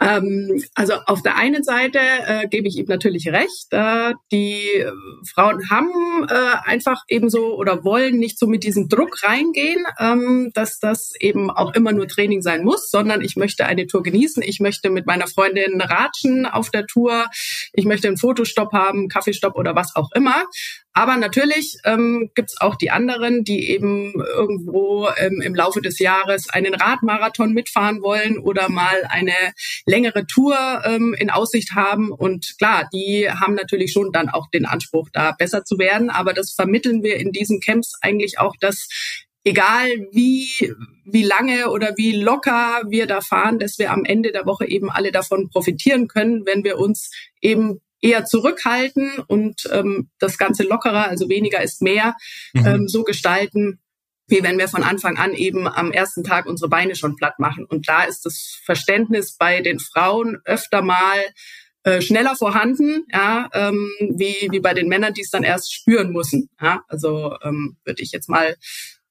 Ähm, 0.00 0.62
also 0.74 0.94
auf 1.06 1.22
der 1.22 1.36
einen 1.36 1.64
Seite 1.64 1.98
äh, 1.98 2.48
gebe 2.48 2.68
ich 2.68 2.76
ihm 2.76 2.86
natürlich 2.88 3.28
recht. 3.28 3.66
Äh, 3.70 4.14
die 4.30 4.62
äh, 4.62 4.92
Frauen 5.32 5.68
haben 5.70 6.26
äh, 6.28 6.56
einfach 6.64 7.02
ebenso 7.08 7.56
oder 7.56 7.84
wollen 7.84 8.18
nicht 8.18 8.38
so 8.38 8.46
mit 8.46 8.62
diesem 8.62 8.88
Druck 8.88 9.22
reingehen, 9.24 9.84
ähm, 9.98 10.50
dass 10.54 10.78
das 10.78 11.12
eben 11.20 11.50
auch 11.50 11.74
immer 11.74 11.92
nur 11.92 12.06
Training 12.06 12.42
sein 12.42 12.64
muss, 12.64 12.90
sondern 12.90 13.22
ich 13.22 13.36
möchte 13.36 13.66
eine 13.66 13.86
Tour 13.86 14.02
genießen. 14.02 14.42
Ich 14.42 14.60
möchte 14.60 14.90
mit 14.90 15.06
meiner 15.06 15.26
Freundin 15.26 15.80
ratschen 15.80 16.46
auf 16.46 16.70
der 16.70 16.86
Tour. 16.86 17.26
Ich 17.72 17.84
möchte 17.84 18.08
einen 18.08 18.16
Fotostopp 18.16 18.72
haben, 18.72 19.08
Kaffeestopp 19.08 19.56
oder 19.56 19.74
was 19.74 19.96
auch 19.96 20.10
immer. 20.14 20.44
Aber 20.98 21.16
natürlich 21.16 21.78
ähm, 21.84 22.32
gibt 22.34 22.50
es 22.50 22.60
auch 22.60 22.74
die 22.74 22.90
anderen, 22.90 23.44
die 23.44 23.70
eben 23.70 24.14
irgendwo 24.20 25.08
ähm, 25.16 25.40
im 25.40 25.54
Laufe 25.54 25.80
des 25.80 26.00
Jahres 26.00 26.48
einen 26.48 26.74
Radmarathon 26.74 27.52
mitfahren 27.52 28.02
wollen 28.02 28.36
oder 28.36 28.68
mal 28.68 29.04
eine 29.08 29.36
längere 29.86 30.26
Tour 30.26 30.56
ähm, 30.84 31.14
in 31.16 31.30
Aussicht 31.30 31.76
haben. 31.76 32.10
Und 32.10 32.56
klar, 32.58 32.88
die 32.92 33.30
haben 33.30 33.54
natürlich 33.54 33.92
schon 33.92 34.10
dann 34.10 34.28
auch 34.28 34.50
den 34.50 34.66
Anspruch, 34.66 35.08
da 35.12 35.30
besser 35.30 35.64
zu 35.64 35.78
werden. 35.78 36.10
Aber 36.10 36.32
das 36.32 36.50
vermitteln 36.50 37.04
wir 37.04 37.18
in 37.18 37.30
diesen 37.30 37.60
Camps 37.60 37.92
eigentlich 38.00 38.40
auch, 38.40 38.56
dass 38.58 38.88
egal 39.44 39.88
wie, 40.10 40.48
wie 41.04 41.22
lange 41.22 41.70
oder 41.70 41.94
wie 41.96 42.16
locker 42.16 42.82
wir 42.88 43.06
da 43.06 43.20
fahren, 43.20 43.60
dass 43.60 43.78
wir 43.78 43.92
am 43.92 44.04
Ende 44.04 44.32
der 44.32 44.46
Woche 44.46 44.66
eben 44.66 44.90
alle 44.90 45.12
davon 45.12 45.48
profitieren 45.48 46.08
können, 46.08 46.44
wenn 46.44 46.64
wir 46.64 46.76
uns 46.76 47.12
eben 47.40 47.78
eher 48.00 48.24
zurückhalten 48.24 49.18
und 49.26 49.68
ähm, 49.72 50.10
das 50.18 50.38
Ganze 50.38 50.62
lockerer, 50.62 51.08
also 51.08 51.28
weniger 51.28 51.62
ist 51.62 51.82
mehr, 51.82 52.14
mhm. 52.52 52.66
ähm, 52.66 52.88
so 52.88 53.04
gestalten, 53.04 53.80
wie 54.28 54.42
wenn 54.42 54.58
wir 54.58 54.68
von 54.68 54.82
Anfang 54.82 55.16
an 55.16 55.32
eben 55.34 55.66
am 55.66 55.90
ersten 55.90 56.22
Tag 56.22 56.46
unsere 56.46 56.68
Beine 56.68 56.94
schon 56.94 57.16
platt 57.16 57.38
machen. 57.38 57.64
Und 57.64 57.88
da 57.88 58.04
ist 58.04 58.26
das 58.26 58.60
Verständnis 58.64 59.36
bei 59.36 59.62
den 59.62 59.78
Frauen 59.80 60.38
öfter 60.44 60.82
mal 60.82 61.18
äh, 61.84 62.02
schneller 62.02 62.36
vorhanden, 62.36 63.06
ja, 63.12 63.48
ähm, 63.54 63.90
wie, 64.00 64.48
wie 64.50 64.60
bei 64.60 64.74
den 64.74 64.88
Männern, 64.88 65.14
die 65.14 65.22
es 65.22 65.30
dann 65.30 65.44
erst 65.44 65.72
spüren 65.72 66.12
müssen. 66.12 66.50
Ja? 66.60 66.82
Also 66.88 67.36
ähm, 67.42 67.76
würde 67.84 68.02
ich 68.02 68.12
jetzt 68.12 68.28
mal 68.28 68.56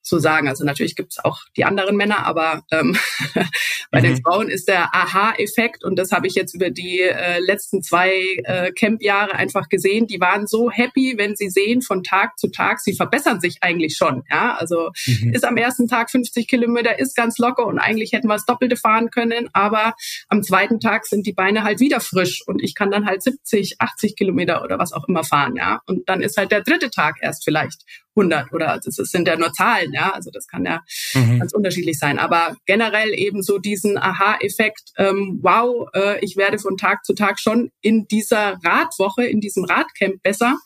so 0.08 0.20
sagen. 0.20 0.48
Also 0.48 0.64
natürlich 0.64 0.96
gibt 0.96 1.14
es 1.14 1.24
auch 1.24 1.42
die 1.56 1.66
anderen 1.66 1.96
Männer, 1.96 2.26
aber 2.26 2.64
ähm, 2.72 2.98
bei 3.92 4.00
mhm. 4.00 4.04
den 4.04 4.22
Frauen 4.22 4.50
ist 4.50 4.68
der 4.68 4.96
Aha-Effekt 4.96 5.84
und 5.84 5.98
das 5.98 6.12
habe 6.12 6.28
ich 6.28 6.36
jetzt 6.36 6.54
über 6.54 6.70
die 6.70 7.02
äh, 7.02 7.40
letzten 7.40 7.82
zwei 7.82 8.12
äh, 8.44 8.72
Camp-Jahre 8.72 9.34
einfach 9.34 9.70
gesehen. 9.70 10.08
Die 10.08 10.20
waren 10.20 10.48
so 10.48 10.70
happy, 10.72 11.16
wenn 11.18 11.36
sie 11.36 11.50
sehen 11.50 11.82
von 11.82 12.04
Tag 12.04 12.38
zu 12.38 12.50
Tag, 12.50 12.80
sie 12.80 12.94
verbessern 12.94 13.40
sich 13.40 13.58
eigentlich 13.62 13.96
schon. 13.96 14.24
Ja, 14.30 14.56
also 14.56 14.92
mhm. 15.06 15.34
ist 15.34 15.46
am 15.46 15.58
ersten 15.58 15.88
Tag 15.88 16.12
50 16.12 16.48
Kilometer, 16.48 17.00
ist 17.00 17.16
ganz 17.16 17.38
locker 17.38 17.66
und 17.66 17.80
eigentlich 17.80 18.14
hätten 18.14 18.28
wir 18.28 18.36
das 18.36 18.46
Doppelte 18.46 18.76
fahren 18.76 19.10
können, 19.12 19.50
aber 19.54 19.96
am 20.30 20.44
zweiten 20.44 20.80
Tag 20.80 21.06
sind 21.06 21.26
die 21.26 21.34
Beine 21.34 21.64
halt 21.64 21.80
wieder 21.80 22.00
frisch 22.00 22.44
und 22.46 22.64
ich 22.64 22.76
kann 22.76 22.92
dann 22.92 23.06
halt 23.06 23.24
70, 23.24 23.80
80 23.80 24.16
Kilometer 24.16 24.64
oder 24.64 24.80
was 24.80 24.94
auch 24.94 25.08
immer 25.08 25.24
fahren. 25.24 25.56
Ja, 25.56 25.82
und 25.86 26.10
dann 26.10 26.22
ist 26.22 26.38
halt 26.38 26.52
der 26.52 26.62
dritte 26.62 26.90
Tag 26.90 27.18
erst 27.22 27.44
vielleicht 27.44 27.84
100 28.18 28.52
oder 28.54 28.80
das 28.84 28.96
sind 28.96 29.28
ja 29.28 29.38
nur 29.38 29.54
Zahlen, 29.54 29.94
ja, 29.94 30.12
also 30.12 30.32
das 30.32 30.48
kann 30.48 30.66
ja 30.66 30.82
mhm. 31.14 31.40
ganz 31.40 31.54
unterschiedlich 31.54 32.00
sein. 32.00 32.20
Aber 32.20 32.56
generell 32.66 33.14
eben 33.14 33.44
so 33.44 33.60
diesen 33.60 33.98
Aha-Effekt, 33.98 34.92
ähm, 34.98 35.40
wow, 35.42 35.88
äh, 35.94 36.20
ich 36.26 36.36
werde 36.36 36.60
von 36.60 36.78
Tag 36.78 37.06
zu 37.06 37.14
Tag 37.14 37.40
schon 37.40 37.72
in 37.82 38.08
dieser 38.08 38.60
Radwoche, 38.64 39.26
in 39.26 39.40
diesem 39.40 39.64
Radcamp 39.64 40.22
besser, 40.24 40.58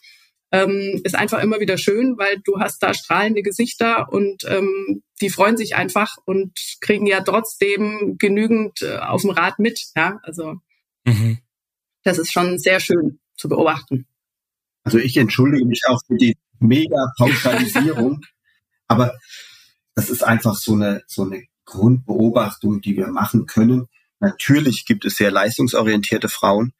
ähm, 0.51 1.01
ist 1.03 1.15
einfach 1.15 1.41
immer 1.41 1.59
wieder 1.59 1.77
schön, 1.77 2.17
weil 2.17 2.41
du 2.43 2.59
hast 2.59 2.83
da 2.83 2.93
strahlende 2.93 3.41
Gesichter 3.41 4.11
und 4.11 4.43
ähm, 4.47 5.01
die 5.21 5.29
freuen 5.29 5.57
sich 5.57 5.75
einfach 5.75 6.17
und 6.25 6.51
kriegen 6.81 7.05
ja 7.05 7.21
trotzdem 7.21 8.17
genügend 8.17 8.81
äh, 8.81 8.97
auf 8.97 9.21
dem 9.21 9.31
Rad 9.31 9.59
mit, 9.59 9.79
ja, 9.95 10.19
also 10.23 10.55
mhm. 11.05 11.37
das 12.03 12.17
ist 12.17 12.31
schon 12.31 12.59
sehr 12.59 12.79
schön 12.79 13.19
zu 13.37 13.47
beobachten. 13.47 14.07
Also 14.83 14.97
ich 14.97 15.17
entschuldige 15.17 15.65
mich 15.65 15.81
auch 15.87 15.99
für 16.05 16.17
die 16.17 16.37
mega 16.59 17.11
Pauschalisierung. 17.17 18.21
aber 18.87 19.13
das 19.95 20.09
ist 20.09 20.23
einfach 20.23 20.55
so 20.55 20.73
eine, 20.73 21.03
so 21.07 21.23
eine 21.23 21.45
Grundbeobachtung, 21.65 22.81
die 22.81 22.97
wir 22.97 23.07
machen 23.07 23.45
können. 23.45 23.87
Natürlich 24.19 24.85
gibt 24.85 25.05
es 25.05 25.15
sehr 25.15 25.31
leistungsorientierte 25.31 26.29
Frauen, 26.29 26.73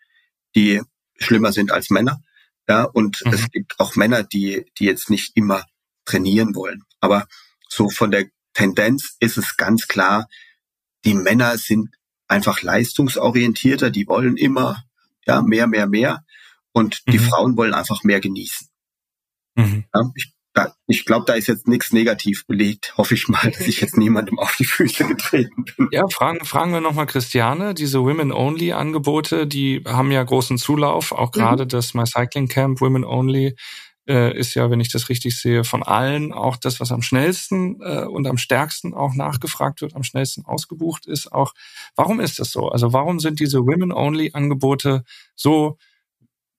die 0.56 0.82
schlimmer 1.18 1.52
sind 1.52 1.72
als 1.72 1.89
Männer. 1.89 2.22
Ja, 2.68 2.84
und 2.84 3.22
mhm. 3.26 3.34
es 3.34 3.49
gibt 3.52 3.80
auch 3.80 3.95
Männer, 3.95 4.24
die, 4.24 4.66
die 4.78 4.86
jetzt 4.86 5.10
nicht 5.10 5.36
immer 5.36 5.66
trainieren 6.06 6.56
wollen. 6.56 6.84
Aber 6.99 7.28
so 7.68 7.89
von 7.89 8.12
der 8.12 8.28
Tendenz 8.54 9.16
ist 9.20 9.38
es 9.38 9.58
ganz 9.58 9.88
klar, 9.88 10.28
die 11.06 11.14
Männer 11.14 11.58
sind 11.58 11.89
einfach 12.28 12.62
leistungsorientierter, 12.62 13.89
die 13.89 14.08
wollen 14.08 14.38
immer, 14.38 14.84
ja, 15.26 15.41
mehr, 15.41 15.68
mehr, 15.68 15.88
mehr. 15.88 16.24
Und 16.74 17.04
die 17.08 17.20
mhm. 17.20 17.24
Frauen 17.24 17.58
wollen 17.58 17.74
einfach 17.74 18.04
mehr 18.04 18.20
genießen. 18.20 18.68
Mhm. 19.56 19.86
Ja, 19.94 20.12
ich 20.16 20.34
ich 20.88 21.06
glaube, 21.06 21.26
da 21.26 21.34
ist 21.34 21.48
jetzt 21.48 21.68
nichts 21.68 21.94
negativ 21.94 22.46
belegt. 22.46 22.94
Hoffe 22.98 23.14
ich 23.14 23.30
mal, 23.30 23.52
dass 23.52 23.68
ich 23.68 23.80
jetzt 23.80 23.98
niemandem 23.98 24.38
auf 24.38 24.56
die 24.58 24.66
Füße 24.66 25.06
getreten 25.08 25.64
bin. 25.64 25.88
Ja, 25.92 26.08
fragen, 26.10 26.44
fragen 26.46 26.74
wir 26.74 26.82
nochmal 26.82 27.06
Christiane. 27.06 27.74
Diese 27.74 28.02
Women-Only-Angebote, 28.02 29.48
die 29.48 29.84
haben 29.88 30.12
ja 30.12 30.22
großen 30.22 30.58
Zulauf. 30.58 31.14
Auch 31.14 31.30
mhm. 31.30 31.40
gerade 31.40 31.64
mhm. 31.64 31.70
das 31.70 31.94
My 31.94 32.06
Cycling 32.06 32.50
Camp 32.50 32.82
Women 32.82 33.06
Only 33.06 33.56
äh, 34.08 34.38
ist 34.38 34.56
ja, 34.56 34.70
wenn 34.70 34.82
ich 34.82 34.92
das 34.92 35.08
richtig 35.08 35.40
sehe, 35.40 35.64
von 35.64 35.84
allen 35.84 36.34
auch 36.34 36.58
das, 36.58 36.82
was 36.82 36.92
am 36.92 37.02
schnellsten 37.02 37.80
äh, 37.82 38.04
und 38.04 38.28
am 38.28 38.38
stärksten 38.38 38.94
auch 38.94 39.14
nachgefragt 39.14 39.82
wird, 39.82 39.96
am 39.96 40.04
schnellsten 40.04 40.44
ausgebucht 40.46 41.06
ist. 41.06 41.32
Auch 41.32 41.54
warum 41.96 42.20
ist 42.20 42.40
das 42.40 42.52
so? 42.52 42.68
Also 42.68 42.92
warum 42.92 43.20
sind 43.22 43.40
diese 43.40 43.60
Women-Only-Angebote 43.60 45.04
so 45.36 45.78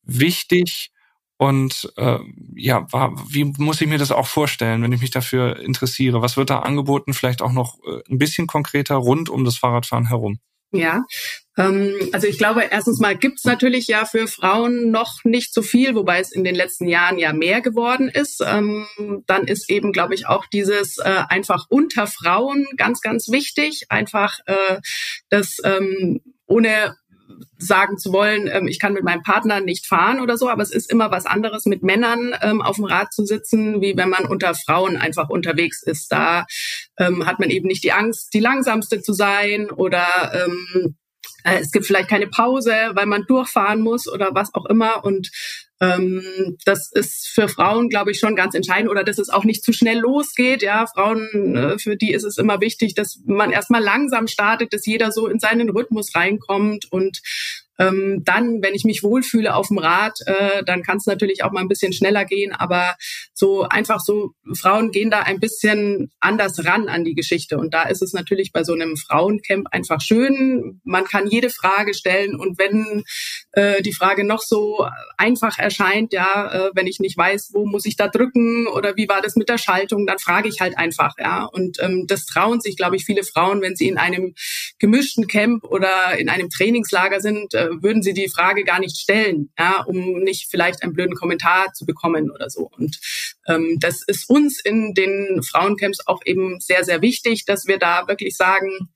wichtig? 0.02 0.90
Und 1.36 1.92
äh, 1.96 2.18
ja, 2.54 2.86
war, 2.92 3.12
wie 3.28 3.44
muss 3.44 3.80
ich 3.80 3.88
mir 3.88 3.98
das 3.98 4.12
auch 4.12 4.28
vorstellen, 4.28 4.82
wenn 4.82 4.92
ich 4.92 5.00
mich 5.00 5.10
dafür 5.10 5.58
interessiere? 5.58 6.22
Was 6.22 6.36
wird 6.36 6.50
da 6.50 6.60
angeboten? 6.60 7.14
Vielleicht 7.14 7.42
auch 7.42 7.52
noch 7.52 7.78
äh, 7.84 8.00
ein 8.08 8.18
bisschen 8.18 8.46
konkreter 8.46 8.94
rund 8.94 9.28
um 9.28 9.44
das 9.44 9.56
Fahrradfahren 9.56 10.06
herum. 10.06 10.38
Ja, 10.72 11.04
ähm, 11.58 11.94
also 12.12 12.26
ich 12.26 12.38
glaube, 12.38 12.62
erstens 12.70 12.98
mal 12.98 13.16
gibt's 13.16 13.44
natürlich 13.44 13.86
ja 13.86 14.06
für 14.06 14.26
Frauen 14.26 14.90
noch 14.90 15.22
nicht 15.24 15.52
so 15.52 15.60
viel, 15.60 15.94
wobei 15.94 16.18
es 16.20 16.32
in 16.32 16.44
den 16.44 16.54
letzten 16.54 16.88
Jahren 16.88 17.18
ja 17.18 17.32
mehr 17.34 17.60
geworden 17.60 18.08
ist. 18.08 18.42
Ähm, 18.44 18.86
dann 19.26 19.46
ist 19.46 19.68
eben, 19.68 19.92
glaube 19.92 20.14
ich, 20.14 20.26
auch 20.26 20.46
dieses 20.46 20.96
äh, 20.98 21.24
einfach 21.28 21.66
unter 21.68 22.06
Frauen 22.06 22.66
ganz, 22.76 23.02
ganz 23.02 23.28
wichtig. 23.28 23.86
Einfach 23.90 24.38
äh, 24.46 24.80
das 25.28 25.58
ähm, 25.62 26.20
ohne 26.46 26.96
sagen 27.58 27.98
zu 27.98 28.12
wollen, 28.12 28.48
ähm, 28.50 28.68
ich 28.68 28.78
kann 28.78 28.92
mit 28.92 29.04
meinem 29.04 29.22
Partner 29.22 29.60
nicht 29.60 29.86
fahren 29.86 30.20
oder 30.20 30.36
so, 30.36 30.48
aber 30.48 30.62
es 30.62 30.72
ist 30.72 30.90
immer 30.90 31.10
was 31.10 31.26
anderes, 31.26 31.66
mit 31.66 31.82
Männern 31.82 32.34
ähm, 32.42 32.62
auf 32.62 32.76
dem 32.76 32.84
Rad 32.84 33.12
zu 33.12 33.24
sitzen, 33.24 33.80
wie 33.80 33.96
wenn 33.96 34.08
man 34.08 34.24
unter 34.24 34.54
Frauen 34.54 34.96
einfach 34.96 35.28
unterwegs 35.28 35.82
ist. 35.82 36.10
Da 36.12 36.46
ähm, 36.98 37.26
hat 37.26 37.38
man 37.38 37.50
eben 37.50 37.68
nicht 37.68 37.84
die 37.84 37.92
Angst, 37.92 38.34
die 38.34 38.40
langsamste 38.40 39.02
zu 39.02 39.12
sein 39.12 39.70
oder 39.70 40.06
ähm, 40.34 40.96
äh, 41.44 41.58
es 41.60 41.72
gibt 41.72 41.86
vielleicht 41.86 42.08
keine 42.08 42.28
Pause, 42.28 42.72
weil 42.94 43.06
man 43.06 43.24
durchfahren 43.26 43.80
muss 43.80 44.08
oder 44.08 44.30
was 44.34 44.54
auch 44.54 44.66
immer. 44.66 45.04
Und 45.04 45.30
das 46.64 46.92
ist 46.92 47.28
für 47.28 47.48
Frauen, 47.48 47.88
glaube 47.88 48.12
ich, 48.12 48.18
schon 48.20 48.36
ganz 48.36 48.54
entscheidend 48.54 48.88
oder 48.88 49.02
dass 49.02 49.18
es 49.18 49.30
auch 49.30 49.42
nicht 49.42 49.64
zu 49.64 49.72
schnell 49.72 49.98
losgeht. 49.98 50.62
Ja, 50.62 50.86
Frauen, 50.86 51.56
äh, 51.56 51.78
für 51.78 51.96
die 51.96 52.12
ist 52.12 52.22
es 52.22 52.38
immer 52.38 52.60
wichtig, 52.60 52.94
dass 52.94 53.20
man 53.26 53.50
erstmal 53.50 53.82
langsam 53.82 54.28
startet, 54.28 54.72
dass 54.72 54.86
jeder 54.86 55.10
so 55.10 55.26
in 55.26 55.40
seinen 55.40 55.70
Rhythmus 55.70 56.14
reinkommt 56.14 56.86
und 56.92 57.20
ähm, 57.82 58.22
dann, 58.24 58.62
wenn 58.62 58.74
ich 58.74 58.84
mich 58.84 59.02
wohlfühle 59.02 59.54
auf 59.54 59.68
dem 59.68 59.78
Rad, 59.78 60.18
äh, 60.26 60.62
dann 60.64 60.82
kann 60.82 60.98
es 60.98 61.06
natürlich 61.06 61.42
auch 61.42 61.52
mal 61.52 61.60
ein 61.60 61.68
bisschen 61.68 61.92
schneller 61.92 62.24
gehen. 62.24 62.52
Aber 62.52 62.94
so 63.34 63.62
einfach 63.62 64.00
so, 64.00 64.32
Frauen 64.54 64.90
gehen 64.90 65.10
da 65.10 65.20
ein 65.20 65.40
bisschen 65.40 66.10
anders 66.20 66.64
ran 66.64 66.88
an 66.88 67.04
die 67.04 67.14
Geschichte. 67.14 67.58
Und 67.58 67.74
da 67.74 67.82
ist 67.82 68.02
es 68.02 68.12
natürlich 68.12 68.52
bei 68.52 68.64
so 68.64 68.72
einem 68.72 68.96
Frauencamp 68.96 69.68
einfach 69.70 70.00
schön. 70.00 70.80
Man 70.84 71.04
kann 71.04 71.26
jede 71.26 71.50
Frage 71.50 71.94
stellen. 71.94 72.36
Und 72.36 72.58
wenn 72.58 73.04
äh, 73.52 73.82
die 73.82 73.92
Frage 73.92 74.24
noch 74.24 74.42
so 74.42 74.86
einfach 75.16 75.58
erscheint, 75.58 76.12
ja, 76.12 76.52
äh, 76.52 76.70
wenn 76.74 76.86
ich 76.86 77.00
nicht 77.00 77.16
weiß, 77.16 77.50
wo 77.52 77.66
muss 77.66 77.86
ich 77.86 77.96
da 77.96 78.08
drücken 78.08 78.66
oder 78.68 78.96
wie 78.96 79.08
war 79.08 79.22
das 79.22 79.36
mit 79.36 79.48
der 79.48 79.58
Schaltung, 79.58 80.06
dann 80.06 80.18
frage 80.18 80.48
ich 80.48 80.60
halt 80.60 80.78
einfach, 80.78 81.14
ja. 81.18 81.44
Und 81.44 81.78
ähm, 81.82 82.06
das 82.06 82.26
trauen 82.26 82.60
sich, 82.60 82.76
glaube 82.76 82.96
ich, 82.96 83.04
viele 83.04 83.24
Frauen, 83.24 83.60
wenn 83.62 83.76
sie 83.76 83.88
in 83.88 83.98
einem 83.98 84.34
gemischten 84.78 85.26
Camp 85.26 85.64
oder 85.64 86.18
in 86.18 86.28
einem 86.28 86.48
Trainingslager 86.48 87.20
sind, 87.20 87.54
äh, 87.54 87.71
würden 87.80 88.02
sie 88.02 88.12
die 88.12 88.28
Frage 88.28 88.64
gar 88.64 88.80
nicht 88.80 88.98
stellen, 88.98 89.50
ja, 89.58 89.82
um 89.82 90.22
nicht 90.22 90.50
vielleicht 90.50 90.82
einen 90.82 90.92
blöden 90.92 91.14
Kommentar 91.14 91.72
zu 91.72 91.86
bekommen 91.86 92.30
oder 92.30 92.50
so. 92.50 92.70
Und 92.76 92.98
ähm, 93.46 93.78
das 93.80 94.02
ist 94.06 94.28
uns 94.28 94.60
in 94.60 94.94
den 94.94 95.42
Frauencamps 95.42 96.06
auch 96.06 96.20
eben 96.24 96.60
sehr, 96.60 96.84
sehr 96.84 97.02
wichtig, 97.02 97.44
dass 97.44 97.66
wir 97.66 97.78
da 97.78 98.08
wirklich 98.08 98.36
sagen, 98.36 98.90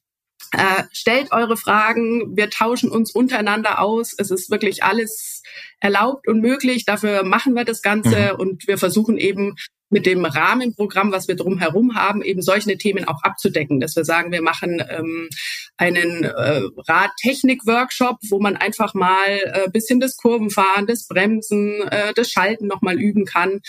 äh, 0.52 0.84
stellt 0.92 1.32
eure 1.32 1.56
Fragen, 1.56 2.36
wir 2.36 2.50
tauschen 2.50 2.90
uns 2.90 3.10
untereinander 3.10 3.80
aus. 3.80 4.14
Es 4.16 4.30
ist 4.30 4.50
wirklich 4.50 4.84
alles 4.84 5.42
erlaubt 5.80 6.28
und 6.28 6.40
möglich. 6.40 6.84
Dafür 6.84 7.24
machen 7.24 7.54
wir 7.54 7.64
das 7.64 7.82
Ganze 7.82 8.34
mhm. 8.34 8.40
und 8.40 8.66
wir 8.68 8.78
versuchen 8.78 9.18
eben 9.18 9.56
mit 9.88 10.06
dem 10.06 10.24
Rahmenprogramm, 10.24 11.12
was 11.12 11.28
wir 11.28 11.36
drumherum 11.36 11.94
haben, 11.94 12.22
eben 12.22 12.42
solche 12.42 12.76
Themen 12.76 13.06
auch 13.06 13.22
abzudecken, 13.22 13.80
dass 13.80 13.94
wir 13.94 14.04
sagen, 14.04 14.32
wir 14.32 14.42
machen 14.42 14.82
ähm, 14.88 15.28
einen 15.76 16.24
äh, 16.24 16.62
Radtechnik-Workshop, 16.88 18.18
wo 18.30 18.40
man 18.40 18.56
einfach 18.56 18.94
mal 18.94 19.28
äh, 19.28 19.70
bisschen 19.70 20.00
das 20.00 20.16
Kurvenfahren, 20.16 20.86
das 20.86 21.06
Bremsen, 21.06 21.82
äh, 21.88 22.12
das 22.14 22.30
Schalten 22.30 22.66
nochmal 22.66 22.98
üben 23.00 23.24
kann. 23.24 23.60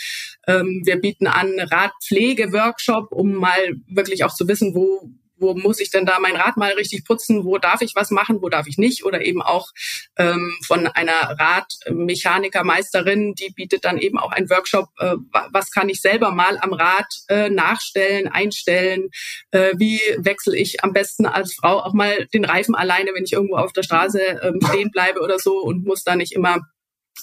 Ähm, 0.46 0.82
wir 0.84 1.00
bieten 1.00 1.26
an 1.26 1.52
Radpflege-Workshop, 1.58 3.12
um 3.12 3.34
mal 3.34 3.76
wirklich 3.86 4.24
auch 4.24 4.34
zu 4.34 4.48
wissen, 4.48 4.74
wo 4.74 5.10
wo 5.38 5.54
muss 5.54 5.80
ich 5.80 5.90
denn 5.90 6.06
da 6.06 6.18
mein 6.18 6.36
Rad 6.36 6.56
mal 6.56 6.72
richtig 6.72 7.04
putzen, 7.04 7.44
wo 7.44 7.58
darf 7.58 7.80
ich 7.80 7.94
was 7.94 8.10
machen, 8.10 8.42
wo 8.42 8.48
darf 8.48 8.66
ich 8.66 8.78
nicht 8.78 9.04
oder 9.04 9.24
eben 9.24 9.42
auch 9.42 9.68
ähm, 10.16 10.56
von 10.66 10.86
einer 10.86 11.36
Radmechanikermeisterin, 11.38 13.34
die 13.34 13.50
bietet 13.50 13.84
dann 13.84 13.98
eben 13.98 14.18
auch 14.18 14.32
einen 14.32 14.50
Workshop, 14.50 14.88
äh, 14.98 15.14
was 15.52 15.70
kann 15.70 15.88
ich 15.88 16.00
selber 16.00 16.30
mal 16.30 16.58
am 16.58 16.72
Rad 16.72 17.06
äh, 17.28 17.50
nachstellen, 17.50 18.28
einstellen, 18.28 19.10
äh, 19.50 19.72
wie 19.76 20.00
wechsle 20.18 20.56
ich 20.56 20.82
am 20.84 20.92
besten 20.92 21.26
als 21.26 21.54
Frau 21.54 21.80
auch 21.80 21.94
mal 21.94 22.26
den 22.34 22.44
Reifen 22.44 22.74
alleine, 22.74 23.10
wenn 23.14 23.24
ich 23.24 23.32
irgendwo 23.32 23.56
auf 23.56 23.72
der 23.72 23.82
Straße 23.82 24.20
ähm, 24.42 24.60
stehen 24.68 24.90
bleibe 24.90 25.20
oder 25.20 25.38
so 25.38 25.58
und 25.58 25.84
muss 25.84 26.04
da 26.04 26.16
nicht 26.16 26.32
immer 26.32 26.60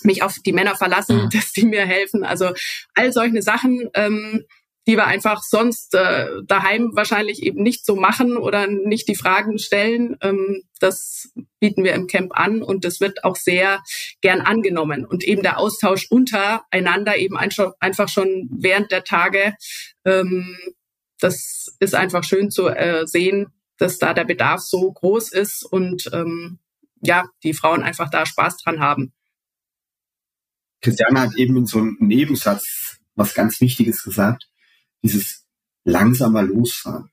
mich 0.04 0.24
auf 0.24 0.36
die 0.46 0.54
Männer 0.54 0.76
verlassen, 0.76 1.24
mhm. 1.24 1.30
dass 1.34 1.52
die 1.52 1.66
mir 1.66 1.86
helfen. 1.86 2.24
Also 2.24 2.52
all 2.94 3.12
solche 3.12 3.42
Sachen. 3.42 3.90
Ähm, 3.94 4.46
die 4.88 4.98
wir 4.98 5.08
einfach 5.08 5.42
sonst 5.42 5.96
äh, 5.96 6.28
daheim 6.46 6.92
wahrscheinlich 6.94 7.42
eben 7.42 7.64
nicht 7.64 7.86
so 7.86 7.96
machen 7.96 8.38
oder 8.38 8.68
nicht 8.68 9.08
die 9.08 9.16
Fragen 9.16 9.58
stellen. 9.58 10.16
Ähm, 10.22 10.62
das 10.80 11.32
bieten 11.60 11.84
wir 11.84 11.94
im 11.94 12.08
Camp 12.08 12.38
an 12.38 12.62
und 12.62 12.86
das 12.86 13.02
wird 13.02 13.24
auch 13.24 13.36
sehr 13.36 13.82
gern 14.22 14.42
angenommen. 14.42 15.06
Und 15.06 15.24
eben 15.24 15.42
der 15.42 15.58
Austausch 15.58 16.08
untereinander 16.12 17.18
eben 17.18 17.38
einfach 17.38 18.10
schon 18.10 18.48
während 18.52 18.92
der 18.92 19.04
Tage, 19.04 19.56
ähm, 20.06 20.56
das 21.20 21.76
ist 21.80 21.96
einfach 21.96 22.24
schön 22.24 22.52
zu 22.52 22.68
äh, 22.68 23.08
sehen, 23.08 23.48
dass 23.78 23.98
da 23.98 24.14
der 24.14 24.26
Bedarf 24.26 24.62
so 24.62 24.92
groß 24.92 25.32
ist 25.32 25.64
und 25.64 26.10
ähm, 26.14 26.60
ja, 27.02 27.26
die 27.44 27.54
Frauen 27.54 27.82
einfach 27.82 28.10
da 28.10 28.26
Spaß 28.26 28.58
dran 28.58 28.80
haben. 28.80 29.14
Christiane 30.82 31.22
hat 31.22 31.36
eben 31.38 31.58
in 31.58 31.66
so 31.66 31.80
einem 31.80 31.98
Nebensatz 32.00 33.00
was 33.16 33.34
ganz 33.34 33.60
Wichtiges 33.62 34.04
gesagt 34.04 34.48
dieses 35.06 35.46
langsamer 35.84 36.42
Losfahren. 36.42 37.10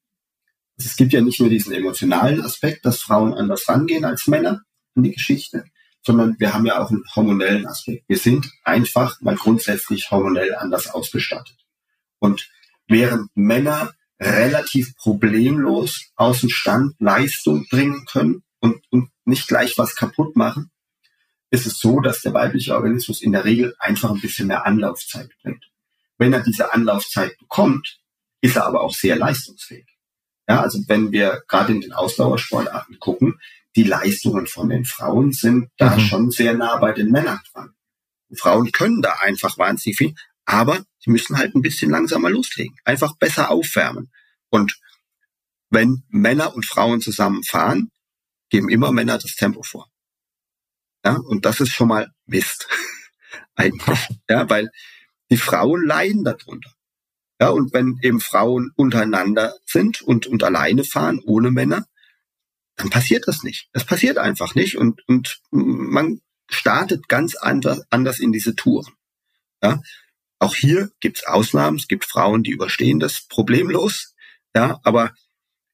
Also 0.79 0.89
es 0.89 0.97
gibt 0.97 1.13
ja 1.13 1.21
nicht 1.21 1.41
nur 1.41 1.51
diesen 1.51 1.73
emotionalen 1.75 2.41
Aspekt, 2.41 2.87
dass 2.87 3.03
Frauen 3.03 3.35
anders 3.35 3.69
rangehen 3.69 4.05
als 4.05 4.27
Männer 4.27 4.63
in 4.95 5.03
die 5.03 5.13
Geschichte, 5.13 5.65
sondern 6.05 6.37
wir 6.39 6.55
haben 6.55 6.65
ja 6.65 6.81
auch 6.81 6.91
einen 6.91 7.05
hormonellen 7.15 7.67
Aspekt. 7.67 8.09
Wir 8.09 8.17
sind 8.17 8.51
einfach 8.65 9.21
mal 9.21 9.37
grundsätzlich 9.37 10.11
hormonell 10.11 10.55
anders 10.55 10.89
ausgestattet. 10.89 11.57
Und 12.19 12.51
während 12.89 13.29
Männer 13.35 13.93
relativ 14.19 14.97
problemlos 14.97 16.11
aus 16.17 16.41
dem 16.41 16.49
Stand 16.49 16.95
Leistung 16.99 17.67
bringen 17.69 18.07
können 18.07 18.43
und, 18.61 18.83
und 18.91 19.11
nicht 19.25 19.49
gleich 19.49 19.77
was 19.77 19.97
kaputt 19.97 20.35
machen, 20.35 20.71
ist 21.51 21.67
es 21.67 21.79
so, 21.79 22.01
dass 22.01 22.23
der 22.23 22.33
weibliche 22.33 22.75
Organismus 22.75 23.21
in 23.21 23.33
der 23.33 23.45
Regel 23.45 23.75
einfach 23.79 24.11
ein 24.11 24.21
bisschen 24.21 24.49
mehr 24.49 24.65
Anlaufzeit 24.65 25.29
bringt. 25.43 25.72
Wenn 26.19 26.33
er 26.33 26.41
diese 26.41 26.73
Anlaufzeit 26.73 27.37
bekommt, 27.39 28.01
ist 28.41 28.57
er 28.57 28.67
aber 28.67 28.83
auch 28.83 28.95
sehr 28.95 29.17
leistungsfähig. 29.17 29.87
Ja, 30.49 30.61
also 30.61 30.81
wenn 30.89 31.13
wir 31.13 31.43
gerade 31.49 31.73
in 31.73 31.81
den 31.81 31.93
Ausdauersportarten 31.93 32.99
gucken, 32.99 33.39
die 33.77 33.85
Leistungen 33.85 34.47
von 34.47 34.69
den 34.69 34.85
Frauen 34.85 35.33
sind 35.33 35.71
da 35.79 35.97
mhm. 35.97 36.01
schon 36.01 36.31
sehr 36.31 36.55
nah 36.55 36.77
bei 36.77 36.93
den 36.93 37.11
Männern 37.11 37.41
dran. 37.53 37.75
Die 38.29 38.37
Frauen 38.37 38.73
können 38.73 39.03
da 39.03 39.15
einfach 39.21 39.57
wahnsinnig 39.59 39.97
viel, 39.97 40.15
aber 40.45 40.85
sie 40.99 41.11
müssen 41.11 41.39
halt 41.39 41.55
ein 41.55 41.63
bisschen 41.63 41.91
langsamer 41.91 42.31
loslegen, 42.31 42.77
einfach 42.85 43.17
besser 43.17 43.51
aufwärmen. 43.51 44.11
Und 44.51 44.79
wenn 45.71 46.03
Männer 46.09 46.55
und 46.55 46.67
Frauen 46.67 47.01
zusammen 47.01 47.43
fahren, 47.45 47.91
geben 48.51 48.69
immer 48.69 48.93
Männer 48.93 49.19
das 49.19 49.37
Tempo 49.37 49.63
vor. 49.63 49.89
Ja, 51.05 51.17
und 51.17 51.47
das 51.47 51.61
ist 51.61 51.71
schon 51.73 51.89
mal 51.89 52.11
Mist. 52.27 52.69
Eigentlich. 53.55 54.09
Ja, 54.29 54.49
weil 54.51 54.71
die 55.33 55.39
Frauen 55.39 55.87
leiden 55.87 56.25
darunter. 56.25 56.71
Ja, 57.41 57.49
und 57.49 57.73
wenn 57.73 57.99
eben 58.03 58.21
Frauen 58.21 58.71
untereinander 58.77 59.55
sind 59.65 60.03
und, 60.03 60.27
und 60.27 60.45
alleine 60.45 60.85
fahren, 60.85 61.21
ohne 61.25 61.51
Männer, 61.51 61.87
dann 62.77 62.91
passiert 62.91 63.27
das 63.27 63.43
nicht. 63.43 63.71
Das 63.73 63.87
passiert 63.87 64.19
einfach 64.19 64.55
nicht 64.55 64.77
und, 64.77 65.01
und 65.09 65.41
man 65.51 66.21
startet 66.51 67.09
ganz 67.09 67.35
anders, 67.35 67.81
anders 67.89 68.19
in 68.19 68.31
diese 68.31 68.55
Touren. 68.55 68.93
Ja, 69.63 69.81
auch 70.39 70.55
hier 70.55 70.91
gibt's 71.01 71.25
Ausnahmen. 71.25 71.79
Es 71.79 71.89
gibt 71.89 72.05
Frauen, 72.05 72.43
die 72.43 72.51
überstehen 72.51 73.01
das 73.01 73.27
problemlos. 73.27 74.15
Ja, 74.55 74.81
aber 74.83 75.15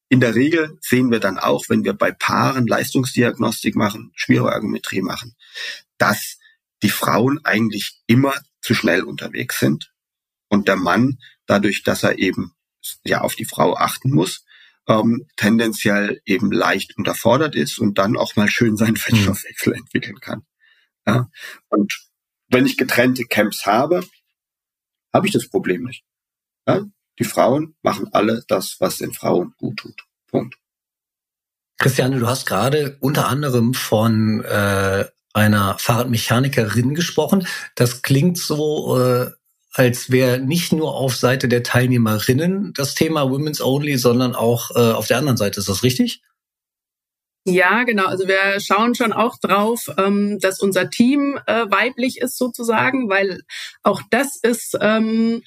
in 0.07 0.21
der 0.21 0.35
Regel 0.35 0.77
sehen 0.79 1.11
wir 1.11 1.19
dann 1.19 1.37
auch, 1.37 1.65
wenn 1.67 1.83
wir 1.83 1.93
bei 1.93 2.11
Paaren 2.11 2.65
Leistungsdiagnostik 2.65 3.75
machen, 3.75 4.13
Schwierergometrie 4.15 5.01
machen, 5.01 5.35
dass 5.97 6.37
die 6.81 6.89
Frauen 6.89 7.43
eigentlich 7.43 8.01
immer 8.07 8.33
zu 8.69 8.75
schnell 8.75 9.01
unterwegs 9.01 9.57
sind 9.57 9.91
und 10.47 10.67
der 10.67 10.75
Mann 10.75 11.17
dadurch, 11.47 11.81
dass 11.81 12.03
er 12.03 12.19
eben 12.19 12.53
ja 13.03 13.21
auf 13.21 13.33
die 13.33 13.45
Frau 13.45 13.75
achten 13.75 14.11
muss, 14.11 14.45
ähm, 14.87 15.25
tendenziell 15.37 16.21
eben 16.23 16.51
leicht 16.51 16.95
unterfordert 16.95 17.55
ist 17.55 17.79
und 17.79 17.97
dann 17.97 18.15
auch 18.15 18.35
mal 18.35 18.47
schön 18.47 18.77
seinen 18.77 18.95
Fettstoffwechsel 18.95 19.73
mhm. 19.73 19.79
entwickeln 19.79 20.19
kann. 20.19 20.45
Ja? 21.07 21.31
Und 21.69 21.99
wenn 22.49 22.67
ich 22.67 22.77
getrennte 22.77 23.25
Camps 23.25 23.65
habe, 23.65 24.07
habe 25.11 25.25
ich 25.25 25.33
das 25.33 25.49
Problem 25.49 25.85
nicht. 25.85 26.03
Ja? 26.67 26.85
Die 27.17 27.23
Frauen 27.23 27.75
machen 27.81 28.09
alle 28.13 28.43
das, 28.47 28.75
was 28.77 28.97
den 28.97 29.13
Frauen 29.13 29.55
gut 29.57 29.77
tut. 29.77 30.05
Punkt. 30.27 30.59
Christiane, 31.79 32.19
du 32.19 32.27
hast 32.27 32.45
gerade 32.45 32.97
unter 32.99 33.29
anderem 33.29 33.73
von 33.73 34.43
äh, 34.43 35.09
einer 35.33 35.77
Fahrradmechanikerin 35.77 36.95
gesprochen. 36.95 37.47
Das 37.75 38.01
klingt 38.01 38.37
so, 38.37 38.99
äh, 38.99 39.31
als 39.73 40.09
wäre 40.09 40.39
nicht 40.39 40.71
nur 40.73 40.95
auf 40.95 41.15
Seite 41.15 41.47
der 41.47 41.63
Teilnehmerinnen 41.63 42.73
das 42.73 42.95
Thema 42.95 43.29
Women's 43.29 43.61
Only, 43.61 43.97
sondern 43.97 44.35
auch 44.35 44.71
äh, 44.71 44.91
auf 44.91 45.07
der 45.07 45.17
anderen 45.17 45.37
Seite. 45.37 45.59
Ist 45.59 45.69
das 45.69 45.83
richtig? 45.83 46.21
Ja, 47.45 47.83
genau. 47.83 48.05
Also 48.05 48.27
wir 48.27 48.59
schauen 48.59 48.95
schon 48.95 49.13
auch 49.13 49.37
drauf, 49.39 49.89
ähm, 49.97 50.39
dass 50.39 50.59
unser 50.59 50.89
Team 50.89 51.39
äh, 51.47 51.65
weiblich 51.69 52.19
ist 52.19 52.37
sozusagen, 52.37 53.09
weil 53.09 53.41
auch 53.81 54.01
das 54.11 54.35
ist 54.35 54.77
ähm, 54.81 55.43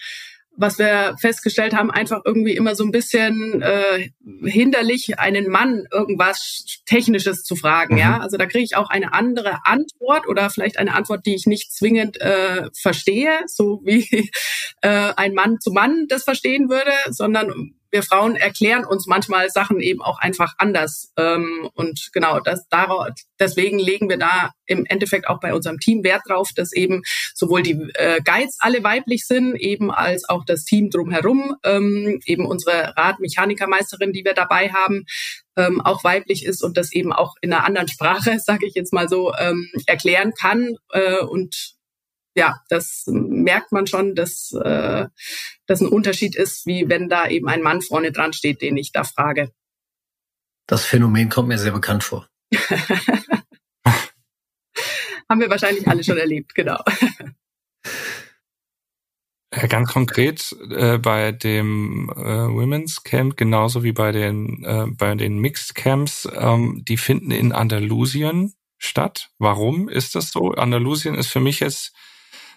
was 0.57 0.79
wir 0.79 1.17
festgestellt 1.21 1.75
haben, 1.75 1.91
einfach 1.91 2.21
irgendwie 2.25 2.55
immer 2.55 2.75
so 2.75 2.85
ein 2.85 2.91
bisschen 2.91 3.63
äh, 3.63 4.11
hinderlich, 4.45 5.19
einen 5.19 5.49
Mann 5.49 5.87
irgendwas 5.91 6.65
Technisches 6.87 7.43
zu 7.43 7.57
fragen. 7.57 7.95
Mhm. 7.95 8.01
Ja, 8.01 8.19
also 8.21 8.37
da 8.37 8.47
kriege 8.47 8.65
ich 8.65 8.77
auch 8.77 8.91
eine 8.91 9.13
andere 9.13 9.65
Antwort 9.65 10.29
oder 10.29 10.51
vielleicht 10.51 10.79
eine 10.79 10.95
Antwort, 10.95 11.27
die 11.27 11.35
ich 11.35 11.47
nicht 11.47 11.73
zwingend 11.73 12.21
äh, 12.21 12.69
verstehe, 12.81 13.41
so 13.47 13.81
wie 13.85 14.31
äh, 14.83 15.13
ein 15.17 15.35
Mann 15.35 15.59
zu 15.61 15.73
Mann 15.73 16.07
das 16.09 16.25
verstehen 16.25 16.69
würde, 16.69 16.93
sondern 17.11 17.75
wir 17.93 18.03
Frauen 18.03 18.37
erklären 18.37 18.85
uns 18.85 19.07
manchmal 19.07 19.51
Sachen 19.51 19.79
eben 19.81 20.03
auch 20.03 20.19
einfach 20.19 20.55
anders. 20.59 21.13
Ähm, 21.17 21.69
und 21.75 22.09
genau, 22.13 22.41
das, 22.41 22.67
darauf, 22.69 23.09
deswegen 23.39 23.79
legen 23.79 24.09
wir 24.09 24.17
da 24.17 24.51
im 24.67 24.87
Endeffekt 24.87 25.29
auch 25.29 25.41
bei 25.41 25.55
unserem 25.55 25.79
Team 25.79 26.03
Wert 26.03 26.23
drauf, 26.27 26.51
dass 26.57 26.73
eben 26.73 27.03
sowohl 27.35 27.63
die 27.63 27.79
äh, 27.95 28.21
Guides 28.25 28.57
alle 28.61 28.83
weiblich 28.83 29.27
sind, 29.27 29.55
eben 29.57 29.91
als 29.91 30.27
auch 30.29 30.45
das 30.47 30.65
Team 30.65 30.89
drumherum, 30.91 31.57
ähm, 31.65 32.21
eben 32.25 32.47
unsere 32.47 32.97
Radmechanikermeisterin, 32.97 34.13
die 34.13 34.25
wir 34.25 34.35
dabei 34.35 34.71
haben, 34.71 35.05
ähm, 35.57 35.83
auch 35.83 36.03
weiblich 36.03 36.47
ist 36.47 36.65
und 36.65 36.79
das 36.79 36.93
eben 36.93 37.13
auch 37.13 37.35
in 37.43 37.53
einer 37.53 37.65
anderen 37.65 37.89
Sprache, 37.89 38.39
sage 38.45 38.67
ich 38.67 38.75
jetzt 38.75 38.93
mal 38.93 39.09
so, 39.09 39.33
ähm, 39.39 39.69
erklären 39.87 40.33
kann 40.33 40.77
äh, 40.93 41.19
und 41.19 41.75
ja, 42.35 42.61
das 42.69 43.05
merkt 43.07 43.73
man 43.73 43.87
schon, 43.87 44.15
dass 44.15 44.53
äh, 44.53 45.07
das 45.67 45.81
ein 45.81 45.89
Unterschied 45.89 46.35
ist, 46.37 46.67
wie 46.67 46.89
wenn 46.89 47.09
da 47.09 47.29
eben 47.29 47.49
ein 47.49 47.63
Mann 47.63 47.83
vorne 47.83 48.13
dran 48.13 48.33
steht, 48.33 48.63
den 48.63 48.77
ich 48.77 48.93
da 48.93 49.05
frage. 49.05 49.53
Das 50.67 50.85
Phänomen 50.85 51.29
kommt 51.29 51.49
mir 51.49 51.59
sehr 51.59 51.73
bekannt 51.73 52.05
vor. 52.05 52.29
Haben 55.29 55.41
wir 55.41 55.51
wahrscheinlich 55.51 55.87
alle 55.89 56.05
schon 56.05 56.19
erlebt, 56.19 56.55
genau. 56.55 56.83
Äh, 59.55 59.69
ganz 59.69 59.93
konkret 59.93 60.57
äh, 60.71 60.97
bei 60.97 61.31
dem 61.31 62.11
äh, 62.17 62.23
Women's 62.23 63.05
Camp 63.05 63.37
genauso 63.37 63.85
wie 63.85 63.93
bei 63.93 64.11
den 64.11 64.65
äh, 64.65 64.87
bei 64.91 65.15
den 65.15 65.39
Mixed 65.39 65.75
Camps, 65.75 66.27
ähm, 66.35 66.83
die 66.89 66.97
finden 66.97 67.31
in 67.31 67.53
Andalusien 67.53 68.55
statt. 68.79 69.31
Warum 69.39 69.91
ist 69.91 70.15
das 70.15 70.31
so? 70.31 70.53
Andalusien 70.53 71.15
ist 71.15 71.29
für 71.29 71.41
mich 71.41 71.61
jetzt 71.61 71.93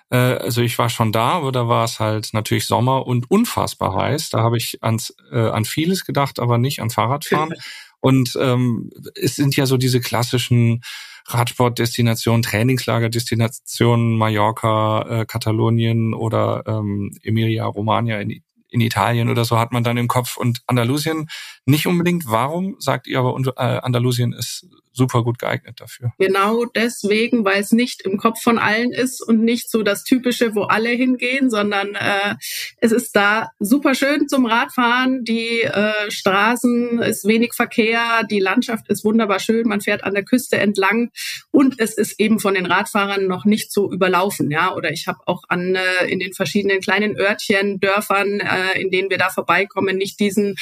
äh, 0.09 0.17
also 0.17 0.61
ich 0.61 0.77
war 0.77 0.89
schon 0.89 1.11
da, 1.11 1.29
aber 1.31 1.51
da 1.51 1.67
war 1.67 1.85
es 1.85 1.99
halt 1.99 2.29
natürlich 2.33 2.65
Sommer 2.65 3.07
und 3.07 3.29
unfassbar 3.29 3.95
heiß. 3.95 4.29
Da 4.29 4.39
habe 4.39 4.57
ich 4.57 4.79
ans, 4.81 5.15
äh, 5.31 5.49
an 5.49 5.65
vieles 5.65 6.05
gedacht, 6.05 6.39
aber 6.39 6.57
nicht 6.57 6.81
an 6.81 6.89
Fahrradfahren. 6.89 7.53
und 7.99 8.37
ähm, 8.39 8.91
es 9.15 9.35
sind 9.35 9.55
ja 9.55 9.65
so 9.65 9.77
diese 9.77 9.99
klassischen 9.99 10.81
Radsportdestinationen, 11.27 12.43
Trainingslagerdestinationen, 12.43 14.15
Mallorca, 14.15 15.21
äh, 15.21 15.25
Katalonien 15.25 16.13
oder 16.13 16.63
ähm, 16.67 17.17
Emilia 17.23 17.65
Romagna 17.65 18.19
in, 18.19 18.43
in 18.75 18.81
Italien 18.81 19.29
oder 19.29 19.45
so 19.45 19.57
hat 19.57 19.71
man 19.71 19.83
dann 19.83 19.97
im 19.97 20.07
Kopf 20.07 20.35
und 20.35 20.61
Andalusien 20.67 21.29
nicht 21.65 21.87
unbedingt. 21.87 22.25
Warum 22.27 22.75
sagt 22.79 23.07
ihr 23.07 23.19
aber, 23.19 23.35
äh, 23.57 23.79
Andalusien 23.79 24.33
ist 24.33 24.67
super 24.95 25.23
gut 25.23 25.37
geeignet 25.39 25.81
dafür. 25.81 26.13
Genau 26.17 26.65
deswegen, 26.65 27.43
weil 27.43 27.61
es 27.61 27.71
nicht 27.71 28.01
im 28.03 28.17
Kopf 28.17 28.41
von 28.41 28.57
allen 28.57 28.91
ist 28.91 29.21
und 29.21 29.43
nicht 29.43 29.69
so 29.69 29.83
das 29.83 30.03
Typische, 30.03 30.55
wo 30.55 30.63
alle 30.63 30.89
hingehen, 30.89 31.49
sondern 31.49 31.95
äh, 31.95 32.35
es 32.77 32.91
ist 32.91 33.15
da 33.15 33.49
super 33.59 33.93
schön 33.93 34.27
zum 34.27 34.45
Radfahren. 34.45 35.23
Die 35.23 35.61
äh, 35.61 36.09
Straßen 36.09 36.99
ist 36.99 37.27
wenig 37.27 37.53
Verkehr, 37.53 38.23
die 38.29 38.39
Landschaft 38.39 38.87
ist 38.89 39.03
wunderbar 39.03 39.39
schön, 39.39 39.67
man 39.67 39.81
fährt 39.81 40.03
an 40.03 40.13
der 40.13 40.23
Küste 40.23 40.57
entlang 40.57 41.11
und 41.51 41.79
es 41.79 41.97
ist 41.97 42.19
eben 42.19 42.39
von 42.39 42.53
den 42.53 42.65
Radfahrern 42.65 43.27
noch 43.27 43.43
nicht 43.43 43.73
so 43.73 43.91
überlaufen. 43.91 44.49
Ja, 44.49 44.73
oder 44.73 44.91
ich 44.91 45.07
habe 45.07 45.19
auch 45.25 45.43
an 45.49 45.75
äh, 45.75 46.05
in 46.07 46.19
den 46.19 46.33
verschiedenen 46.33 46.79
kleinen 46.79 47.17
Örtchen, 47.17 47.79
Dörfern, 47.79 48.39
äh, 48.39 48.64
in 48.71 48.89
denen 48.89 49.09
wir 49.09 49.17
da 49.17 49.29
vorbeikommen, 49.29 49.97
nicht 49.97 50.19
diesen 50.19 50.55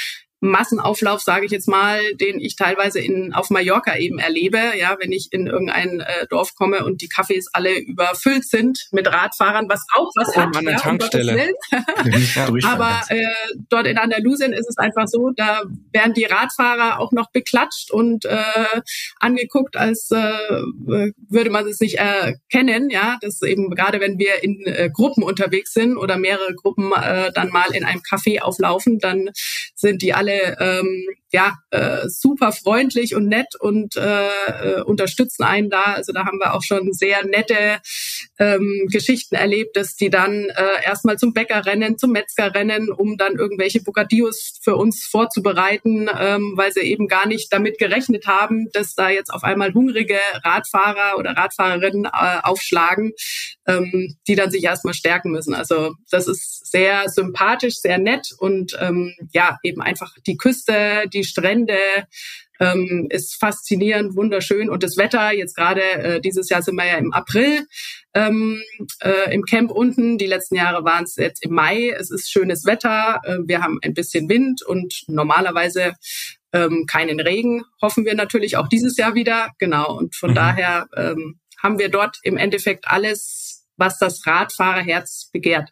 Massenauflauf, 0.44 1.22
sage 1.22 1.46
ich 1.46 1.52
jetzt 1.52 1.70
mal, 1.70 2.02
den 2.16 2.40
ich 2.40 2.58
teilweise 2.58 3.00
in, 3.00 3.34
auf 3.34 3.50
Mallorca 3.50 3.96
eben 3.98 4.20
erlebe. 4.20 4.60
Ja, 4.78 4.98
wenn 5.00 5.14
ich 5.14 5.30
in 5.32 5.48
irgendein 5.48 6.02
äh, 6.02 6.28
Dorf 6.30 6.54
komme 6.56 6.84
und 6.84 7.02
die 7.02 7.08
Cafés 7.08 7.46
alle 7.54 7.80
überfüllt 7.80 8.46
sind 8.46 8.88
mit 8.92 9.08
Radfahrern, 9.08 9.70
was 9.70 9.86
auch 9.96 10.12
was 10.16 10.36
hat. 10.36 10.56
An 10.58 10.66
der 10.66 10.74
ja, 10.74 10.80
Tankstelle. 10.80 11.54
Um 12.50 12.60
Aber 12.66 13.02
äh, 13.08 13.24
dort 13.70 13.88
in 13.88 13.98
Andalusien 13.98 14.52
ist 14.52 14.68
es 14.70 14.78
einfach 14.78 15.08
so, 15.08 15.30
da 15.34 15.62
werden 15.94 16.14
die 16.14 16.26
Radfahrer 16.26 17.00
auch 17.00 17.14
noch 17.14 17.32
beklatscht 17.32 17.92
und 17.92 18.26
äh, 18.26 18.82
angeguckt, 19.22 19.78
als 19.78 20.12
äh, 20.12 20.34
würde 21.30 21.52
man 21.52 21.66
es 21.68 21.80
nicht 21.80 22.00
erkennen. 22.00 22.90
Ja, 22.90 23.18
das 23.22 23.42
eben 23.44 23.74
gerade 23.74 24.02
wenn 24.02 24.20
wir 24.20 24.44
in 24.44 24.62
äh, 24.66 24.90
Gruppen 24.92 25.24
unterwegs 25.24 25.72
sind 25.72 25.96
oder 25.96 26.18
mehrere 26.18 26.54
Gruppen 26.54 26.92
äh, 26.92 27.32
dann 27.34 27.50
mal 27.50 27.74
in 27.74 27.86
einem 27.86 28.02
Café 28.02 28.42
auflaufen, 28.42 29.00
dann 29.00 29.30
sind 29.74 30.02
die 30.02 30.14
alle 30.14 30.33
alle 30.34 30.58
ähm, 30.60 31.06
ja 31.34 31.58
äh, 31.72 32.08
super 32.08 32.52
freundlich 32.52 33.16
und 33.16 33.28
nett 33.28 33.56
und 33.60 33.98
äh, 33.98 34.28
äh, 34.28 34.82
unterstützen 34.84 35.44
einen 35.44 35.72
da. 35.72 35.96
Also 35.96 36.14
da 36.14 36.26
haben 36.26 36.40
wir 36.40 36.54
auch 36.54 36.62
schon 36.62 36.94
sehr 36.94 37.26
nette 37.26 37.80
ähm, 38.38 38.88
Geschichten 38.92 39.34
erlebt, 39.34 39.76
dass 39.76 39.96
die 39.96 40.12
dann 40.12 40.50
äh, 40.50 40.86
erstmal 40.86 41.18
zum 41.18 41.34
Bäcker 41.34 41.66
rennen, 41.66 41.98
zum 41.98 42.12
Metzger 42.12 42.54
rennen, 42.54 42.92
um 42.92 43.18
dann 43.18 43.36
irgendwelche 43.36 43.82
Bocadillos 43.82 44.60
für 44.62 44.76
uns 44.76 45.06
vorzubereiten, 45.06 46.08
ähm, 46.20 46.54
weil 46.56 46.72
sie 46.72 46.82
eben 46.82 47.08
gar 47.08 47.28
nicht 47.28 47.52
damit 47.52 47.80
gerechnet 47.80 48.28
haben, 48.28 48.70
dass 48.72 48.94
da 48.94 49.10
jetzt 49.10 49.34
auf 49.34 49.44
einmal 49.44 49.74
hungrige 49.74 50.20
Radfahrer 50.44 51.18
oder 51.18 51.32
Radfahrerinnen 51.32 52.06
äh, 52.06 52.40
aufschlagen, 52.44 53.14
ähm, 53.68 54.16
die 54.28 54.36
dann 54.36 54.52
sich 54.52 54.64
erstmal 54.64 54.94
stärken 54.94 55.32
müssen. 55.32 55.56
Also 55.56 55.96
das 56.12 56.28
ist 56.28 56.70
sehr 56.70 57.10
sympathisch, 57.10 57.78
sehr 57.78 57.98
nett 57.98 58.30
und 58.38 58.78
ähm, 58.80 59.16
ja, 59.32 59.58
eben 59.64 59.82
einfach 59.82 60.14
die 60.28 60.38
Küste, 60.38 61.06
die 61.12 61.23
Strände, 61.24 61.78
ähm, 62.60 63.08
ist 63.10 63.36
faszinierend, 63.36 64.16
wunderschön. 64.16 64.70
Und 64.70 64.84
das 64.84 64.98
Wetter, 64.98 65.34
jetzt 65.34 65.56
gerade 65.56 65.82
äh, 65.82 66.22
dieses 66.22 66.50
Jahr 66.50 66.62
sind 66.62 66.76
wir 66.76 66.86
ja 66.86 66.98
im 66.98 67.14
April 67.14 67.66
ähm, 68.14 68.62
äh, 69.02 69.34
im 69.34 69.44
Camp 69.44 69.72
unten. 69.72 70.18
Die 70.18 70.28
letzten 70.28 70.56
Jahre 70.56 70.84
waren 70.84 71.04
es 71.04 71.16
jetzt 71.16 71.44
im 71.44 71.54
Mai. 71.54 71.90
Es 71.90 72.12
ist 72.12 72.32
schönes 72.32 72.66
Wetter. 72.66 73.22
Äh, 73.24 73.38
wir 73.46 73.62
haben 73.62 73.80
ein 73.84 73.94
bisschen 73.94 74.30
Wind 74.30 74.62
und 74.62 75.04
normalerweise 75.08 75.94
ähm, 76.54 76.86
keinen 76.88 77.20
Regen. 77.20 77.64
Hoffen 77.82 78.06
wir 78.06 78.16
natürlich 78.16 78.58
auch 78.58 78.68
dieses 78.68 78.98
Jahr 78.98 79.16
wieder. 79.16 79.52
Genau. 79.58 79.98
Und 79.98 80.16
von 80.16 80.32
mhm. 80.32 80.36
daher 80.36 80.88
ähm, 80.96 81.40
haben 81.62 81.80
wir 81.80 81.90
dort 81.90 82.20
im 82.24 82.38
Endeffekt 82.38 82.88
alles, 82.88 83.66
was 83.78 83.98
das 83.98 84.26
Radfahrerherz 84.28 85.30
begehrt. 85.32 85.70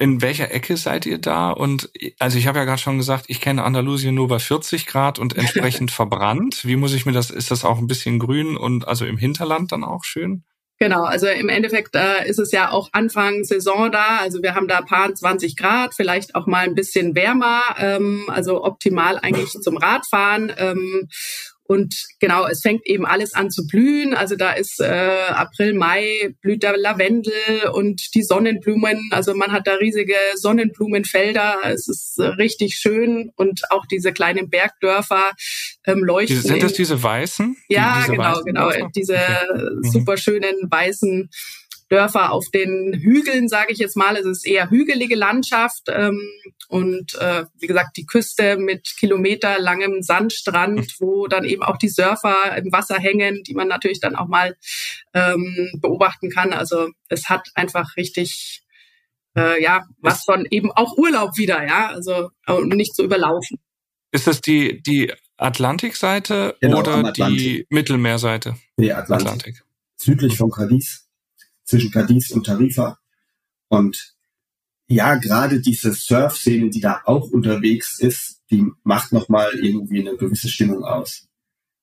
In 0.00 0.22
welcher 0.22 0.52
Ecke 0.52 0.76
seid 0.76 1.06
ihr 1.06 1.18
da? 1.18 1.50
Und 1.50 1.90
also 2.20 2.38
ich 2.38 2.46
habe 2.46 2.58
ja 2.58 2.64
gerade 2.64 2.80
schon 2.80 2.98
gesagt, 2.98 3.24
ich 3.26 3.40
kenne 3.40 3.64
Andalusien 3.64 4.14
nur 4.14 4.28
bei 4.28 4.38
40 4.38 4.86
Grad 4.86 5.18
und 5.18 5.36
entsprechend 5.36 5.90
verbrannt. 5.90 6.64
Wie 6.64 6.76
muss 6.76 6.94
ich 6.94 7.04
mir 7.04 7.12
das? 7.12 7.30
Ist 7.30 7.50
das 7.50 7.64
auch 7.64 7.78
ein 7.78 7.88
bisschen 7.88 8.18
grün 8.18 8.56
und 8.56 8.86
also 8.86 9.04
im 9.04 9.18
Hinterland 9.18 9.72
dann 9.72 9.82
auch 9.82 10.04
schön? 10.04 10.44
Genau, 10.80 11.02
also 11.02 11.26
im 11.26 11.48
Endeffekt 11.48 11.96
äh, 11.96 12.28
ist 12.28 12.38
es 12.38 12.52
ja 12.52 12.70
auch 12.70 12.90
Anfang 12.92 13.42
Saison 13.42 13.90
da. 13.90 14.18
Also 14.18 14.42
wir 14.42 14.54
haben 14.54 14.68
da 14.68 14.80
paar 14.80 15.12
20 15.12 15.56
Grad, 15.56 15.94
vielleicht 15.94 16.36
auch 16.36 16.46
mal 16.46 16.64
ein 16.64 16.76
bisschen 16.76 17.16
wärmer, 17.16 17.62
ähm, 17.78 18.26
also 18.28 18.62
optimal 18.62 19.18
eigentlich 19.18 19.50
zum 19.50 19.76
Radfahren. 19.76 20.52
Ähm, 20.56 21.08
und 21.68 22.06
genau, 22.18 22.46
es 22.46 22.62
fängt 22.62 22.86
eben 22.86 23.04
alles 23.04 23.34
an 23.34 23.50
zu 23.50 23.66
blühen. 23.66 24.14
Also 24.14 24.36
da 24.36 24.52
ist 24.52 24.80
äh, 24.80 24.86
April, 24.86 25.74
Mai 25.74 26.34
blüht 26.40 26.62
der 26.62 26.78
Lavendel 26.78 27.68
und 27.74 28.14
die 28.14 28.22
Sonnenblumen. 28.22 29.10
Also 29.10 29.34
man 29.34 29.52
hat 29.52 29.66
da 29.66 29.74
riesige 29.74 30.14
Sonnenblumenfelder. 30.36 31.58
Es 31.64 31.86
ist 31.86 32.18
äh, 32.18 32.24
richtig 32.24 32.76
schön 32.76 33.32
und 33.36 33.70
auch 33.70 33.84
diese 33.84 34.14
kleinen 34.14 34.48
Bergdörfer 34.48 35.32
ähm, 35.86 36.02
leuchten. 36.02 36.36
Diese, 36.36 36.48
sind 36.48 36.62
das 36.62 36.72
diese 36.72 37.02
weißen? 37.02 37.54
Ja, 37.68 37.98
diese 37.98 38.12
genau, 38.12 38.24
weißen 38.24 38.44
genau. 38.46 38.70
Dörfer? 38.70 38.90
Diese 38.96 39.18
okay. 39.18 39.62
Mhm. 39.62 39.90
super 39.90 40.16
schönen 40.16 40.70
weißen 40.70 41.28
Dörfer 41.88 42.32
auf 42.32 42.50
den 42.50 42.92
Hügeln, 42.92 43.48
sage 43.48 43.72
ich 43.72 43.78
jetzt 43.78 43.96
mal. 43.96 44.16
Es 44.16 44.26
ist 44.26 44.46
eher 44.46 44.70
hügelige 44.70 45.14
Landschaft 45.14 45.84
ähm, 45.88 46.20
und 46.68 47.14
äh, 47.14 47.44
wie 47.58 47.66
gesagt 47.66 47.96
die 47.96 48.04
Küste 48.04 48.58
mit 48.58 48.94
kilometerlangem 48.98 50.02
Sandstrand, 50.02 50.96
wo 51.00 51.26
dann 51.26 51.44
eben 51.44 51.62
auch 51.62 51.78
die 51.78 51.88
Surfer 51.88 52.56
im 52.56 52.70
Wasser 52.72 52.98
hängen, 52.98 53.42
die 53.44 53.54
man 53.54 53.68
natürlich 53.68 54.00
dann 54.00 54.16
auch 54.16 54.28
mal 54.28 54.56
ähm, 55.14 55.70
beobachten 55.80 56.30
kann. 56.30 56.52
Also 56.52 56.90
es 57.08 57.28
hat 57.30 57.48
einfach 57.54 57.96
richtig 57.96 58.62
äh, 59.34 59.62
ja 59.62 59.86
was 60.00 60.24
von 60.24 60.46
eben 60.50 60.70
auch 60.70 60.96
Urlaub 60.98 61.38
wieder, 61.38 61.66
ja, 61.66 61.88
also 61.88 62.30
nicht 62.64 62.94
zu 62.94 63.02
überlaufen. 63.02 63.58
Ist 64.12 64.26
das 64.26 64.42
die 64.42 64.82
die 64.82 65.12
Atlantikseite 65.38 66.56
genau, 66.60 66.80
oder 66.80 66.96
Atlantik. 66.96 67.38
die 67.38 67.66
Mittelmeerseite? 67.70 68.56
Die 68.78 68.92
Atlantik. 68.92 69.26
Atlantik. 69.26 69.62
Südlich 69.96 70.36
von 70.36 70.50
Cadiz 70.50 71.07
zwischen 71.68 71.90
Cadiz 71.90 72.30
und 72.30 72.46
Tarifa. 72.46 72.98
Und 73.68 74.16
ja, 74.88 75.16
gerade 75.16 75.60
diese 75.60 75.92
Surf-Szene, 75.92 76.70
die 76.70 76.80
da 76.80 77.02
auch 77.04 77.30
unterwegs 77.30 77.98
ist, 77.98 78.42
die 78.50 78.66
macht 78.82 79.12
nochmal 79.12 79.52
irgendwie 79.54 80.00
eine 80.00 80.16
gewisse 80.16 80.48
Stimmung 80.48 80.82
aus. 80.82 81.28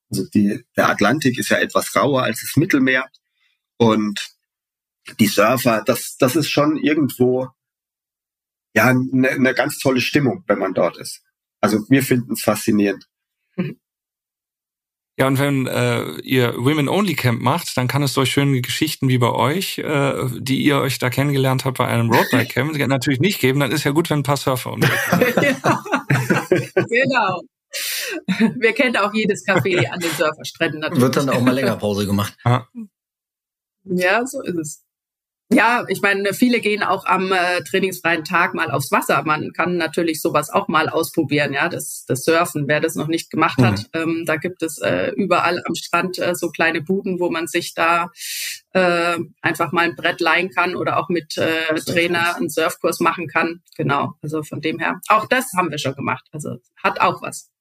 Also 0.09 0.27
die, 0.29 0.63
der 0.75 0.89
Atlantik 0.89 1.38
ist 1.38 1.49
ja 1.49 1.57
etwas 1.57 1.95
rauer 1.95 2.23
als 2.23 2.41
das 2.41 2.55
Mittelmeer. 2.55 3.09
Und 3.77 4.36
die 5.19 5.27
Surfer, 5.27 5.83
das, 5.86 6.17
das 6.17 6.36
ist 6.36 6.49
schon 6.49 6.77
irgendwo 6.77 7.49
ja 8.73 8.88
eine, 8.88 9.29
eine 9.29 9.53
ganz 9.53 9.77
tolle 9.77 10.01
Stimmung, 10.01 10.43
wenn 10.47 10.59
man 10.59 10.73
dort 10.73 10.97
ist. 10.97 11.21
Also 11.61 11.86
wir 11.89 12.01
finden 12.01 12.33
es 12.33 12.41
faszinierend. 12.41 13.07
Ja, 15.18 15.28
und 15.28 15.39
wenn 15.39 15.66
äh, 15.66 16.20
ihr 16.22 16.55
Women 16.57 16.89
Only 16.89 17.16
Camp 17.16 17.41
macht, 17.41 17.78
dann 17.78 17.88
kann 17.88 18.03
es 18.03 18.13
durch 18.13 18.32
schöne 18.32 18.59
Geschichten 18.59 19.07
wie 19.07 19.18
bei 19.18 19.32
euch, 19.32 19.78
äh, 19.78 20.13
die 20.39 20.61
ihr 20.61 20.80
euch 20.80 20.99
da 20.99 21.09
kennengelernt 21.09 21.63
habt 21.63 21.78
bei 21.78 21.88
einem 21.88 22.11
Roadbike 22.11 22.49
Camp, 22.49 22.78
natürlich 22.88 23.22
nicht 23.22 23.39
geben. 23.39 23.61
Dann 23.61 23.72
ist 23.72 23.86
ja 23.86 23.91
gut, 23.91 24.09
wenn 24.09 24.20
ein 24.20 24.24
paar 24.24 24.36
Surfer 24.36 24.74
unterwegs 24.74 25.09
genau. 26.89 27.41
Wir 28.57 28.74
kennen 28.74 28.97
auch 28.97 29.13
jedes 29.13 29.45
Café 29.45 29.88
an 29.88 29.99
den 29.99 30.11
Surferstränden 30.11 30.82
natürlich. 30.82 31.01
Wird 31.01 31.16
dann 31.16 31.30
auch 31.30 31.41
mal 31.41 31.53
länger 31.53 31.78
Pause 31.78 32.05
gemacht. 32.05 32.36
Ja, 33.86 34.26
so 34.26 34.41
ist 34.41 34.57
es. 34.57 34.84
Ja, 35.51 35.85
ich 35.89 36.01
meine, 36.01 36.33
viele 36.33 36.59
gehen 36.59 36.81
auch 36.81 37.05
am 37.05 37.31
äh, 37.31 37.61
trainingsfreien 37.61 38.23
Tag 38.23 38.55
mal 38.55 38.71
aufs 38.71 38.91
Wasser. 38.91 39.21
Man 39.23 39.53
kann 39.53 39.77
natürlich 39.77 40.19
sowas 40.19 40.49
auch 40.49 40.67
mal 40.67 40.89
ausprobieren, 40.89 41.53
ja, 41.53 41.69
das, 41.69 42.03
das 42.07 42.23
Surfen, 42.23 42.67
wer 42.67 42.79
das 42.79 42.95
noch 42.95 43.07
nicht 43.07 43.29
gemacht 43.29 43.59
hat. 43.59 43.85
Mhm. 43.93 44.01
Ähm, 44.01 44.23
da 44.25 44.37
gibt 44.37 44.63
es 44.63 44.79
äh, 44.79 45.11
überall 45.15 45.61
am 45.67 45.75
Strand 45.75 46.17
äh, 46.17 46.33
so 46.33 46.49
kleine 46.49 46.81
Buden, 46.81 47.19
wo 47.19 47.29
man 47.29 47.45
sich 47.45 47.75
da 47.75 48.09
äh, 48.73 49.19
einfach 49.41 49.71
mal 49.71 49.85
ein 49.85 49.95
Brett 49.95 50.19
leihen 50.19 50.49
kann 50.49 50.75
oder 50.75 50.97
auch 50.97 51.09
mit 51.09 51.37
äh, 51.37 51.75
Trainer 51.75 52.35
einen 52.35 52.49
Surfkurs 52.49 52.99
machen 52.99 53.27
kann. 53.27 53.61
Genau, 53.77 54.15
also 54.23 54.41
von 54.41 54.61
dem 54.61 54.79
her, 54.79 54.99
auch 55.09 55.27
das 55.27 55.51
haben 55.55 55.69
wir 55.69 55.77
schon 55.77 55.95
gemacht. 55.95 56.25
Also 56.31 56.57
hat 56.83 56.99
auch 56.99 57.21
was. 57.21 57.51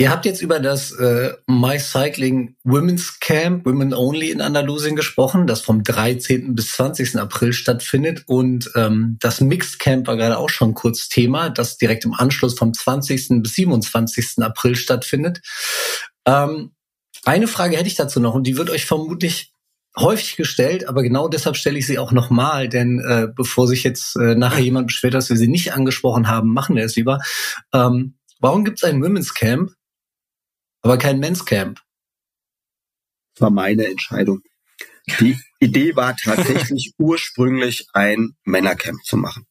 Ihr 0.00 0.10
habt 0.10 0.24
jetzt 0.24 0.40
über 0.40 0.60
das 0.60 0.92
äh, 0.92 1.34
My 1.46 1.78
Cycling 1.78 2.56
Women's 2.64 3.20
Camp, 3.20 3.66
Women 3.66 3.92
Only 3.92 4.30
in 4.30 4.40
Andalusien 4.40 4.96
gesprochen, 4.96 5.46
das 5.46 5.60
vom 5.60 5.82
13. 5.82 6.54
bis 6.54 6.72
20. 6.72 7.16
April 7.16 7.52
stattfindet. 7.52 8.24
Und 8.26 8.70
ähm, 8.76 9.18
das 9.20 9.42
Mixed 9.42 9.78
Camp 9.78 10.06
war 10.06 10.16
gerade 10.16 10.38
auch 10.38 10.48
schon 10.48 10.72
kurz 10.72 11.10
Thema, 11.10 11.50
das 11.50 11.76
direkt 11.76 12.06
im 12.06 12.14
Anschluss 12.14 12.54
vom 12.58 12.72
20. 12.72 13.42
bis 13.42 13.52
27. 13.56 14.36
April 14.38 14.74
stattfindet. 14.74 15.42
Ähm, 16.24 16.70
eine 17.26 17.46
Frage 17.46 17.76
hätte 17.76 17.88
ich 17.88 17.94
dazu 17.94 18.20
noch 18.20 18.34
und 18.34 18.46
die 18.46 18.56
wird 18.56 18.70
euch 18.70 18.86
vermutlich 18.86 19.52
häufig 19.98 20.36
gestellt, 20.36 20.88
aber 20.88 21.02
genau 21.02 21.28
deshalb 21.28 21.56
stelle 21.56 21.78
ich 21.78 21.86
sie 21.86 21.98
auch 21.98 22.12
nochmal, 22.12 22.70
denn 22.70 23.00
äh, 23.06 23.28
bevor 23.36 23.68
sich 23.68 23.84
jetzt 23.84 24.16
äh, 24.16 24.34
nachher 24.34 24.62
jemand 24.62 24.86
beschwert, 24.86 25.12
dass 25.12 25.28
wir 25.28 25.36
sie 25.36 25.48
nicht 25.48 25.74
angesprochen 25.74 26.26
haben, 26.26 26.54
machen 26.54 26.74
wir 26.74 26.86
es 26.86 26.96
lieber. 26.96 27.18
Ähm, 27.74 28.14
warum 28.38 28.64
gibt 28.64 28.78
es 28.78 28.84
ein 28.84 29.02
Women's 29.02 29.34
Camp, 29.34 29.72
aber 30.82 30.98
kein 30.98 31.18
Men's 31.18 31.44
Camp. 31.44 31.80
war 33.38 33.50
meine 33.50 33.86
Entscheidung. 33.86 34.42
Die 35.18 35.38
Idee 35.60 35.96
war 35.96 36.16
tatsächlich 36.16 36.94
ursprünglich 36.98 37.86
ein 37.92 38.36
Männercamp 38.44 39.02
zu 39.04 39.16
machen. 39.16 39.46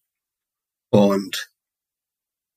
Und 0.89 1.51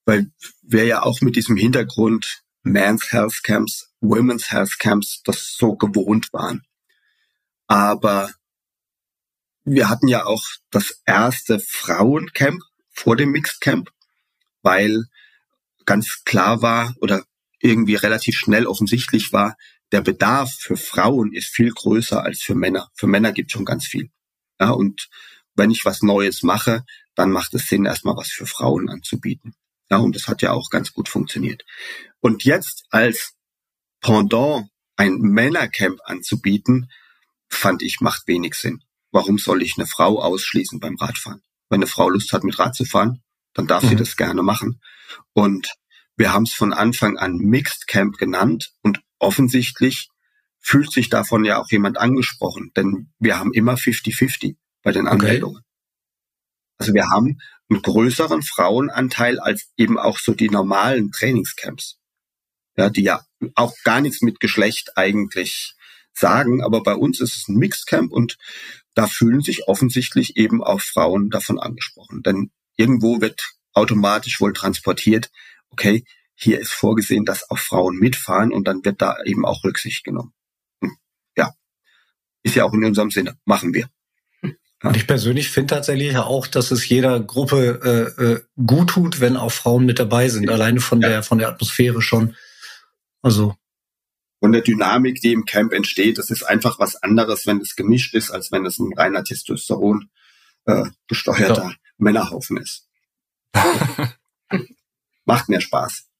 weil 0.04 0.30
wir 0.62 0.84
ja 0.84 1.02
auch 1.02 1.20
mit 1.20 1.36
diesem 1.36 1.56
Hintergrund 1.56 2.42
Men's 2.62 3.12
Health 3.12 3.42
Camps, 3.42 3.92
Women's 4.00 4.50
Health 4.50 4.78
Camps 4.78 5.22
das 5.24 5.54
so 5.56 5.76
gewohnt 5.76 6.32
waren. 6.32 6.62
Aber 7.66 8.32
wir 9.64 9.88
hatten 9.88 10.08
ja 10.08 10.24
auch 10.24 10.44
das 10.70 11.02
erste 11.06 11.60
Frauencamp 11.60 12.60
vor 12.90 13.16
dem 13.16 13.30
Mixed 13.30 13.60
Camp, 13.60 13.90
weil 14.62 15.04
ganz 15.84 16.22
klar 16.24 16.62
war 16.62 16.94
oder 17.00 17.24
irgendwie 17.62 17.94
relativ 17.94 18.36
schnell 18.36 18.66
offensichtlich 18.66 19.32
war, 19.32 19.56
der 19.92 20.00
Bedarf 20.00 20.52
für 20.58 20.76
Frauen 20.76 21.32
ist 21.32 21.48
viel 21.48 21.70
größer 21.70 22.22
als 22.22 22.42
für 22.42 22.54
Männer. 22.54 22.90
Für 22.94 23.06
Männer 23.06 23.32
gibt 23.32 23.52
schon 23.52 23.64
ganz 23.64 23.86
viel. 23.86 24.10
Ja, 24.60 24.70
und 24.70 25.08
wenn 25.54 25.70
ich 25.70 25.84
was 25.84 26.02
Neues 26.02 26.42
mache, 26.42 26.84
dann 27.14 27.30
macht 27.30 27.54
es 27.54 27.66
Sinn, 27.66 27.84
erstmal 27.84 28.16
was 28.16 28.28
für 28.28 28.46
Frauen 28.46 28.88
anzubieten. 28.88 29.54
Ja, 29.90 29.98
und 29.98 30.16
das 30.16 30.28
hat 30.28 30.40
ja 30.40 30.52
auch 30.52 30.70
ganz 30.70 30.92
gut 30.92 31.08
funktioniert. 31.08 31.64
Und 32.20 32.44
jetzt 32.44 32.86
als 32.90 33.34
Pendant 34.00 34.68
ein 34.96 35.18
Männercamp 35.18 36.00
anzubieten, 36.04 36.90
fand 37.48 37.82
ich, 37.82 38.00
macht 38.00 38.26
wenig 38.26 38.54
Sinn. 38.54 38.82
Warum 39.10 39.38
soll 39.38 39.62
ich 39.62 39.74
eine 39.76 39.86
Frau 39.86 40.20
ausschließen 40.22 40.80
beim 40.80 40.96
Radfahren? 40.96 41.42
Wenn 41.68 41.80
eine 41.80 41.86
Frau 41.86 42.08
Lust 42.08 42.32
hat, 42.32 42.44
mit 42.44 42.58
Rad 42.58 42.74
zu 42.74 42.84
fahren, 42.84 43.22
dann 43.52 43.66
darf 43.66 43.82
mhm. 43.82 43.88
sie 43.90 43.96
das 43.96 44.16
gerne 44.16 44.42
machen. 44.42 44.80
Und 45.34 45.68
wir 46.16 46.32
haben 46.32 46.44
es 46.44 46.52
von 46.52 46.72
Anfang 46.72 47.18
an 47.18 47.36
Mixed 47.36 47.86
Camp 47.86 48.18
genannt 48.18 48.72
und 48.82 49.00
offensichtlich 49.18 50.08
fühlt 50.60 50.92
sich 50.92 51.08
davon 51.08 51.44
ja 51.44 51.60
auch 51.60 51.70
jemand 51.70 51.98
angesprochen, 51.98 52.70
denn 52.76 53.12
wir 53.18 53.38
haben 53.38 53.52
immer 53.52 53.74
50-50 53.74 54.56
bei 54.82 54.92
den 54.92 55.08
Anmeldungen. 55.08 55.58
Okay. 55.58 55.66
Also 56.78 56.94
wir 56.94 57.10
haben 57.10 57.38
einen 57.68 57.82
größeren 57.82 58.42
Frauenanteil 58.42 59.38
als 59.38 59.70
eben 59.76 59.98
auch 59.98 60.18
so 60.18 60.34
die 60.34 60.50
normalen 60.50 61.12
Trainingscamps. 61.12 61.98
Ja, 62.76 62.88
die 62.88 63.02
ja 63.02 63.22
auch 63.54 63.74
gar 63.84 64.00
nichts 64.00 64.22
mit 64.22 64.40
Geschlecht 64.40 64.96
eigentlich 64.96 65.74
sagen, 66.14 66.62
aber 66.62 66.82
bei 66.82 66.94
uns 66.94 67.20
ist 67.20 67.36
es 67.36 67.48
ein 67.48 67.56
Mixed 67.56 67.86
Camp 67.86 68.12
und 68.12 68.38
da 68.94 69.06
fühlen 69.06 69.42
sich 69.42 69.68
offensichtlich 69.68 70.36
eben 70.36 70.62
auch 70.62 70.80
Frauen 70.80 71.30
davon 71.30 71.58
angesprochen. 71.58 72.22
Denn 72.22 72.50
irgendwo 72.76 73.20
wird 73.20 73.52
automatisch 73.72 74.40
wohl 74.40 74.52
transportiert, 74.52 75.30
okay, 75.72 76.04
hier 76.34 76.60
ist 76.60 76.72
vorgesehen, 76.72 77.24
dass 77.24 77.50
auch 77.50 77.58
Frauen 77.58 77.98
mitfahren 77.98 78.52
und 78.52 78.66
dann 78.66 78.84
wird 78.84 79.02
da 79.02 79.16
eben 79.24 79.44
auch 79.44 79.64
Rücksicht 79.64 80.04
genommen. 80.04 80.32
Hm, 80.80 80.96
ja, 81.36 81.52
ist 82.42 82.54
ja 82.54 82.64
auch 82.64 82.72
in 82.72 82.84
unserem 82.84 83.10
Sinne, 83.10 83.38
machen 83.44 83.74
wir. 83.74 83.88
Und 84.82 84.96
ich 84.96 85.06
persönlich 85.06 85.48
finde 85.48 85.74
tatsächlich 85.74 86.16
auch, 86.16 86.48
dass 86.48 86.72
es 86.72 86.88
jeder 86.88 87.20
Gruppe 87.20 88.14
äh, 88.18 88.22
äh, 88.22 88.42
gut 88.66 88.90
tut, 88.90 89.20
wenn 89.20 89.36
auch 89.36 89.52
Frauen 89.52 89.86
mit 89.86 90.00
dabei 90.00 90.28
sind, 90.28 90.50
alleine 90.50 90.80
von 90.80 91.00
ja. 91.00 91.08
der 91.08 91.22
von 91.22 91.38
der 91.38 91.48
Atmosphäre 91.48 92.02
schon. 92.02 92.34
Also 93.22 93.54
von 94.40 94.50
der 94.50 94.62
Dynamik, 94.62 95.20
die 95.20 95.32
im 95.32 95.44
Camp 95.44 95.72
entsteht, 95.72 96.18
das 96.18 96.30
ist 96.30 96.42
einfach 96.42 96.80
was 96.80 96.96
anderes, 96.96 97.46
wenn 97.46 97.60
es 97.60 97.76
gemischt 97.76 98.12
ist, 98.14 98.32
als 98.32 98.50
wenn 98.50 98.66
es 98.66 98.80
ein 98.80 98.92
reiner 98.92 99.22
Testosteron 99.22 100.10
äh, 100.64 100.86
gesteuerter 101.06 101.62
ja. 101.62 101.74
Männerhaufen 101.98 102.56
ist. 102.56 102.88
Macht 105.32 105.48
mehr 105.48 105.62
Spaß. 105.62 106.10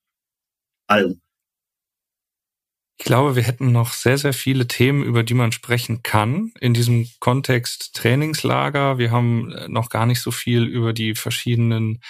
Allen. 0.86 1.20
Ich 2.98 3.04
glaube, 3.04 3.36
wir 3.36 3.42
hätten 3.42 3.70
noch 3.70 3.92
sehr, 3.92 4.16
sehr 4.16 4.32
viele 4.32 4.68
Themen, 4.68 5.02
über 5.02 5.22
die 5.22 5.34
man 5.34 5.52
sprechen 5.52 6.02
kann 6.02 6.52
in 6.60 6.72
diesem 6.72 7.10
Kontext 7.20 7.94
Trainingslager. 7.94 8.96
Wir 8.96 9.10
haben 9.10 9.52
äh, 9.52 9.68
noch 9.68 9.90
gar 9.90 10.06
nicht 10.06 10.20
so 10.20 10.30
viel 10.30 10.62
über 10.62 10.94
die 10.94 11.14
verschiedenen 11.14 12.00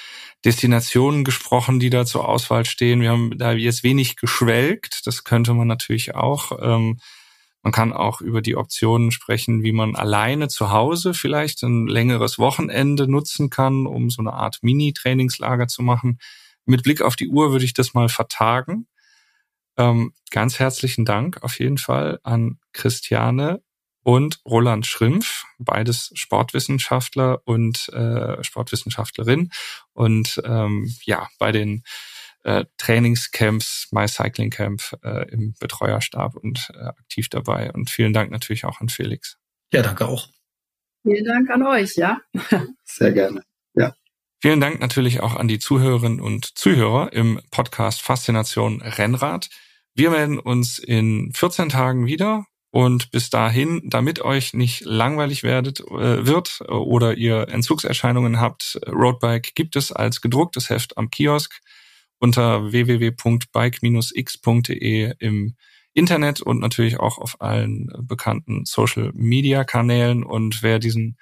Destinationen 0.44 1.24
gesprochen, 1.24 1.80
die 1.80 1.90
da 1.90 2.06
zur 2.06 2.28
Auswahl 2.28 2.66
stehen. 2.66 3.00
Wir 3.00 3.10
haben 3.10 3.36
da 3.36 3.50
jetzt 3.50 3.82
wenig 3.82 4.14
geschwelgt. 4.14 5.04
Das 5.06 5.24
könnte 5.24 5.54
man 5.54 5.66
natürlich 5.66 6.14
auch. 6.14 6.52
Ähm, 6.62 7.00
man 7.64 7.72
kann 7.72 7.92
auch 7.92 8.20
über 8.20 8.42
die 8.42 8.56
Optionen 8.56 9.10
sprechen, 9.10 9.64
wie 9.64 9.72
man 9.72 9.96
alleine 9.96 10.46
zu 10.46 10.70
Hause 10.70 11.14
vielleicht 11.14 11.64
ein 11.64 11.88
längeres 11.88 12.38
Wochenende 12.38 13.10
nutzen 13.10 13.50
kann, 13.50 13.88
um 13.88 14.08
so 14.08 14.22
eine 14.22 14.34
Art 14.34 14.58
Mini-Trainingslager 14.62 15.66
zu 15.66 15.82
machen. 15.82 16.18
Mit 16.64 16.82
Blick 16.82 17.02
auf 17.02 17.16
die 17.16 17.28
Uhr 17.28 17.52
würde 17.52 17.64
ich 17.64 17.74
das 17.74 17.94
mal 17.94 18.08
vertagen. 18.08 18.86
Ähm, 19.76 20.12
ganz 20.30 20.58
herzlichen 20.58 21.04
Dank 21.04 21.42
auf 21.42 21.58
jeden 21.58 21.78
Fall 21.78 22.20
an 22.22 22.58
Christiane 22.72 23.62
und 24.02 24.40
Roland 24.44 24.86
Schrimpf, 24.86 25.44
beides 25.58 26.10
Sportwissenschaftler 26.14 27.40
und 27.44 27.88
äh, 27.90 28.42
Sportwissenschaftlerin. 28.42 29.50
Und 29.92 30.40
ähm, 30.44 30.92
ja, 31.04 31.28
bei 31.38 31.52
den 31.52 31.84
äh, 32.44 32.64
Trainingscamps, 32.78 33.88
My 33.92 34.08
Cycling 34.08 34.50
Camp 34.50 34.82
äh, 35.02 35.30
im 35.30 35.54
Betreuerstab 35.60 36.36
und 36.36 36.70
äh, 36.74 36.84
aktiv 36.84 37.28
dabei. 37.28 37.72
Und 37.72 37.90
vielen 37.90 38.12
Dank 38.12 38.30
natürlich 38.30 38.64
auch 38.64 38.80
an 38.80 38.88
Felix. 38.88 39.38
Ja, 39.72 39.82
danke 39.82 40.06
auch. 40.06 40.28
Vielen 41.02 41.24
Dank 41.24 41.50
an 41.50 41.62
euch, 41.64 41.96
ja. 41.96 42.20
Sehr 42.84 43.12
gerne. 43.12 43.42
Vielen 44.44 44.60
Dank 44.60 44.80
natürlich 44.80 45.20
auch 45.20 45.36
an 45.36 45.46
die 45.46 45.60
Zuhörerinnen 45.60 46.20
und 46.20 46.58
Zuhörer 46.58 47.12
im 47.12 47.40
Podcast 47.52 48.02
Faszination 48.02 48.82
Rennrad. 48.82 49.48
Wir 49.94 50.10
melden 50.10 50.40
uns 50.40 50.80
in 50.80 51.30
14 51.32 51.68
Tagen 51.68 52.06
wieder 52.06 52.46
und 52.72 53.12
bis 53.12 53.30
dahin, 53.30 53.82
damit 53.84 54.20
euch 54.20 54.52
nicht 54.52 54.80
langweilig 54.80 55.44
werdet, 55.44 55.78
äh, 55.78 56.26
wird 56.26 56.60
oder 56.68 57.16
ihr 57.16 57.50
Entzugserscheinungen 57.50 58.40
habt, 58.40 58.80
Roadbike 58.88 59.54
gibt 59.54 59.76
es 59.76 59.92
als 59.92 60.20
gedrucktes 60.20 60.70
Heft 60.70 60.98
am 60.98 61.08
Kiosk 61.08 61.60
unter 62.18 62.72
www.bike-x.de 62.72 65.14
im 65.20 65.54
Internet 65.94 66.40
und 66.40 66.58
natürlich 66.58 66.98
auch 66.98 67.18
auf 67.18 67.40
allen 67.40 67.92
bekannten 68.00 68.64
Social 68.64 69.12
Media 69.14 69.62
Kanälen. 69.62 70.24
Und 70.24 70.64
wer 70.64 70.80
diesen 70.80 71.16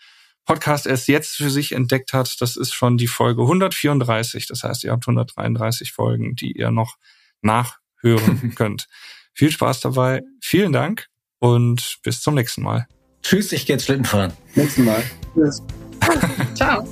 Podcast 0.51 0.87
erst 0.89 1.07
jetzt 1.07 1.37
für 1.37 1.49
sich 1.49 1.71
entdeckt 1.71 2.13
hat, 2.13 2.41
das 2.41 2.57
ist 2.57 2.73
schon 2.73 2.97
die 2.97 3.07
Folge 3.07 3.43
134. 3.43 4.49
Das 4.49 4.65
heißt, 4.65 4.83
ihr 4.83 4.91
habt 4.91 5.07
133 5.07 5.93
Folgen, 5.93 6.35
die 6.35 6.51
ihr 6.51 6.73
noch 6.73 6.97
nachhören 7.41 8.53
könnt. 8.57 8.89
Viel 9.33 9.53
Spaß 9.53 9.79
dabei. 9.79 10.23
Vielen 10.41 10.73
Dank 10.73 11.07
und 11.39 11.99
bis 12.03 12.21
zum 12.21 12.35
nächsten 12.35 12.63
Mal. 12.63 12.89
Tschüss, 13.23 13.53
ich 13.53 13.65
gehe 13.65 13.77
jetzt 13.77 13.85
Schlitten 13.85 14.05
fahren. 14.05 14.33
Nächsten 14.57 14.85
Mal. 14.85 15.05
Tschüss. 15.35 15.63
Ciao. 16.57 16.85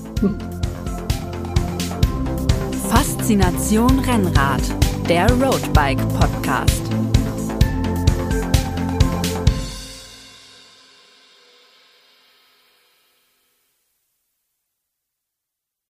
Faszination 2.88 3.98
Rennrad, 3.98 4.62
der 5.08 5.28
Roadbike 5.32 5.98
Podcast. 6.10 6.97